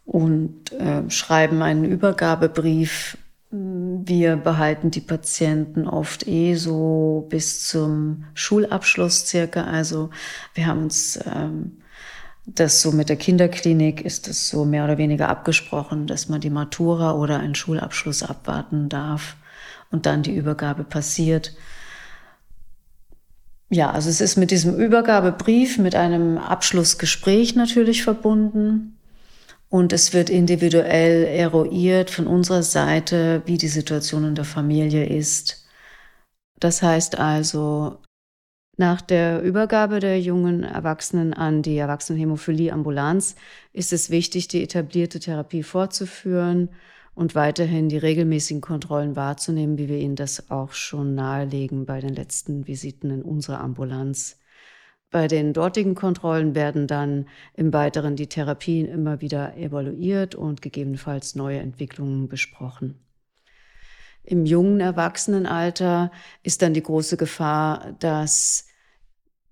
und 0.04 0.72
äh, 0.72 1.08
schreiben 1.08 1.62
einen 1.62 1.86
Übergabebrief 1.86 3.16
wir 3.50 4.36
behalten 4.36 4.90
die 4.92 5.00
Patienten 5.00 5.88
oft 5.88 6.26
eh 6.26 6.54
so 6.54 7.26
bis 7.28 7.66
zum 7.66 8.24
Schulabschluss 8.34 9.26
circa. 9.26 9.64
Also 9.64 10.10
wir 10.54 10.66
haben 10.66 10.84
uns 10.84 11.18
ähm, 11.26 11.78
das 12.46 12.80
so 12.80 12.92
mit 12.92 13.08
der 13.08 13.16
Kinderklinik 13.16 14.04
ist 14.04 14.28
es 14.28 14.48
so 14.48 14.64
mehr 14.64 14.84
oder 14.84 14.98
weniger 14.98 15.28
abgesprochen, 15.28 16.06
dass 16.06 16.28
man 16.28 16.40
die 16.40 16.50
Matura 16.50 17.14
oder 17.14 17.38
einen 17.40 17.54
Schulabschluss 17.54 18.22
abwarten 18.22 18.88
darf 18.88 19.36
und 19.90 20.06
dann 20.06 20.22
die 20.22 20.34
Übergabe 20.34 20.84
passiert. 20.84 21.54
Ja, 23.68 23.90
also 23.90 24.08
es 24.08 24.20
ist 24.20 24.36
mit 24.36 24.50
diesem 24.50 24.76
Übergabebrief, 24.76 25.78
mit 25.78 25.94
einem 25.94 26.38
Abschlussgespräch 26.38 27.54
natürlich 27.54 28.02
verbunden. 28.02 28.96
Und 29.70 29.92
es 29.92 30.12
wird 30.12 30.30
individuell 30.30 31.24
eruiert 31.24 32.10
von 32.10 32.26
unserer 32.26 32.64
Seite, 32.64 33.42
wie 33.46 33.56
die 33.56 33.68
Situation 33.68 34.24
in 34.24 34.34
der 34.34 34.44
Familie 34.44 35.06
ist. 35.06 35.64
Das 36.58 36.82
heißt 36.82 37.18
also, 37.18 37.98
nach 38.76 39.00
der 39.00 39.42
Übergabe 39.42 40.00
der 40.00 40.20
jungen 40.20 40.64
Erwachsenen 40.64 41.34
an 41.34 41.62
die 41.62 41.76
Erwachsenenhämophilie-Ambulanz 41.78 43.36
ist 43.72 43.92
es 43.92 44.10
wichtig, 44.10 44.48
die 44.48 44.62
etablierte 44.62 45.20
Therapie 45.20 45.62
fortzuführen 45.62 46.70
und 47.14 47.36
weiterhin 47.36 47.88
die 47.88 47.98
regelmäßigen 47.98 48.60
Kontrollen 48.60 49.14
wahrzunehmen, 49.14 49.78
wie 49.78 49.88
wir 49.88 49.98
Ihnen 49.98 50.16
das 50.16 50.50
auch 50.50 50.72
schon 50.72 51.14
nahelegen 51.14 51.86
bei 51.86 52.00
den 52.00 52.14
letzten 52.14 52.66
Visiten 52.66 53.10
in 53.10 53.22
unserer 53.22 53.60
Ambulanz. 53.60 54.39
Bei 55.10 55.26
den 55.26 55.52
dortigen 55.52 55.96
Kontrollen 55.96 56.54
werden 56.54 56.86
dann 56.86 57.26
im 57.54 57.72
Weiteren 57.72 58.14
die 58.14 58.28
Therapien 58.28 58.86
immer 58.86 59.20
wieder 59.20 59.56
evaluiert 59.56 60.36
und 60.36 60.62
gegebenenfalls 60.62 61.34
neue 61.34 61.58
Entwicklungen 61.58 62.28
besprochen. 62.28 63.00
Im 64.22 64.46
jungen 64.46 64.78
Erwachsenenalter 64.78 66.12
ist 66.44 66.62
dann 66.62 66.74
die 66.74 66.82
große 66.82 67.16
Gefahr, 67.16 67.96
dass, 67.98 68.68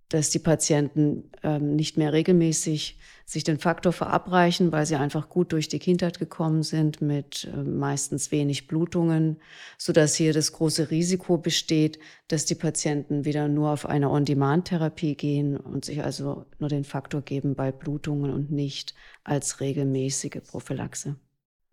dass 0.09 0.31
die 0.31 0.38
Patienten 0.38 1.31
ähm, 1.42 1.75
nicht 1.75 1.97
mehr 1.97 2.12
regelmäßig 2.12 3.01
sich 3.29 3.45
den 3.45 3.59
Faktor 3.59 3.93
verabreichen, 3.93 4.73
weil 4.73 4.87
sie 4.87 4.97
einfach 4.97 5.29
gut 5.29 5.53
durch 5.53 5.69
die 5.69 5.79
Kindheit 5.79 6.19
gekommen 6.19 6.62
sind 6.62 7.03
mit 7.03 7.47
äh, 7.53 7.59
meistens 7.59 8.33
wenig 8.33 8.67
Blutungen, 8.69 9.37
so 9.77 9.93
dass 9.93 10.14
hier 10.14 10.33
das 10.33 10.53
große 10.53 10.91
Risiko 10.91 11.37
besteht, 11.37 11.99
dass 12.29 12.47
die 12.47 12.55
Patienten 12.55 13.27
wieder 13.27 13.47
nur 13.47 13.69
auf 13.69 13.85
eine 13.85 14.09
On-Demand-Therapie 14.09 15.14
gehen 15.14 15.59
und 15.59 15.85
sich 15.85 16.03
also 16.03 16.47
nur 16.59 16.71
den 16.71 16.85
Faktor 16.85 17.21
geben 17.21 17.55
bei 17.55 17.71
Blutungen 17.71 18.33
und 18.33 18.51
nicht 18.51 18.95
als 19.25 19.61
regelmäßige 19.61 20.41
Prophylaxe. 20.49 21.17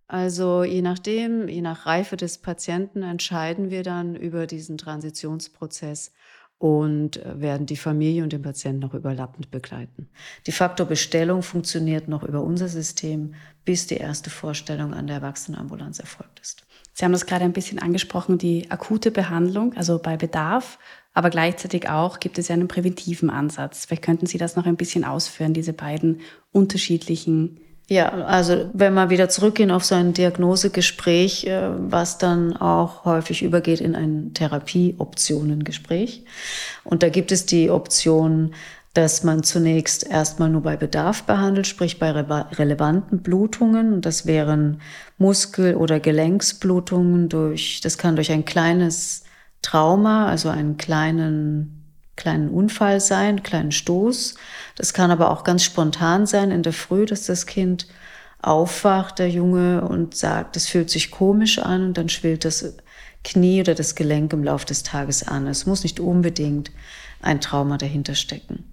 Also 0.08 0.65
je 0.65 0.82
nachdem, 0.82 1.48
je 1.48 1.62
nach 1.62 1.86
Reife 1.86 2.18
des 2.18 2.38
Patienten 2.39 3.02
entscheiden 3.02 3.72
wir 3.72 3.84
dann 3.84 4.15
über 4.18 4.46
diesen 4.46 4.78
Transitionsprozess 4.78 6.12
und 6.65 7.17
äh, 7.17 7.39
werden 7.39 7.67
die 7.67 7.78
Familie 7.78 8.23
und 8.23 8.34
den 8.34 8.41
Patienten 8.41 8.80
noch 8.80 8.95
überlappend 8.95 9.51
begleiten. 9.51 10.10
Die 10.47 10.51
Faktorbestellung 10.51 11.43
funktioniert 11.43 12.08
noch 12.08 12.23
über 12.23 12.41
unser 12.41 12.69
System, 12.69 13.36
bis 13.65 13.86
die 13.86 13.97
erste 13.97 14.32
Vorstellung 14.32 14.91
an 14.91 15.06
der 15.06 15.17
Erwachsenenambulanz 15.17 15.99
erfolgt 15.99 16.39
ist. 16.39 16.65
Sie 16.93 17.06
haben 17.06 17.12
das 17.12 17.28
gerade 17.28 17.45
ein 17.45 17.54
bisschen 17.54 17.78
angesprochen, 17.78 18.39
die 18.39 18.71
akute 18.71 19.12
Behandlung, 19.12 19.78
also 19.78 19.99
bei 19.99 20.17
Bedarf, 20.17 20.80
aber 21.13 21.30
gleichzeitig 21.30 21.88
auch 21.88 22.19
gibt 22.19 22.39
es 22.39 22.47
ja 22.47 22.56
einen 22.56 22.67
präventiven 22.67 23.30
Ansatz. 23.30 23.86
Vielleicht 23.86 24.04
könnten 24.04 24.25
Sie 24.25 24.39
das 24.39 24.56
noch 24.56 24.65
ein 24.65 24.75
bisschen 24.75 25.04
ausführen, 25.04 25.54
diese 25.54 25.73
beiden 25.73 26.21
unterschiedlichen 26.51 27.60
ja, 27.88 28.10
also 28.26 28.69
wenn 28.74 28.95
wir 28.95 29.12
wieder 29.12 29.30
zurückgehen 29.30 29.69
auf 29.69 29.86
so 29.86 29.93
ein 29.93 30.13
Diagnosegespräch, 30.13 31.45
äh, 31.45 31.69
was 31.78 32.17
dann 32.17 32.58
auch 32.58 33.06
häufig 33.06 33.43
übergeht 33.43 33.80
in 33.80 33.95
ein 33.95 34.34
Therapieoptionengespräch. 34.34 36.24
Und 36.84 37.04
da 37.04 37.10
gibt 37.10 37.32
es 37.32 37.45
die 37.45 37.69
Option, 37.69 38.56
dass 38.95 39.24
man 39.24 39.43
zunächst 39.43 40.10
erstmal 40.10 40.50
nur 40.50 40.62
bei 40.62 40.78
Bedarf 40.78 41.24
behandelt, 41.24 41.67
sprich 41.67 42.00
bei 42.00 42.12
relevanten 42.12 43.19
Blutungen. 43.21 43.93
Und 43.93 44.06
das 44.06 44.26
wären 44.26 44.82
Muskel- 45.17 45.76
oder 45.76 46.00
Gelenksblutungen 46.00 47.30
durch, 47.30 47.82
das 47.82 47.98
kann 47.98 48.15
durch 48.15 48.32
ein 48.32 48.45
kleines 48.45 49.26
Trauma, 49.62 50.28
also 50.28 50.50
einen 50.50 50.78
kleinen 50.78 51.85
kleinen 52.15 52.49
Unfall 52.49 52.99
sein, 52.99 53.43
kleinen 53.43 53.71
Stoß. 53.71 54.36
Das 54.75 54.93
kann 54.93 55.12
aber 55.12 55.32
auch 55.32 55.43
ganz 55.43 55.63
spontan 55.63 56.25
sein 56.25 56.51
in 56.51 56.63
der 56.63 56.73
Früh, 56.73 57.06
dass 57.06 57.25
das 57.25 57.45
Kind 57.45 57.88
aufwacht, 58.41 59.19
der 59.19 59.30
Junge, 59.30 59.82
und 59.88 60.15
sagt, 60.15 60.56
es 60.56 60.67
fühlt 60.67 60.89
sich 60.89 61.12
komisch 61.12 61.60
an 61.60 61.84
und 61.84 61.97
dann 61.97 62.10
schwillt 62.10 62.45
das 62.45 62.78
Knie 63.23 63.62
oder 63.62 63.75
das 63.75 63.95
Gelenk 63.95 64.34
im 64.34 64.43
Laufe 64.43 64.65
des 64.65 64.84
Tages 64.84 65.28
an. 65.28 65.47
Es 65.47 65.65
muss 65.65 65.84
nicht 65.84 65.99
unbedingt 65.99 66.71
ein 67.21 67.41
Trauma 67.41 67.78
dahinter 67.78 68.15
stecken. 68.15 68.63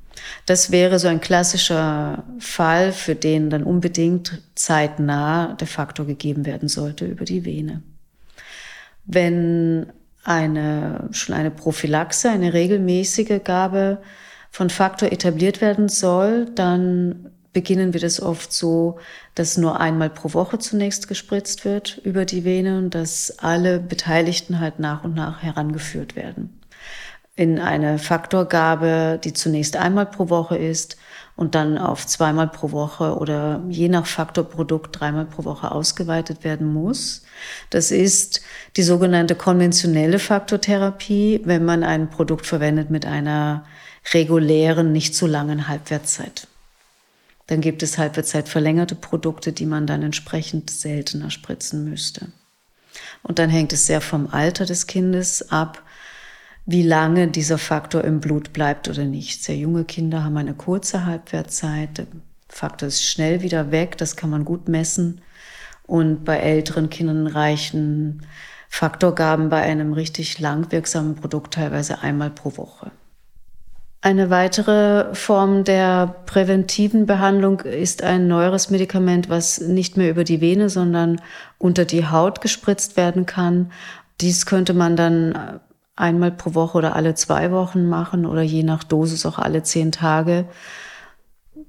Das 0.46 0.70
wäre 0.70 0.98
so 0.98 1.08
ein 1.08 1.20
klassischer 1.20 2.24
Fall, 2.38 2.92
für 2.92 3.14
den 3.14 3.50
dann 3.50 3.64
unbedingt 3.64 4.42
zeitnah 4.54 5.54
der 5.54 5.66
Faktor 5.66 6.06
gegeben 6.06 6.44
werden 6.44 6.68
sollte 6.68 7.06
über 7.06 7.24
die 7.24 7.44
Vene. 7.44 7.82
Wenn 9.04 9.92
eine, 10.24 11.08
schon 11.12 11.34
eine 11.34 11.50
Prophylaxe, 11.50 12.30
eine 12.30 12.52
regelmäßige 12.52 13.40
Gabe 13.42 13.98
von 14.50 14.70
Faktor 14.70 15.10
etabliert 15.10 15.60
werden 15.60 15.88
soll, 15.88 16.46
dann 16.54 17.30
beginnen 17.52 17.92
wir 17.92 18.00
das 18.00 18.20
oft 18.20 18.52
so, 18.52 18.98
dass 19.34 19.58
nur 19.58 19.80
einmal 19.80 20.10
pro 20.10 20.32
Woche 20.32 20.58
zunächst 20.58 21.08
gespritzt 21.08 21.64
wird 21.64 21.98
über 22.04 22.24
die 22.24 22.44
Vene 22.44 22.78
und 22.78 22.94
dass 22.94 23.38
alle 23.38 23.78
Beteiligten 23.78 24.60
halt 24.60 24.78
nach 24.78 25.04
und 25.04 25.14
nach 25.14 25.42
herangeführt 25.42 26.16
werden. 26.16 26.60
In 27.34 27.58
eine 27.58 27.98
Faktorgabe, 27.98 29.18
die 29.22 29.32
zunächst 29.32 29.76
einmal 29.76 30.06
pro 30.06 30.28
Woche 30.28 30.56
ist 30.56 30.96
und 31.42 31.56
dann 31.56 31.76
auf 31.76 32.06
zweimal 32.06 32.46
pro 32.46 32.70
Woche 32.70 33.16
oder 33.16 33.64
je 33.68 33.88
nach 33.88 34.06
Faktorprodukt 34.06 35.00
dreimal 35.00 35.24
pro 35.24 35.44
Woche 35.44 35.72
ausgeweitet 35.72 36.44
werden 36.44 36.72
muss. 36.72 37.24
Das 37.68 37.90
ist 37.90 38.42
die 38.76 38.84
sogenannte 38.84 39.34
konventionelle 39.34 40.20
Faktortherapie, 40.20 41.40
wenn 41.42 41.64
man 41.64 41.82
ein 41.82 42.10
Produkt 42.10 42.46
verwendet 42.46 42.90
mit 42.90 43.06
einer 43.06 43.64
regulären, 44.14 44.92
nicht 44.92 45.16
zu 45.16 45.26
langen 45.26 45.66
Halbwertszeit. 45.66 46.46
Dann 47.48 47.60
gibt 47.60 47.82
es 47.82 47.98
Halbwertszeit 47.98 48.48
verlängerte 48.48 48.94
Produkte, 48.94 49.52
die 49.52 49.66
man 49.66 49.88
dann 49.88 50.04
entsprechend 50.04 50.70
seltener 50.70 51.32
spritzen 51.32 51.82
müsste. 51.90 52.28
Und 53.24 53.40
dann 53.40 53.50
hängt 53.50 53.72
es 53.72 53.86
sehr 53.86 54.00
vom 54.00 54.28
Alter 54.28 54.64
des 54.64 54.86
Kindes 54.86 55.50
ab, 55.50 55.82
wie 56.64 56.82
lange 56.82 57.28
dieser 57.28 57.58
Faktor 57.58 58.04
im 58.04 58.20
Blut 58.20 58.52
bleibt 58.52 58.88
oder 58.88 59.04
nicht. 59.04 59.42
Sehr 59.42 59.56
junge 59.56 59.84
Kinder 59.84 60.24
haben 60.24 60.36
eine 60.36 60.54
kurze 60.54 61.04
Halbwertszeit. 61.06 61.98
Der 61.98 62.06
Faktor 62.48 62.88
ist 62.88 63.04
schnell 63.04 63.42
wieder 63.42 63.70
weg, 63.70 63.98
das 63.98 64.16
kann 64.16 64.30
man 64.30 64.44
gut 64.44 64.68
messen. 64.68 65.20
Und 65.86 66.24
bei 66.24 66.36
älteren 66.36 66.90
Kindern 66.90 67.26
reichen 67.26 68.24
Faktorgaben 68.68 69.48
bei 69.48 69.60
einem 69.60 69.92
richtig 69.92 70.38
langwirksamen 70.38 71.16
Produkt 71.16 71.54
teilweise 71.54 72.00
einmal 72.00 72.30
pro 72.30 72.56
Woche. 72.56 72.90
Eine 74.00 74.30
weitere 74.30 75.14
Form 75.14 75.62
der 75.62 76.06
präventiven 76.26 77.06
Behandlung 77.06 77.60
ist 77.60 78.02
ein 78.02 78.26
neueres 78.26 78.70
Medikament, 78.70 79.28
was 79.28 79.60
nicht 79.60 79.96
mehr 79.96 80.10
über 80.10 80.24
die 80.24 80.40
Vene, 80.40 80.70
sondern 80.70 81.20
unter 81.58 81.84
die 81.84 82.06
Haut 82.06 82.40
gespritzt 82.40 82.96
werden 82.96 83.26
kann. 83.26 83.70
Dies 84.20 84.46
könnte 84.46 84.74
man 84.74 84.96
dann 84.96 85.60
einmal 85.96 86.32
pro 86.32 86.54
Woche 86.54 86.78
oder 86.78 86.96
alle 86.96 87.14
zwei 87.14 87.50
Wochen 87.50 87.88
machen 87.88 88.26
oder 88.26 88.42
je 88.42 88.62
nach 88.62 88.84
Dosis 88.84 89.26
auch 89.26 89.38
alle 89.38 89.62
zehn 89.62 89.92
Tage. 89.92 90.46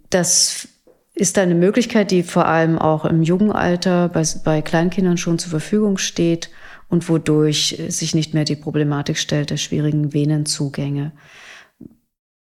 Das 0.10 0.68
ist 1.14 1.38
eine 1.38 1.56
Möglichkeit, 1.56 2.12
die 2.12 2.24
vor 2.24 2.48
allem 2.48 2.80
auch 2.80 3.06
im 3.06 3.22
jungen 3.22 3.52
Alter 3.52 4.10
bei, 4.10 4.24
bei 4.44 4.62
Kleinkindern 4.62 5.18
schon 5.18 5.40
zur 5.40 5.52
Verfügung 5.52 5.98
steht 5.98 6.50
und 6.90 7.08
wodurch 7.10 7.82
sich 7.90 8.16
nicht 8.16 8.34
mehr 8.34 8.46
die 8.46 8.56
Problematik 8.56 9.18
stellt 9.18 9.50
der 9.50 9.58
schwierigen 9.58 10.14
Venenzugänge. 10.14 11.12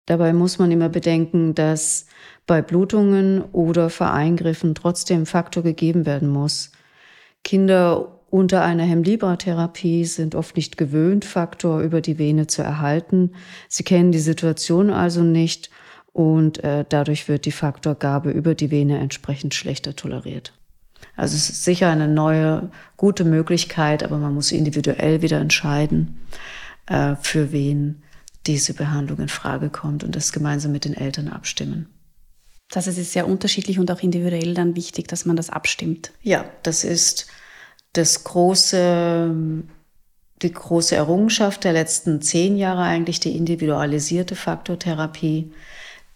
Dabei 0.07 0.33
muss 0.33 0.59
man 0.59 0.71
immer 0.73 0.89
bedenken, 0.89 1.55
dass 1.55 2.07
bei 2.47 2.63
Blutungen 2.63 3.43
oder 3.53 3.91
Vereingriffen 3.91 4.75
trotzdem 4.75 5.25
Faktor 5.25 5.63
gegeben 5.63 6.05
werden 6.05 6.29
muss. 6.29 6.73
Kinder 7.45 8.20
unter 8.31 8.63
einer 8.63 8.85
Hemlibra-Therapie 8.85 10.05
sind 10.05 10.35
oft 10.35 10.57
nicht 10.57 10.77
gewöhnt, 10.77 11.25
Faktor 11.25 11.81
über 11.81 12.01
die 12.01 12.19
Vene 12.19 12.47
zu 12.47 12.63
erhalten. 12.63 13.33
Sie 13.69 13.83
kennen 13.83 14.13
die 14.13 14.21
Situation 14.21 14.91
also 14.91 15.23
nicht 15.23 15.71
und 16.13 16.63
äh, 16.63 16.85
dadurch 16.89 17.29
wird 17.29 17.45
die 17.45 17.53
Faktorgabe 17.53 18.31
über 18.31 18.55
die 18.55 18.71
Vene 18.71 18.99
entsprechend 18.99 19.55
schlechter 19.55 19.97
toleriert. 19.97 20.53
Also 21.17 21.37
es 21.37 21.51
ist 21.51 21.65
sicher 21.65 21.91
eine 21.91 22.09
neue, 22.09 22.71
gute 22.97 23.25
Möglichkeit, 23.25 24.03
aber 24.03 24.19
man 24.19 24.35
muss 24.35 24.53
individuell 24.53 25.23
wieder 25.23 25.41
entscheiden, 25.41 26.21
äh, 26.87 27.17
für 27.21 27.53
wen 27.53 28.03
diese 28.47 28.75
Behandlung 28.75 29.19
in 29.19 29.29
Frage 29.29 29.71
kommt 29.71 30.05
und 30.05 30.15
das 30.15 30.33
gemeinsam 30.33 30.73
mit 30.73 30.85
den 30.85 30.95
Eltern 30.95 31.29
abstimmen. 31.29 31.89
Das 32.71 32.87
ist 32.87 33.13
sehr 33.13 33.27
unterschiedlich 33.27 33.81
und 33.81 33.91
auch 33.91 34.01
individuell 34.01 34.55
dann 34.55 34.77
wichtig, 34.77 35.09
dass 35.09 35.27
man 35.27 35.37
das 35.37 35.51
abstimmt. 35.51 36.13
Ja, 36.23 36.45
das 36.63 36.85
ist 36.85 37.27
das 37.93 38.25
große, 38.25 39.35
die 40.43 40.53
große 40.53 40.97
Errungenschaft 40.97 41.65
der 41.65 41.73
letzten 41.73 42.23
zehn 42.23 42.57
Jahre 42.57 42.83
eigentlich, 42.83 43.21
die 43.21 43.37
individualisierte 43.37 44.37
Faktortherapie, 44.37 45.53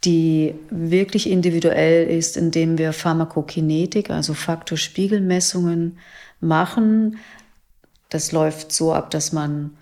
die 0.05 0.55
wirklich 0.71 1.29
individuell 1.29 2.07
ist, 2.07 2.37
indem 2.37 2.79
wir 2.79 2.93
Pharmakokinetik, 2.93 4.11
also 4.11 4.35
Faktorspiegelmessungen 4.35 5.99
machen. 6.41 7.19
Das 8.11 8.33
läuft 8.33 8.73
so 8.73 8.93
ab, 8.93 9.11
dass 9.11 9.33
man 9.33 9.77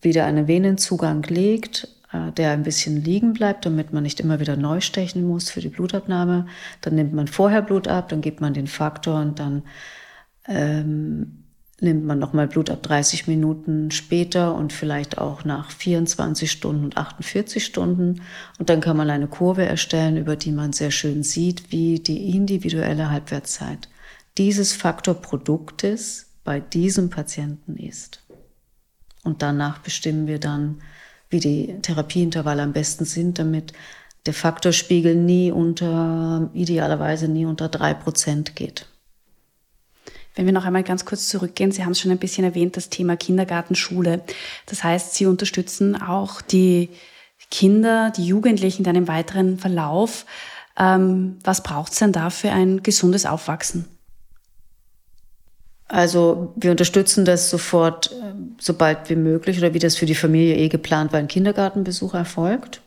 wieder 0.00 0.24
einen 0.24 0.48
Venenzugang 0.48 1.22
legt, 1.24 1.88
äh, 2.12 2.32
der 2.32 2.52
ein 2.52 2.62
bisschen 2.62 3.02
liegen 3.02 3.32
bleibt, 3.32 3.66
damit 3.66 3.92
man 3.92 4.04
nicht 4.04 4.20
immer 4.20 4.40
wieder 4.40 4.56
neu 4.56 4.80
stechen 4.80 5.26
muss 5.26 5.50
für 5.50 5.60
die 5.60 5.68
Blutabnahme. 5.68 6.46
Dann 6.80 6.94
nimmt 6.94 7.12
man 7.12 7.26
vorher 7.26 7.62
Blut 7.62 7.88
ab, 7.88 8.08
dann 8.08 8.20
gibt 8.20 8.40
man 8.40 8.54
den 8.54 8.66
Faktor 8.68 9.20
und 9.20 9.38
dann 9.38 9.62
ähm, 10.46 11.44
nimmt 11.80 12.04
man 12.04 12.18
nochmal 12.18 12.46
Blut 12.46 12.70
ab 12.70 12.82
30 12.82 13.26
Minuten 13.26 13.90
später 13.90 14.54
und 14.54 14.72
vielleicht 14.72 15.18
auch 15.18 15.44
nach 15.44 15.70
24 15.70 16.50
Stunden 16.50 16.84
und 16.84 16.96
48 16.96 17.64
Stunden. 17.64 18.20
Und 18.58 18.68
dann 18.68 18.80
kann 18.80 18.96
man 18.96 19.10
eine 19.10 19.28
Kurve 19.28 19.64
erstellen, 19.64 20.16
über 20.16 20.36
die 20.36 20.52
man 20.52 20.72
sehr 20.72 20.90
schön 20.90 21.22
sieht, 21.22 21.72
wie 21.72 22.00
die 22.00 22.34
individuelle 22.36 23.10
Halbwertszeit 23.10 23.88
dieses 24.38 24.72
Faktorproduktes 24.74 26.26
bei 26.44 26.60
diesem 26.60 27.10
Patienten 27.10 27.76
ist. 27.76 28.22
Und 29.22 29.42
danach 29.42 29.78
bestimmen 29.78 30.26
wir 30.26 30.38
dann, 30.38 30.80
wie 31.28 31.40
die 31.40 31.76
Therapieintervalle 31.82 32.62
am 32.62 32.72
besten 32.72 33.04
sind, 33.04 33.38
damit 33.38 33.72
der 34.26 34.34
Faktorspiegel 34.34 35.14
nie 35.14 35.50
unter, 35.50 36.50
idealerweise 36.52 37.28
nie 37.28 37.46
unter 37.46 37.68
drei 37.68 37.94
Prozent 37.94 38.56
geht. 38.56 38.86
Wenn 40.34 40.46
wir 40.46 40.52
noch 40.52 40.64
einmal 40.64 40.84
ganz 40.84 41.04
kurz 41.04 41.28
zurückgehen, 41.28 41.72
Sie 41.72 41.84
haben 41.84 41.92
es 41.92 42.00
schon 42.00 42.10
ein 42.10 42.18
bisschen 42.18 42.44
erwähnt, 42.44 42.76
das 42.76 42.88
Thema 42.88 43.16
Kindergarten, 43.16 43.74
Schule. 43.74 44.22
Das 44.66 44.84
heißt, 44.84 45.14
Sie 45.14 45.26
unterstützen 45.26 46.00
auch 46.00 46.40
die 46.40 46.90
Kinder, 47.50 48.12
die 48.16 48.26
Jugendlichen 48.26 48.84
dann 48.84 48.96
im 48.96 49.08
weiteren 49.08 49.58
Verlauf. 49.58 50.24
Ähm, 50.78 51.38
was 51.42 51.62
braucht 51.62 51.92
es 51.92 51.98
denn 51.98 52.12
da 52.12 52.30
für 52.30 52.50
ein 52.52 52.82
gesundes 52.82 53.26
Aufwachsen? 53.26 53.86
Also 55.88 56.52
wir 56.54 56.70
unterstützen 56.70 57.24
das 57.24 57.50
sofort, 57.50 58.12
äh, 58.12 58.34
sobald 58.60 59.10
wie 59.10 59.16
möglich 59.16 59.58
oder 59.58 59.74
wie 59.74 59.80
das 59.80 59.96
für 59.96 60.06
die 60.06 60.14
Familie 60.14 60.56
eh 60.56 60.68
geplant 60.68 61.12
war, 61.12 61.18
ein 61.18 61.26
Kindergartenbesuch 61.26 62.14
erfolgt. 62.14 62.80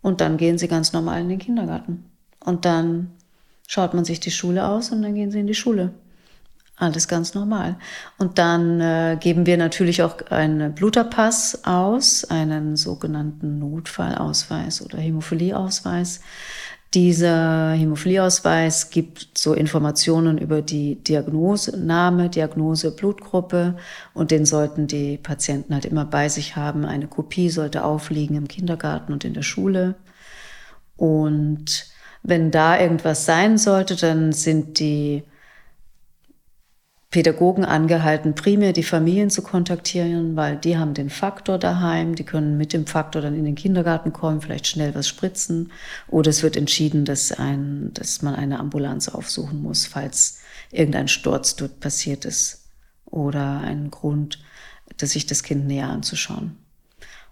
Und 0.00 0.20
dann 0.20 0.36
gehen 0.36 0.56
sie 0.56 0.68
ganz 0.68 0.92
normal 0.92 1.22
in 1.22 1.28
den 1.28 1.38
Kindergarten. 1.40 2.04
Und 2.44 2.64
dann 2.64 3.10
schaut 3.66 3.94
man 3.94 4.04
sich 4.04 4.20
die 4.20 4.30
Schule 4.30 4.64
aus 4.68 4.90
und 4.90 5.02
dann 5.02 5.14
gehen 5.14 5.32
sie 5.32 5.40
in 5.40 5.48
die 5.48 5.54
Schule. 5.54 5.90
Alles 6.76 7.06
ganz 7.06 7.34
normal. 7.34 7.76
Und 8.18 8.38
dann 8.38 8.80
äh, 8.80 9.16
geben 9.20 9.46
wir 9.46 9.56
natürlich 9.56 10.02
auch 10.02 10.20
einen 10.30 10.74
Bluterpass 10.74 11.64
aus, 11.64 12.24
einen 12.24 12.76
sogenannten 12.76 13.60
Notfallausweis 13.60 14.82
oder 14.82 14.98
Hämophilieausweis. 14.98 16.20
Dieser 16.92 17.72
Hämophilieausweis 17.72 18.90
gibt 18.90 19.36
so 19.36 19.52
Informationen 19.52 20.38
über 20.38 20.62
die 20.62 20.96
Diagnose, 20.96 21.76
Name, 21.76 22.28
Diagnose, 22.28 22.94
Blutgruppe 22.94 23.76
und 24.12 24.30
den 24.30 24.46
sollten 24.46 24.86
die 24.86 25.18
Patienten 25.18 25.74
halt 25.74 25.84
immer 25.84 26.04
bei 26.04 26.28
sich 26.28 26.54
haben. 26.54 26.84
Eine 26.84 27.06
Kopie 27.06 27.50
sollte 27.50 27.84
aufliegen 27.84 28.36
im 28.36 28.48
Kindergarten 28.48 29.12
und 29.12 29.24
in 29.24 29.34
der 29.34 29.42
Schule. 29.42 29.94
Und 30.96 31.86
wenn 32.22 32.50
da 32.50 32.80
irgendwas 32.80 33.26
sein 33.26 33.58
sollte, 33.58 33.96
dann 33.96 34.32
sind 34.32 34.78
die 34.78 35.24
Pädagogen 37.14 37.64
angehalten, 37.64 38.34
primär 38.34 38.72
die 38.72 38.82
Familien 38.82 39.30
zu 39.30 39.40
kontaktieren, 39.40 40.34
weil 40.34 40.56
die 40.56 40.76
haben 40.76 40.94
den 40.94 41.10
Faktor 41.10 41.58
daheim, 41.58 42.16
die 42.16 42.24
können 42.24 42.56
mit 42.56 42.72
dem 42.72 42.88
Faktor 42.88 43.22
dann 43.22 43.36
in 43.36 43.44
den 43.44 43.54
Kindergarten 43.54 44.12
kommen, 44.12 44.40
vielleicht 44.40 44.66
schnell 44.66 44.96
was 44.96 45.06
spritzen. 45.06 45.70
Oder 46.08 46.30
es 46.30 46.42
wird 46.42 46.56
entschieden, 46.56 47.04
dass, 47.04 47.30
ein, 47.30 47.92
dass 47.94 48.22
man 48.22 48.34
eine 48.34 48.58
Ambulanz 48.58 49.08
aufsuchen 49.08 49.62
muss, 49.62 49.86
falls 49.86 50.40
irgendein 50.72 51.06
Sturz 51.06 51.54
dort 51.54 51.78
passiert 51.78 52.24
ist 52.24 52.64
oder 53.04 53.60
ein 53.60 53.92
Grund, 53.92 54.40
dass 54.96 55.10
sich 55.10 55.24
das 55.24 55.44
Kind 55.44 55.68
näher 55.68 55.90
anzuschauen. 55.90 56.56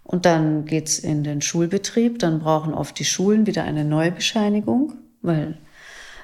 Und 0.05 0.25
dann 0.25 0.63
geht's 0.63 0.97
in 0.97 1.25
den 1.25 1.41
Schulbetrieb, 1.41 2.19
dann 2.19 2.39
brauchen 2.39 2.73
oft 2.73 2.97
die 2.99 3.03
Schulen 3.03 3.47
wieder 3.47 3.65
eine 3.65 3.83
neue 3.83 4.13
Bescheinigung, 4.13 4.93
weil 5.21 5.57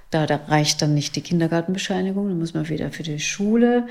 da, 0.09 0.25
reicht 0.25 0.81
dann 0.81 0.95
nicht 0.95 1.15
die 1.15 1.21
Kindergartenbescheinigung, 1.21 2.29
da 2.29 2.35
muss 2.35 2.53
man 2.53 2.67
wieder 2.67 2.91
für 2.91 3.03
die 3.03 3.19
Schule 3.19 3.87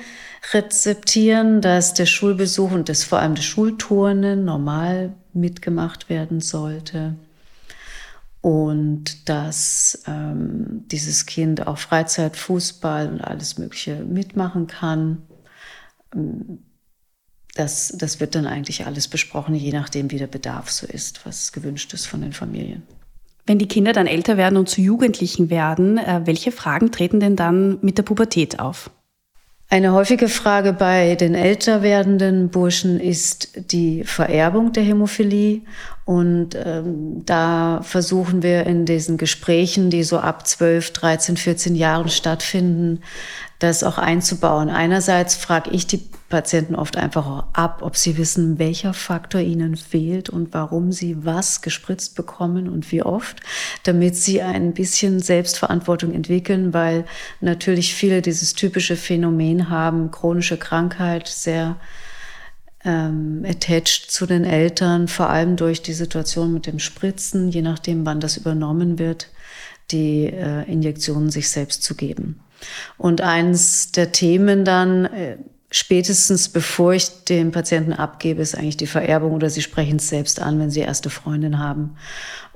rezeptieren, 0.52 1.60
dass 1.60 1.94
der 1.94 2.06
Schulbesuch 2.06 2.72
und 2.72 2.88
das 2.88 3.04
vor 3.04 3.20
allem 3.20 3.36
das 3.36 3.44
Schulturnen 3.44 4.44
normal 4.44 5.14
mitgemacht 5.32 6.08
werden 6.08 6.40
sollte 6.40 7.14
und 8.40 9.28
dass 9.28 10.02
ähm, 10.06 10.84
dieses 10.88 11.26
Kind 11.26 11.66
auch 11.66 11.78
Freizeit, 11.78 12.36
Fußball 12.36 13.08
und 13.08 13.20
alles 13.20 13.58
Mögliche 13.58 14.04
mitmachen 14.04 14.66
kann. 14.66 15.22
Das, 17.54 17.94
das 17.96 18.20
wird 18.20 18.34
dann 18.34 18.46
eigentlich 18.46 18.86
alles 18.86 19.08
besprochen, 19.08 19.54
je 19.54 19.72
nachdem, 19.72 20.10
wie 20.10 20.18
der 20.18 20.28
Bedarf 20.28 20.70
so 20.70 20.86
ist, 20.86 21.26
was 21.26 21.52
gewünscht 21.52 21.92
ist 21.92 22.06
von 22.06 22.20
den 22.20 22.32
Familien. 22.32 22.82
Wenn 23.48 23.58
die 23.58 23.66
Kinder 23.66 23.94
dann 23.94 24.06
älter 24.06 24.36
werden 24.36 24.58
und 24.58 24.68
zu 24.68 24.82
Jugendlichen 24.82 25.48
werden, 25.48 25.96
äh, 25.96 26.20
welche 26.26 26.52
Fragen 26.52 26.92
treten 26.92 27.18
denn 27.18 27.34
dann 27.34 27.78
mit 27.80 27.96
der 27.96 28.02
Pubertät 28.02 28.60
auf? 28.60 28.90
Eine 29.70 29.92
häufige 29.92 30.28
Frage 30.28 30.74
bei 30.74 31.14
den 31.14 31.34
älter 31.34 31.82
werdenden 31.82 32.50
Burschen 32.50 33.00
ist 33.00 33.72
die 33.72 34.04
Vererbung 34.04 34.72
der 34.72 34.82
Hämophilie. 34.82 35.62
Und 36.08 36.54
ähm, 36.54 37.26
da 37.26 37.82
versuchen 37.82 38.42
wir 38.42 38.64
in 38.64 38.86
diesen 38.86 39.18
Gesprächen, 39.18 39.90
die 39.90 40.04
so 40.04 40.18
ab 40.18 40.46
12, 40.46 40.94
13, 40.94 41.36
14 41.36 41.74
Jahren 41.74 42.08
stattfinden, 42.08 43.02
das 43.58 43.84
auch 43.84 43.98
einzubauen. 43.98 44.70
Einerseits 44.70 45.36
frage 45.36 45.68
ich 45.68 45.86
die 45.86 46.00
Patienten 46.30 46.76
oft 46.76 46.96
einfach 46.96 47.44
ab, 47.52 47.80
ob 47.82 47.94
sie 47.94 48.16
wissen, 48.16 48.58
welcher 48.58 48.94
Faktor 48.94 49.42
ihnen 49.42 49.76
fehlt 49.76 50.30
und 50.30 50.54
warum 50.54 50.92
sie 50.92 51.26
was 51.26 51.60
gespritzt 51.60 52.16
bekommen 52.16 52.70
und 52.70 52.90
wie 52.90 53.02
oft, 53.02 53.40
damit 53.82 54.16
sie 54.16 54.40
ein 54.40 54.72
bisschen 54.72 55.20
Selbstverantwortung 55.20 56.14
entwickeln, 56.14 56.72
weil 56.72 57.04
natürlich 57.42 57.94
viele 57.94 58.22
dieses 58.22 58.54
typische 58.54 58.96
Phänomen 58.96 59.68
haben, 59.68 60.10
chronische 60.10 60.56
Krankheit, 60.56 61.28
sehr 61.28 61.76
ähm, 62.88 63.44
attached 63.46 64.10
zu 64.10 64.24
den 64.24 64.44
Eltern, 64.44 65.08
vor 65.08 65.28
allem 65.28 65.56
durch 65.56 65.82
die 65.82 65.92
Situation 65.92 66.54
mit 66.54 66.66
dem 66.66 66.78
Spritzen, 66.78 67.50
je 67.50 67.60
nachdem, 67.60 68.06
wann 68.06 68.18
das 68.18 68.38
übernommen 68.38 68.98
wird, 68.98 69.28
die 69.90 70.24
äh, 70.24 70.64
Injektionen 70.64 71.30
sich 71.30 71.50
selbst 71.50 71.82
zu 71.82 71.94
geben. 71.94 72.40
Und 72.96 73.20
eins 73.20 73.92
der 73.92 74.10
Themen 74.12 74.64
dann, 74.64 75.04
äh, 75.04 75.36
spätestens 75.70 76.48
bevor 76.48 76.94
ich 76.94 77.24
den 77.24 77.52
Patienten 77.52 77.92
abgebe, 77.92 78.40
ist 78.40 78.56
eigentlich 78.56 78.78
die 78.78 78.86
Vererbung 78.86 79.32
oder 79.32 79.50
sie 79.50 79.62
sprechen 79.62 79.96
es 79.96 80.08
selbst 80.08 80.40
an, 80.40 80.58
wenn 80.58 80.70
sie 80.70 80.80
erste 80.80 81.10
Freundin 81.10 81.58
haben. 81.58 81.96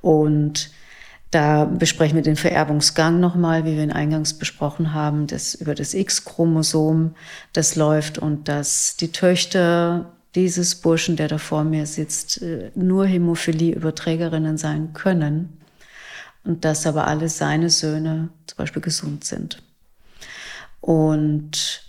Und 0.00 0.70
da 1.30 1.66
besprechen 1.66 2.16
wir 2.16 2.22
den 2.22 2.36
Vererbungsgang 2.36 3.20
nochmal, 3.20 3.66
wie 3.66 3.76
wir 3.76 3.82
ihn 3.82 3.92
eingangs 3.92 4.34
besprochen 4.34 4.94
haben, 4.94 5.26
das 5.26 5.54
über 5.54 5.74
das 5.74 5.92
X-Chromosom, 5.92 7.14
das 7.52 7.76
läuft 7.76 8.18
und 8.18 8.48
dass 8.48 8.96
die 8.96 9.12
Töchter 9.12 10.12
dieses 10.34 10.76
Burschen, 10.76 11.16
der 11.16 11.28
da 11.28 11.38
vor 11.38 11.64
mir 11.64 11.86
sitzt, 11.86 12.42
äh, 12.42 12.70
nur 12.74 13.06
Hämophilie-Überträgerinnen 13.06 14.56
sein 14.58 14.92
können 14.92 15.60
und 16.44 16.64
dass 16.64 16.86
aber 16.86 17.06
alle 17.06 17.28
seine 17.28 17.70
Söhne 17.70 18.30
zum 18.46 18.56
Beispiel 18.56 18.82
gesund 18.82 19.24
sind. 19.24 19.62
Und 20.80 21.84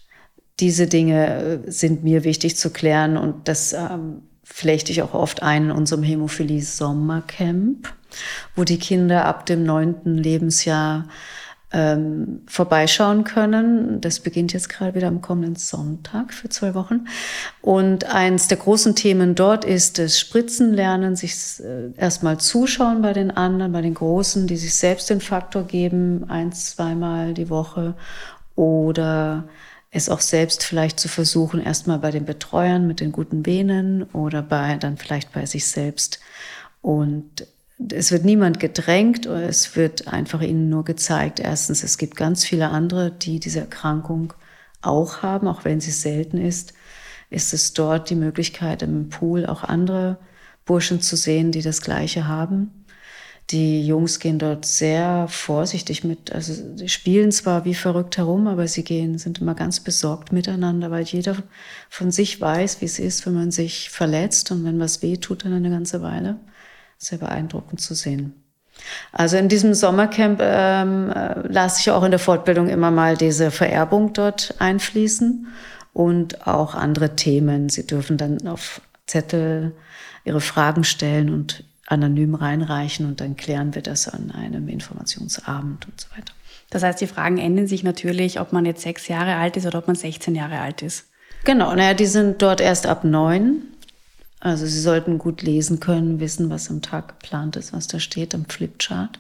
diese 0.60 0.88
Dinge 0.88 1.62
äh, 1.66 1.72
sind 1.72 2.04
mir 2.04 2.24
wichtig 2.24 2.58
zu 2.58 2.70
klären 2.70 3.18
und 3.18 3.48
das 3.48 3.74
ähm, 3.74 4.24
flechte 4.44 4.92
ich 4.92 5.02
auch 5.02 5.14
oft 5.14 5.42
ein 5.42 5.66
in 5.66 5.72
unserem 5.72 6.04
Hämophilie-Sommercamp, 6.04 7.92
wo 8.56 8.64
die 8.64 8.78
Kinder 8.78 9.26
ab 9.26 9.46
dem 9.46 9.64
neunten 9.64 10.16
Lebensjahr 10.16 11.08
ähm, 11.74 12.42
vorbeischauen 12.46 13.24
können. 13.24 14.00
Das 14.00 14.20
beginnt 14.20 14.54
jetzt 14.54 14.70
gerade 14.70 14.94
wieder 14.94 15.08
am 15.08 15.22
kommenden 15.22 15.56
Sonntag 15.56 16.34
für 16.34 16.48
zwei 16.48 16.76
Wochen. 16.76 17.08
Und 17.62 18.06
eins 18.06 18.48
der 18.48 18.58
großen 18.58 18.96
Themen 18.96 19.34
dort 19.34 19.66
ist 19.66 19.98
das 19.98 20.20
Spritzenlernen, 20.20 21.16
sich 21.16 21.34
äh, 21.60 21.92
erstmal 21.98 22.38
zuschauen 22.40 23.02
bei 23.02 23.14
den 23.14 23.32
anderen, 23.32 23.72
bei 23.72 23.82
den 23.82 23.96
Großen, 23.96 24.46
die 24.46 24.58
sich 24.58 24.76
selbst 24.76 25.10
den 25.10 25.20
Faktor 25.20 25.64
geben, 25.64 26.30
eins, 26.30 26.76
zweimal 26.76 27.34
die 27.34 27.50
Woche 27.50 27.96
oder 28.56 29.46
es 29.90 30.10
auch 30.10 30.22
selbst 30.22 30.64
vielleicht 30.64 31.00
zu 31.00 31.08
versuchen, 31.08 31.60
erstmal 31.60 32.00
bei 32.00 32.12
den 32.12 32.26
Betreuern 32.26 32.88
mit 32.88 33.00
den 33.00 33.12
guten 33.12 33.46
Venen 33.46 34.04
oder 34.14 34.42
bei, 34.42 34.76
dann 34.78 34.98
vielleicht 34.98 35.32
bei 35.32 35.46
sich 35.46 35.68
selbst. 35.68 36.20
Und 36.82 37.48
es 37.92 38.12
wird 38.12 38.26
niemand 38.26 38.60
gedrängt, 38.60 39.26
es 39.26 39.76
wird 39.76 40.08
einfach 40.08 40.42
ihnen 40.42 40.70
nur 40.70 40.86
gezeigt, 40.86 41.40
erstens, 41.40 41.84
es 41.84 41.98
gibt 41.98 42.16
ganz 42.16 42.46
viele 42.46 42.70
andere, 42.70 43.12
die 43.12 43.40
diese 43.40 43.62
Erkrankung 43.62 44.34
auch 44.82 45.22
haben, 45.22 45.48
auch 45.48 45.66
wenn 45.66 45.80
sie 45.80 45.92
selten 45.92 46.38
ist, 46.38 46.74
ist 47.30 47.54
es 47.54 47.74
dort 47.74 48.10
die 48.10 48.16
Möglichkeit 48.16 48.84
im 48.84 49.10
Pool 49.10 49.46
auch 49.46 49.64
andere 49.64 50.18
Burschen 50.66 51.02
zu 51.02 51.16
sehen, 51.16 51.52
die 51.52 51.62
das 51.62 51.82
Gleiche 51.82 52.28
haben. 52.28 52.72
Die 53.50 53.86
Jungs 53.86 54.20
gehen 54.20 54.40
dort 54.40 54.66
sehr 54.66 55.28
vorsichtig 55.30 56.04
mit, 56.04 56.32
also 56.32 56.54
sie 56.78 56.88
spielen 56.88 57.32
zwar 57.32 57.66
wie 57.66 57.74
verrückt 57.74 58.18
herum, 58.18 58.48
aber 58.48 58.68
sie 58.68 58.84
gehen, 58.84 59.18
sind 59.18 59.42
immer 59.42 59.54
ganz 59.54 59.82
besorgt 59.82 60.32
miteinander, 60.32 60.92
weil 60.92 61.04
jeder 61.04 61.36
von 61.90 62.10
sich 62.12 62.40
weiß, 62.40 62.80
wie 62.80 62.86
es 62.86 63.00
ist, 63.00 63.26
wenn 63.26 63.34
man 63.34 63.52
sich 63.52 63.90
verletzt 63.90 64.52
und 64.52 64.64
wenn 64.64 64.80
was 64.80 65.02
weh 65.02 65.18
tut 65.18 65.44
dann 65.44 65.54
eine 65.54 65.70
ganze 65.70 66.02
Weile. 66.02 66.38
Sehr 67.04 67.18
beeindruckend 67.18 67.82
zu 67.82 67.94
sehen. 67.96 68.34
Also 69.12 69.38
in 69.38 69.50
diesem 69.50 69.74
Sommercamp 69.74 70.40
ähm, 70.42 71.12
äh, 71.12 71.48
lasse 71.48 71.82
ich 71.82 71.92
auch 71.92 72.04
in 72.04 72.12
der 72.12 72.20
Fortbildung 72.20 72.70
immer 72.70 72.92
mal 72.92 73.18
diese 73.18 73.52
Vererbung 73.52 74.14
dort 74.14 74.56
einfließen 74.60 75.48
und 75.94 76.48
auch 76.48 76.74
andere 76.74 77.16
Themen. 77.16 77.70
Sie 77.70 77.86
dürfen 77.86 78.18
dann 78.18 78.48
auf 78.48 78.82
Zettel 79.06 79.74
ihre 80.26 80.42
Fragen 80.42 80.84
stellen 80.84 81.32
und 81.32 81.66
anonym 81.88 82.36
reinreichen 82.36 83.06
und 83.06 83.22
dann 83.22 83.36
klären 83.36 83.76
wir 83.76 83.82
das 83.82 84.08
an 84.08 84.32
einem 84.32 84.68
Informationsabend 84.70 85.86
und 85.86 86.00
so 86.00 86.08
weiter. 86.16 86.34
Das 86.70 86.82
heißt, 86.82 87.02
die 87.02 87.08
Fragen 87.08 87.38
ändern 87.38 87.68
sich 87.68 87.84
natürlich, 87.84 88.40
ob 88.40 88.54
man 88.54 88.66
jetzt 88.66 88.82
sechs 88.82 89.08
Jahre 89.08 89.36
alt 89.36 89.58
ist 89.58 89.68
oder 89.68 89.80
ob 89.80 89.88
man 89.88 89.96
16 89.96 90.34
Jahre 90.34 90.60
alt 90.60 90.82
ist. 90.82 91.06
Genau, 91.44 91.76
naja, 91.76 91.94
die 91.94 92.06
sind 92.06 92.42
dort 92.42 92.62
erst 92.62 92.88
ab 92.88 93.04
neun. 93.04 93.64
Also 94.44 94.66
sie 94.66 94.82
sollten 94.82 95.20
gut 95.20 95.42
lesen 95.42 95.80
können, 95.80 96.20
wissen, 96.20 96.50
was 96.50 96.70
am 96.70 96.82
Tag 96.82 97.08
geplant 97.18 97.56
ist, 97.56 97.72
was 97.72 97.88
da 97.88 98.02
steht 98.02 98.36
am 98.36 98.44
Flipchart. 98.44 99.18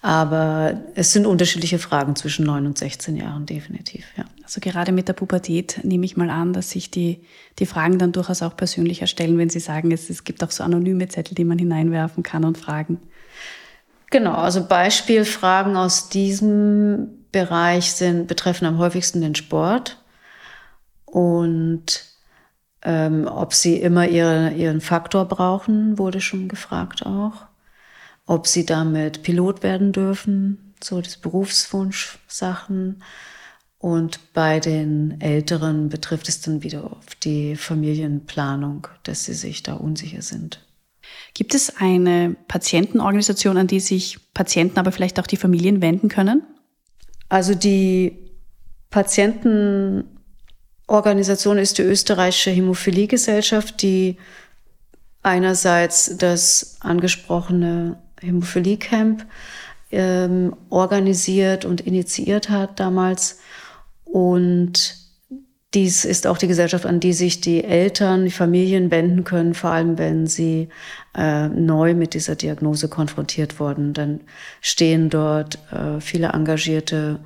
Aber 0.00 0.80
es 0.94 1.12
sind 1.12 1.26
unterschiedliche 1.26 1.80
Fragen 1.80 2.14
zwischen 2.14 2.46
neun 2.46 2.64
und 2.64 2.78
16 2.78 3.16
Jahren, 3.16 3.46
definitiv, 3.46 4.04
ja. 4.16 4.24
Also 4.44 4.60
gerade 4.60 4.92
mit 4.92 5.08
der 5.08 5.14
Pubertät 5.14 5.80
nehme 5.82 6.06
ich 6.06 6.16
mal 6.16 6.30
an, 6.30 6.52
dass 6.52 6.70
sich 6.70 6.88
die, 6.92 7.20
die 7.58 7.66
Fragen 7.66 7.98
dann 7.98 8.12
durchaus 8.12 8.42
auch 8.42 8.56
persönlicher 8.56 9.08
stellen, 9.08 9.38
wenn 9.38 9.50
Sie 9.50 9.58
sagen, 9.58 9.90
es, 9.90 10.08
es 10.08 10.22
gibt 10.22 10.44
auch 10.44 10.52
so 10.52 10.62
anonyme 10.62 11.08
Zettel, 11.08 11.34
die 11.34 11.44
man 11.44 11.58
hineinwerfen 11.58 12.22
kann 12.22 12.44
und 12.44 12.58
fragen. 12.58 13.00
Genau, 14.10 14.34
also 14.34 14.64
Beispielfragen 14.64 15.76
aus 15.76 16.10
diesem 16.10 17.08
Bereich 17.32 17.90
sind, 17.90 18.28
betreffen 18.28 18.66
am 18.66 18.78
häufigsten 18.78 19.20
den 19.20 19.34
Sport 19.34 20.00
und 21.06 22.07
ähm, 22.82 23.26
ob 23.26 23.54
sie 23.54 23.76
immer 23.76 24.08
ihre, 24.08 24.52
ihren 24.52 24.80
Faktor 24.80 25.24
brauchen, 25.24 25.98
wurde 25.98 26.20
schon 26.20 26.48
gefragt 26.48 27.04
auch. 27.04 27.46
Ob 28.26 28.46
sie 28.46 28.66
damit 28.66 29.22
Pilot 29.22 29.62
werden 29.62 29.92
dürfen, 29.92 30.74
so 30.82 31.00
das 31.00 31.16
Berufswunsch-Sachen 31.16 33.02
und 33.78 34.32
bei 34.32 34.58
den 34.58 35.20
Älteren 35.20 35.88
betrifft 35.88 36.28
es 36.28 36.40
dann 36.40 36.62
wieder 36.62 36.84
auf 36.84 37.14
die 37.22 37.54
Familienplanung, 37.56 38.88
dass 39.04 39.24
sie 39.24 39.34
sich 39.34 39.62
da 39.62 39.74
unsicher 39.74 40.22
sind. 40.22 40.64
Gibt 41.32 41.54
es 41.54 41.76
eine 41.76 42.36
Patientenorganisation, 42.48 43.56
an 43.56 43.68
die 43.68 43.80
sich 43.80 44.18
Patienten, 44.34 44.78
aber 44.78 44.92
vielleicht 44.92 45.20
auch 45.20 45.26
die 45.26 45.36
Familien 45.36 45.80
wenden 45.80 46.08
können? 46.08 46.42
Also 47.28 47.54
die 47.54 48.18
Patientenorganisation 50.88 51.58
ist 51.58 51.76
die 51.76 51.82
österreichische 51.82 52.50
Hämophiliegesellschaft, 52.50 53.82
die 53.82 54.16
einerseits 55.22 56.16
das 56.16 56.78
angesprochene 56.80 57.98
Hämophilie-Camp 58.20 59.26
ähm, 59.90 60.56
organisiert 60.70 61.66
und 61.66 61.82
initiiert 61.82 62.48
hat 62.48 62.80
damals 62.80 63.38
und 64.04 64.96
dies 65.74 66.06
ist 66.06 66.26
auch 66.26 66.38
die 66.38 66.48
Gesellschaft, 66.48 66.86
an 66.86 67.00
die 67.00 67.12
sich 67.12 67.42
die 67.42 67.62
Eltern, 67.62 68.24
die 68.24 68.30
Familien 68.30 68.90
wenden 68.90 69.24
können, 69.24 69.52
vor 69.52 69.70
allem 69.70 69.98
wenn 69.98 70.26
sie 70.26 70.70
äh, 71.14 71.48
neu 71.48 71.92
mit 71.92 72.14
dieser 72.14 72.36
Diagnose 72.36 72.88
konfrontiert 72.88 73.60
wurden. 73.60 73.92
Dann 73.92 74.20
stehen 74.62 75.10
dort 75.10 75.58
äh, 75.70 76.00
viele 76.00 76.28
engagierte 76.28 77.20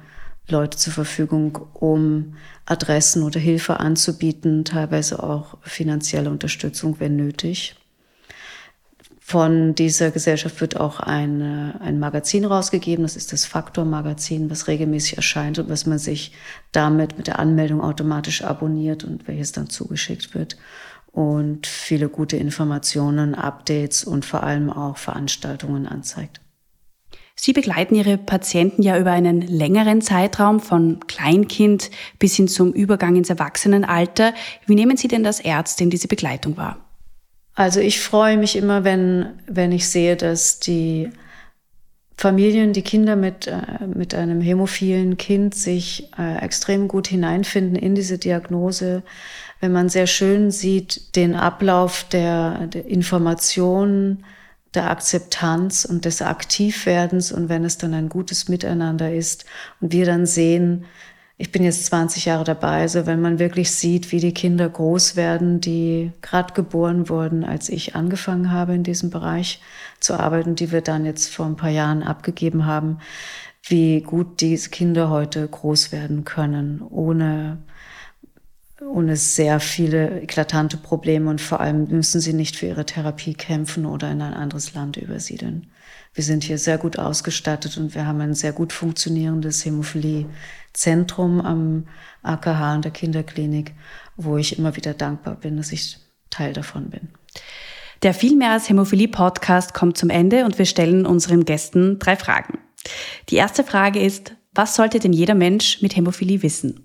Leute 0.53 0.78
zur 0.78 0.92
Verfügung, 0.92 1.59
um 1.74 2.34
Adressen 2.66 3.24
oder 3.24 3.40
Hilfe 3.40 3.80
anzubieten, 3.80 4.64
teilweise 4.64 5.22
auch 5.22 5.59
finanzielle 5.62 6.30
Unterstützung, 6.30 7.00
wenn 7.00 7.16
nötig. 7.16 7.74
Von 9.18 9.74
dieser 9.74 10.11
Gesellschaft 10.11 10.61
wird 10.61 10.78
auch 10.78 11.00
ein, 11.00 11.40
ein 11.80 11.98
Magazin 11.98 12.44
rausgegeben. 12.44 13.03
Das 13.03 13.16
ist 13.16 13.32
das 13.32 13.46
Faktor-Magazin, 13.46 14.50
was 14.50 14.68
regelmäßig 14.68 15.16
erscheint 15.16 15.59
und 15.59 15.70
was 15.70 15.86
man 15.86 15.98
sich 15.98 16.32
damit 16.70 17.16
mit 17.16 17.28
der 17.28 17.38
Anmeldung 17.38 17.80
automatisch 17.80 18.44
abonniert 18.44 19.05
und 19.05 19.26
welches 19.28 19.53
dann 19.53 19.70
zugeschickt 19.70 20.34
wird. 20.34 20.59
Und 21.12 21.66
viele 21.66 22.09
gute 22.09 22.36
Informationen, 22.36 23.34
Updates 23.34 24.05
und 24.05 24.24
vor 24.24 24.42
allem 24.42 24.70
auch 24.70 24.98
Veranstaltungen 24.98 25.86
anzeigt. 25.86 26.40
Sie 27.45 27.53
begleiten 27.53 27.97
Ihre 27.97 28.18
Patienten 28.18 28.82
ja 28.82 28.97
über 28.97 29.11
einen 29.11 29.40
längeren 29.40 30.01
Zeitraum 30.01 30.61
von 30.61 31.01
Kleinkind 31.09 31.90
bis 32.20 32.36
hin 32.36 32.47
zum 32.47 32.72
Übergang 32.72 33.16
ins 33.16 33.30
Erwachsenenalter. 33.30 34.32
Wie 34.66 34.76
nehmen 34.76 34.97
Sie 34.97 35.09
denn 35.09 35.26
als 35.26 35.40
Ärztin 35.40 35.90
diese 35.90 36.07
Begleitung 36.07 36.57
wahr? 36.57 36.76
Also 37.57 37.80
ich 37.80 37.99
freue 37.99 38.36
mich 38.36 38.55
immer, 38.55 38.84
wenn, 38.84 39.40
wenn 39.49 39.72
ich 39.72 39.88
sehe, 39.88 40.14
dass 40.14 40.61
die 40.61 41.11
Familien, 42.16 42.74
die 42.74 42.82
Kinder 42.82 43.16
mit, 43.16 43.49
äh, 43.49 43.88
mit 43.93 44.14
einem 44.14 44.40
hämophilen 44.40 45.16
Kind 45.16 45.57
sich 45.57 46.11
äh, 46.16 46.36
extrem 46.45 46.86
gut 46.86 47.09
hineinfinden 47.09 47.74
in 47.74 47.97
diese 47.97 48.18
Diagnose, 48.18 49.03
wenn 49.59 49.72
man 49.72 49.88
sehr 49.88 50.07
schön 50.07 50.53
sieht 50.53 51.16
den 51.16 51.34
Ablauf 51.34 52.05
der, 52.05 52.68
der 52.68 52.86
Informationen, 52.86 54.22
der 54.75 54.91
Akzeptanz 54.91 55.85
und 55.85 56.05
des 56.05 56.23
Aktivwerdens. 56.23 57.33
Und 57.33 57.49
wenn 57.49 57.64
es 57.64 57.79
dann 57.79 57.95
ein 57.95 58.09
gutes 58.09 58.49
Miteinander 58.49 59.12
ist 59.12 59.45
und 59.81 59.93
wir 59.93 60.07
dann 60.07 60.27
sehen, 60.27 60.85
ich 61.39 61.51
bin 61.51 61.64
jetzt 61.64 61.87
20 61.87 62.27
Jahre 62.27 62.45
dabei, 62.45 62.83
also 62.83 63.07
wenn 63.07 63.20
man 63.20 63.39
wirklich 63.39 63.73
sieht, 63.73 64.12
wie 64.12 64.20
die 64.20 64.35
Kinder 64.35 64.68
groß 64.68 65.16
werden, 65.16 65.61
die 65.61 66.12
gerade 66.20 66.55
geboren 66.55 67.09
wurden, 67.09 67.43
als 67.43 67.68
ich 67.68 67.97
angefangen 67.97 68.53
habe 68.53 68.75
in 68.75 68.85
diesem 68.85 69.11
Bereich 69.11 69.61
zu 69.99 70.14
arbeiten, 70.14 70.55
die 70.55 70.70
wir 70.70 70.83
dann 70.83 71.05
jetzt 71.05 71.35
vor 71.35 71.47
ein 71.47 71.57
paar 71.57 71.70
Jahren 71.70 72.03
abgegeben 72.03 72.66
haben, 72.66 72.99
wie 73.64 74.03
gut 74.03 74.41
diese 74.41 74.70
Kinder 74.70 75.11
heute 75.11 75.47
groß 75.49 75.91
werden 75.91 76.25
können, 76.25 76.83
ohne 76.83 77.59
ohne 78.91 79.16
sehr 79.16 79.61
viele 79.61 80.20
eklatante 80.20 80.76
Probleme 80.76 81.30
und 81.30 81.41
vor 81.41 81.61
allem 81.61 81.89
müssen 81.89 82.20
sie 82.20 82.33
nicht 82.33 82.57
für 82.57 82.66
ihre 82.66 82.87
Therapie 82.87 83.35
kämpfen 83.35 83.87
oder 83.87 84.11
in 84.11 84.22
ein 84.22 84.35
anderes 84.35 84.74
Land 84.74 84.97
übersiedeln. 84.97 85.70
Wir 86.14 86.24
sind 86.24 86.45
hier 86.45 86.59
sehr 86.59 86.78
gut 86.78 86.99
ausgestattet 86.99 87.78
und 87.78 87.95
wir 87.95 88.07
haben 88.07 88.20
ein 88.20 88.35
sehr 88.35 88.53
gut 88.53 88.72
funktionierendes 88.72 89.64
Hämophilie-Zentrum 89.64 91.41
am 91.41 91.87
AKH 92.22 92.76
in 92.76 92.83
der 92.83 92.91
Kinderklinik, 92.91 93.72
wo 94.16 94.37
ich 94.37 94.59
immer 94.59 94.76
wieder 94.76 94.95
dankbar 94.95 95.37
bin, 95.37 95.57
dass 95.57 95.72
ich 95.72 95.99
Teil 96.30 96.53
davon 96.53 96.91
bin. 96.91 97.09
Der 98.03 98.14
Vielmehr 98.14 98.51
als 98.51 98.68
Hämophilie 98.68 99.09
Podcast 99.09 99.74
kommt 99.74 99.97
zum 99.97 100.11
Ende 100.11 100.45
und 100.45 100.59
wir 100.59 100.66
stellen 100.66 101.07
unseren 101.07 101.45
Gästen 101.45 101.99
drei 101.99 102.16
Fragen. 102.16 102.59
Die 103.28 103.37
erste 103.37 103.64
Frage 103.64 104.01
ist, 104.01 104.35
was 104.55 104.74
sollte 104.74 104.99
denn 104.99 105.12
jeder 105.12 105.35
Mensch 105.35 105.80
mit 105.83 105.97
Hämophilie 105.97 106.43
wissen? 106.43 106.82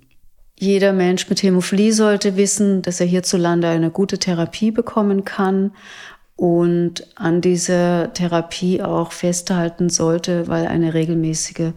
Jeder 0.60 0.91
Mensch 0.91 1.30
mit 1.30 1.43
Hämophilie 1.43 1.93
sollte 1.93 2.36
wissen, 2.36 2.82
dass 2.82 2.99
er 2.99 3.05
hierzulande 3.05 3.68
eine 3.68 3.91
gute 3.91 4.18
Therapie 4.18 4.72
bekommen 4.72 5.24
kann 5.24 5.72
und 6.36 7.08
an 7.16 7.41
dieser 7.41 8.12
Therapie 8.14 8.82
auch 8.82 9.12
festhalten 9.12 9.89
sollte, 9.89 10.47
weil 10.47 10.68
eine 10.68 10.95
regelmäßige 10.95 11.74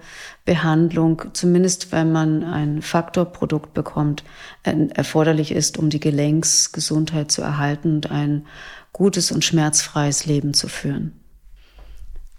Behandlung, 0.46 1.22
zumindest 1.34 1.92
wenn 1.92 2.10
man 2.10 2.42
ein 2.42 2.80
Faktorprodukt 2.80 3.74
bekommt, 3.74 4.24
erforderlich 4.62 5.52
ist, 5.52 5.76
um 5.76 5.90
die 5.90 6.00
Gelenksgesundheit 6.00 7.30
zu 7.30 7.42
erhalten 7.42 7.96
und 7.96 8.10
ein 8.10 8.46
gutes 8.92 9.30
und 9.30 9.44
schmerzfreies 9.44 10.24
Leben 10.24 10.54
zu 10.54 10.68
führen. 10.68 11.12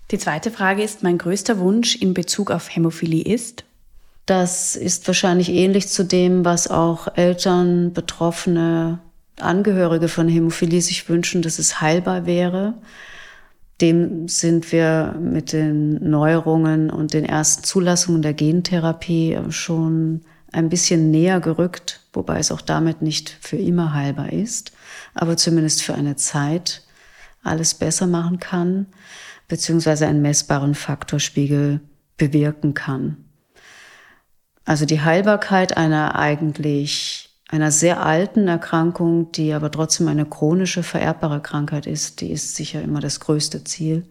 Die 0.09 0.17
zweite 0.17 0.49
Frage 0.49 0.83
ist, 0.83 1.03
mein 1.03 1.17
größter 1.19 1.59
Wunsch 1.59 1.95
in 1.95 2.13
Bezug 2.13 2.51
auf 2.51 2.75
Hämophilie 2.75 3.23
ist? 3.23 3.63
Das 4.25 4.75
ist 4.75 5.07
wahrscheinlich 5.07 5.49
ähnlich 5.49 5.87
zu 5.87 6.03
dem, 6.03 6.45
was 6.45 6.69
auch 6.69 7.15
Eltern, 7.15 7.93
Betroffene, 7.93 8.99
Angehörige 9.39 10.07
von 10.07 10.27
Hämophilie 10.27 10.81
sich 10.81 11.09
wünschen, 11.09 11.41
dass 11.41 11.57
es 11.57 11.81
heilbar 11.81 12.25
wäre. 12.25 12.75
Dem 13.81 14.27
sind 14.27 14.71
wir 14.71 15.15
mit 15.19 15.53
den 15.53 16.09
Neuerungen 16.09 16.91
und 16.91 17.13
den 17.13 17.25
ersten 17.25 17.63
Zulassungen 17.63 18.21
der 18.21 18.33
Gentherapie 18.33 19.39
schon 19.49 20.21
ein 20.51 20.69
bisschen 20.69 21.09
näher 21.09 21.39
gerückt, 21.39 22.01
wobei 22.13 22.37
es 22.37 22.51
auch 22.51 22.61
damit 22.61 23.01
nicht 23.01 23.35
für 23.41 23.57
immer 23.57 23.93
heilbar 23.93 24.31
ist, 24.31 24.71
aber 25.15 25.37
zumindest 25.37 25.81
für 25.81 25.95
eine 25.95 26.15
Zeit 26.15 26.83
alles 27.41 27.73
besser 27.73 28.05
machen 28.05 28.39
kann, 28.39 28.85
beziehungsweise 29.47 30.05
einen 30.05 30.21
messbaren 30.21 30.75
Faktorspiegel 30.75 31.79
bewirken 32.17 32.75
kann. 32.75 33.17
Also 34.65 34.85
die 34.85 35.01
Heilbarkeit 35.01 35.77
einer 35.77 36.15
eigentlich 36.15 37.29
einer 37.49 37.71
sehr 37.71 38.05
alten 38.05 38.47
Erkrankung, 38.47 39.31
die 39.33 39.51
aber 39.51 39.69
trotzdem 39.71 40.07
eine 40.07 40.25
chronische 40.25 40.83
vererbbare 40.83 41.41
Krankheit 41.41 41.85
ist, 41.85 42.21
die 42.21 42.31
ist 42.31 42.55
sicher 42.55 42.81
immer 42.81 43.01
das 43.01 43.19
größte 43.19 43.63
Ziel. 43.65 44.05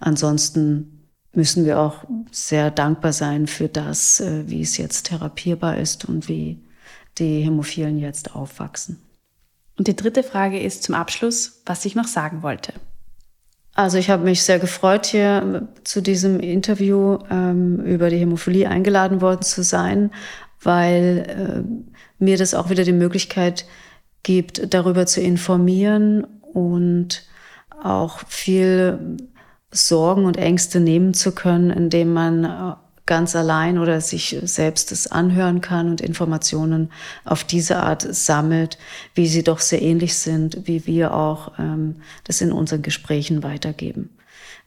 Ansonsten 0.00 1.08
müssen 1.32 1.64
wir 1.64 1.80
auch 1.80 2.04
sehr 2.30 2.70
dankbar 2.70 3.12
sein 3.12 3.46
für 3.46 3.68
das, 3.68 4.20
äh, 4.20 4.48
wie 4.48 4.60
es 4.60 4.76
jetzt 4.76 5.06
therapierbar 5.06 5.78
ist 5.78 6.04
und 6.04 6.28
wie 6.28 6.60
die 7.18 7.42
Hämophilen 7.42 7.98
jetzt 7.98 8.34
aufwachsen. 8.34 9.00
Und 9.76 9.88
die 9.88 9.96
dritte 9.96 10.22
Frage 10.22 10.60
ist 10.60 10.82
zum 10.82 10.94
Abschluss, 10.94 11.62
was 11.66 11.84
ich 11.84 11.94
noch 11.94 12.06
sagen 12.06 12.42
wollte. 12.42 12.74
Also 13.74 13.98
ich 13.98 14.08
habe 14.08 14.22
mich 14.22 14.42
sehr 14.42 14.60
gefreut, 14.60 15.06
hier 15.06 15.68
zu 15.82 16.00
diesem 16.00 16.38
Interview 16.38 17.18
ähm, 17.28 17.80
über 17.80 18.08
die 18.08 18.18
Hämophilie 18.18 18.68
eingeladen 18.68 19.20
worden 19.20 19.42
zu 19.42 19.64
sein, 19.64 20.12
weil 20.62 21.26
äh, 21.28 22.22
mir 22.22 22.38
das 22.38 22.54
auch 22.54 22.70
wieder 22.70 22.84
die 22.84 22.92
Möglichkeit 22.92 23.66
gibt, 24.22 24.72
darüber 24.72 25.06
zu 25.06 25.20
informieren 25.20 26.24
und 26.52 27.26
auch 27.82 28.20
viel 28.28 29.16
Sorgen 29.72 30.24
und 30.24 30.36
Ängste 30.36 30.78
nehmen 30.78 31.12
zu 31.12 31.32
können, 31.32 31.70
indem 31.70 32.12
man 32.12 32.44
äh, 32.44 32.74
ganz 33.06 33.36
allein 33.36 33.78
oder 33.78 34.00
sich 34.00 34.36
selbst 34.42 34.90
das 34.90 35.06
anhören 35.06 35.60
kann 35.60 35.90
und 35.90 36.00
Informationen 36.00 36.90
auf 37.24 37.44
diese 37.44 37.78
Art 37.82 38.02
sammelt, 38.02 38.78
wie 39.14 39.26
sie 39.26 39.42
doch 39.42 39.60
sehr 39.60 39.82
ähnlich 39.82 40.14
sind, 40.14 40.66
wie 40.66 40.86
wir 40.86 41.12
auch 41.12 41.58
ähm, 41.58 41.96
das 42.24 42.40
in 42.40 42.50
unseren 42.50 42.82
Gesprächen 42.82 43.42
weitergeben. 43.42 44.10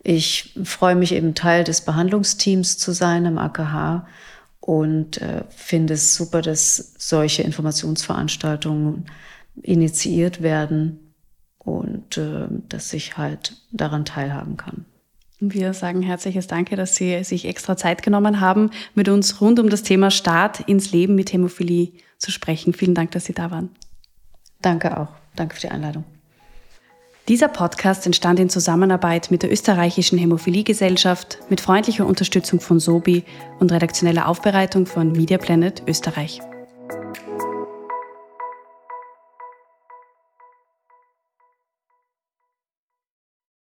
Ich 0.04 0.54
freue 0.64 0.96
mich 0.96 1.14
eben 1.14 1.34
Teil 1.34 1.64
des 1.64 1.82
Behandlungsteams 1.82 2.78
zu 2.78 2.92
sein 2.92 3.26
am 3.26 3.38
AKH 3.40 4.08
und 4.60 5.22
äh, 5.22 5.44
finde 5.50 5.96
es 5.96 6.16
super, 6.16 6.42
dass 6.42 6.94
solche 6.98 7.42
Informationsveranstaltungen 7.42 9.06
initiiert 9.64 10.44
werden 10.44 11.14
und 11.58 12.18
äh, 12.18 12.48
dass 12.70 12.94
ich 12.94 13.18
halt 13.18 13.58
daran 13.72 14.06
teilhaben 14.06 14.58
kann. 14.58 14.86
Wir 15.40 15.74
sagen 15.74 16.02
herzliches 16.02 16.48
Danke, 16.48 16.76
dass 16.76 16.96
Sie 16.96 17.24
sich 17.24 17.46
extra 17.46 17.78
Zeit 17.78 18.02
genommen 18.02 18.42
haben, 18.42 18.72
mit 18.96 19.08
uns 19.08 19.40
rund 19.40 19.60
um 19.60 19.70
das 19.70 19.84
Thema 19.84 20.10
Start 20.10 20.62
ins 20.62 20.92
Leben 20.92 21.14
mit 21.14 21.32
Hämophilie 21.32 21.92
zu 22.18 22.32
sprechen. 22.32 22.74
Vielen 22.74 22.96
Dank, 22.96 23.12
dass 23.12 23.26
Sie 23.26 23.34
da 23.34 23.52
waren. 23.52 23.70
Danke 24.64 24.98
auch. 24.98 25.10
Danke 25.36 25.56
für 25.56 25.62
die 25.62 25.70
Einladung. 25.70 26.06
Dieser 27.28 27.50
Podcast 27.50 28.06
entstand 28.08 28.40
in 28.40 28.50
Zusammenarbeit 28.50 29.30
mit 29.30 29.44
der 29.44 29.52
österreichischen 29.52 30.18
Hämophiliegesellschaft 30.18 31.40
mit 31.50 31.62
freundlicher 31.62 32.08
Unterstützung 32.08 32.60
von 32.60 32.80
Sobi 32.80 33.24
und 33.60 33.72
redaktioneller 33.72 34.28
Aufbereitung 34.28 34.88
von 34.88 35.12
Media 35.12 35.38
Planet 35.38 35.84
Österreich. 35.86 36.40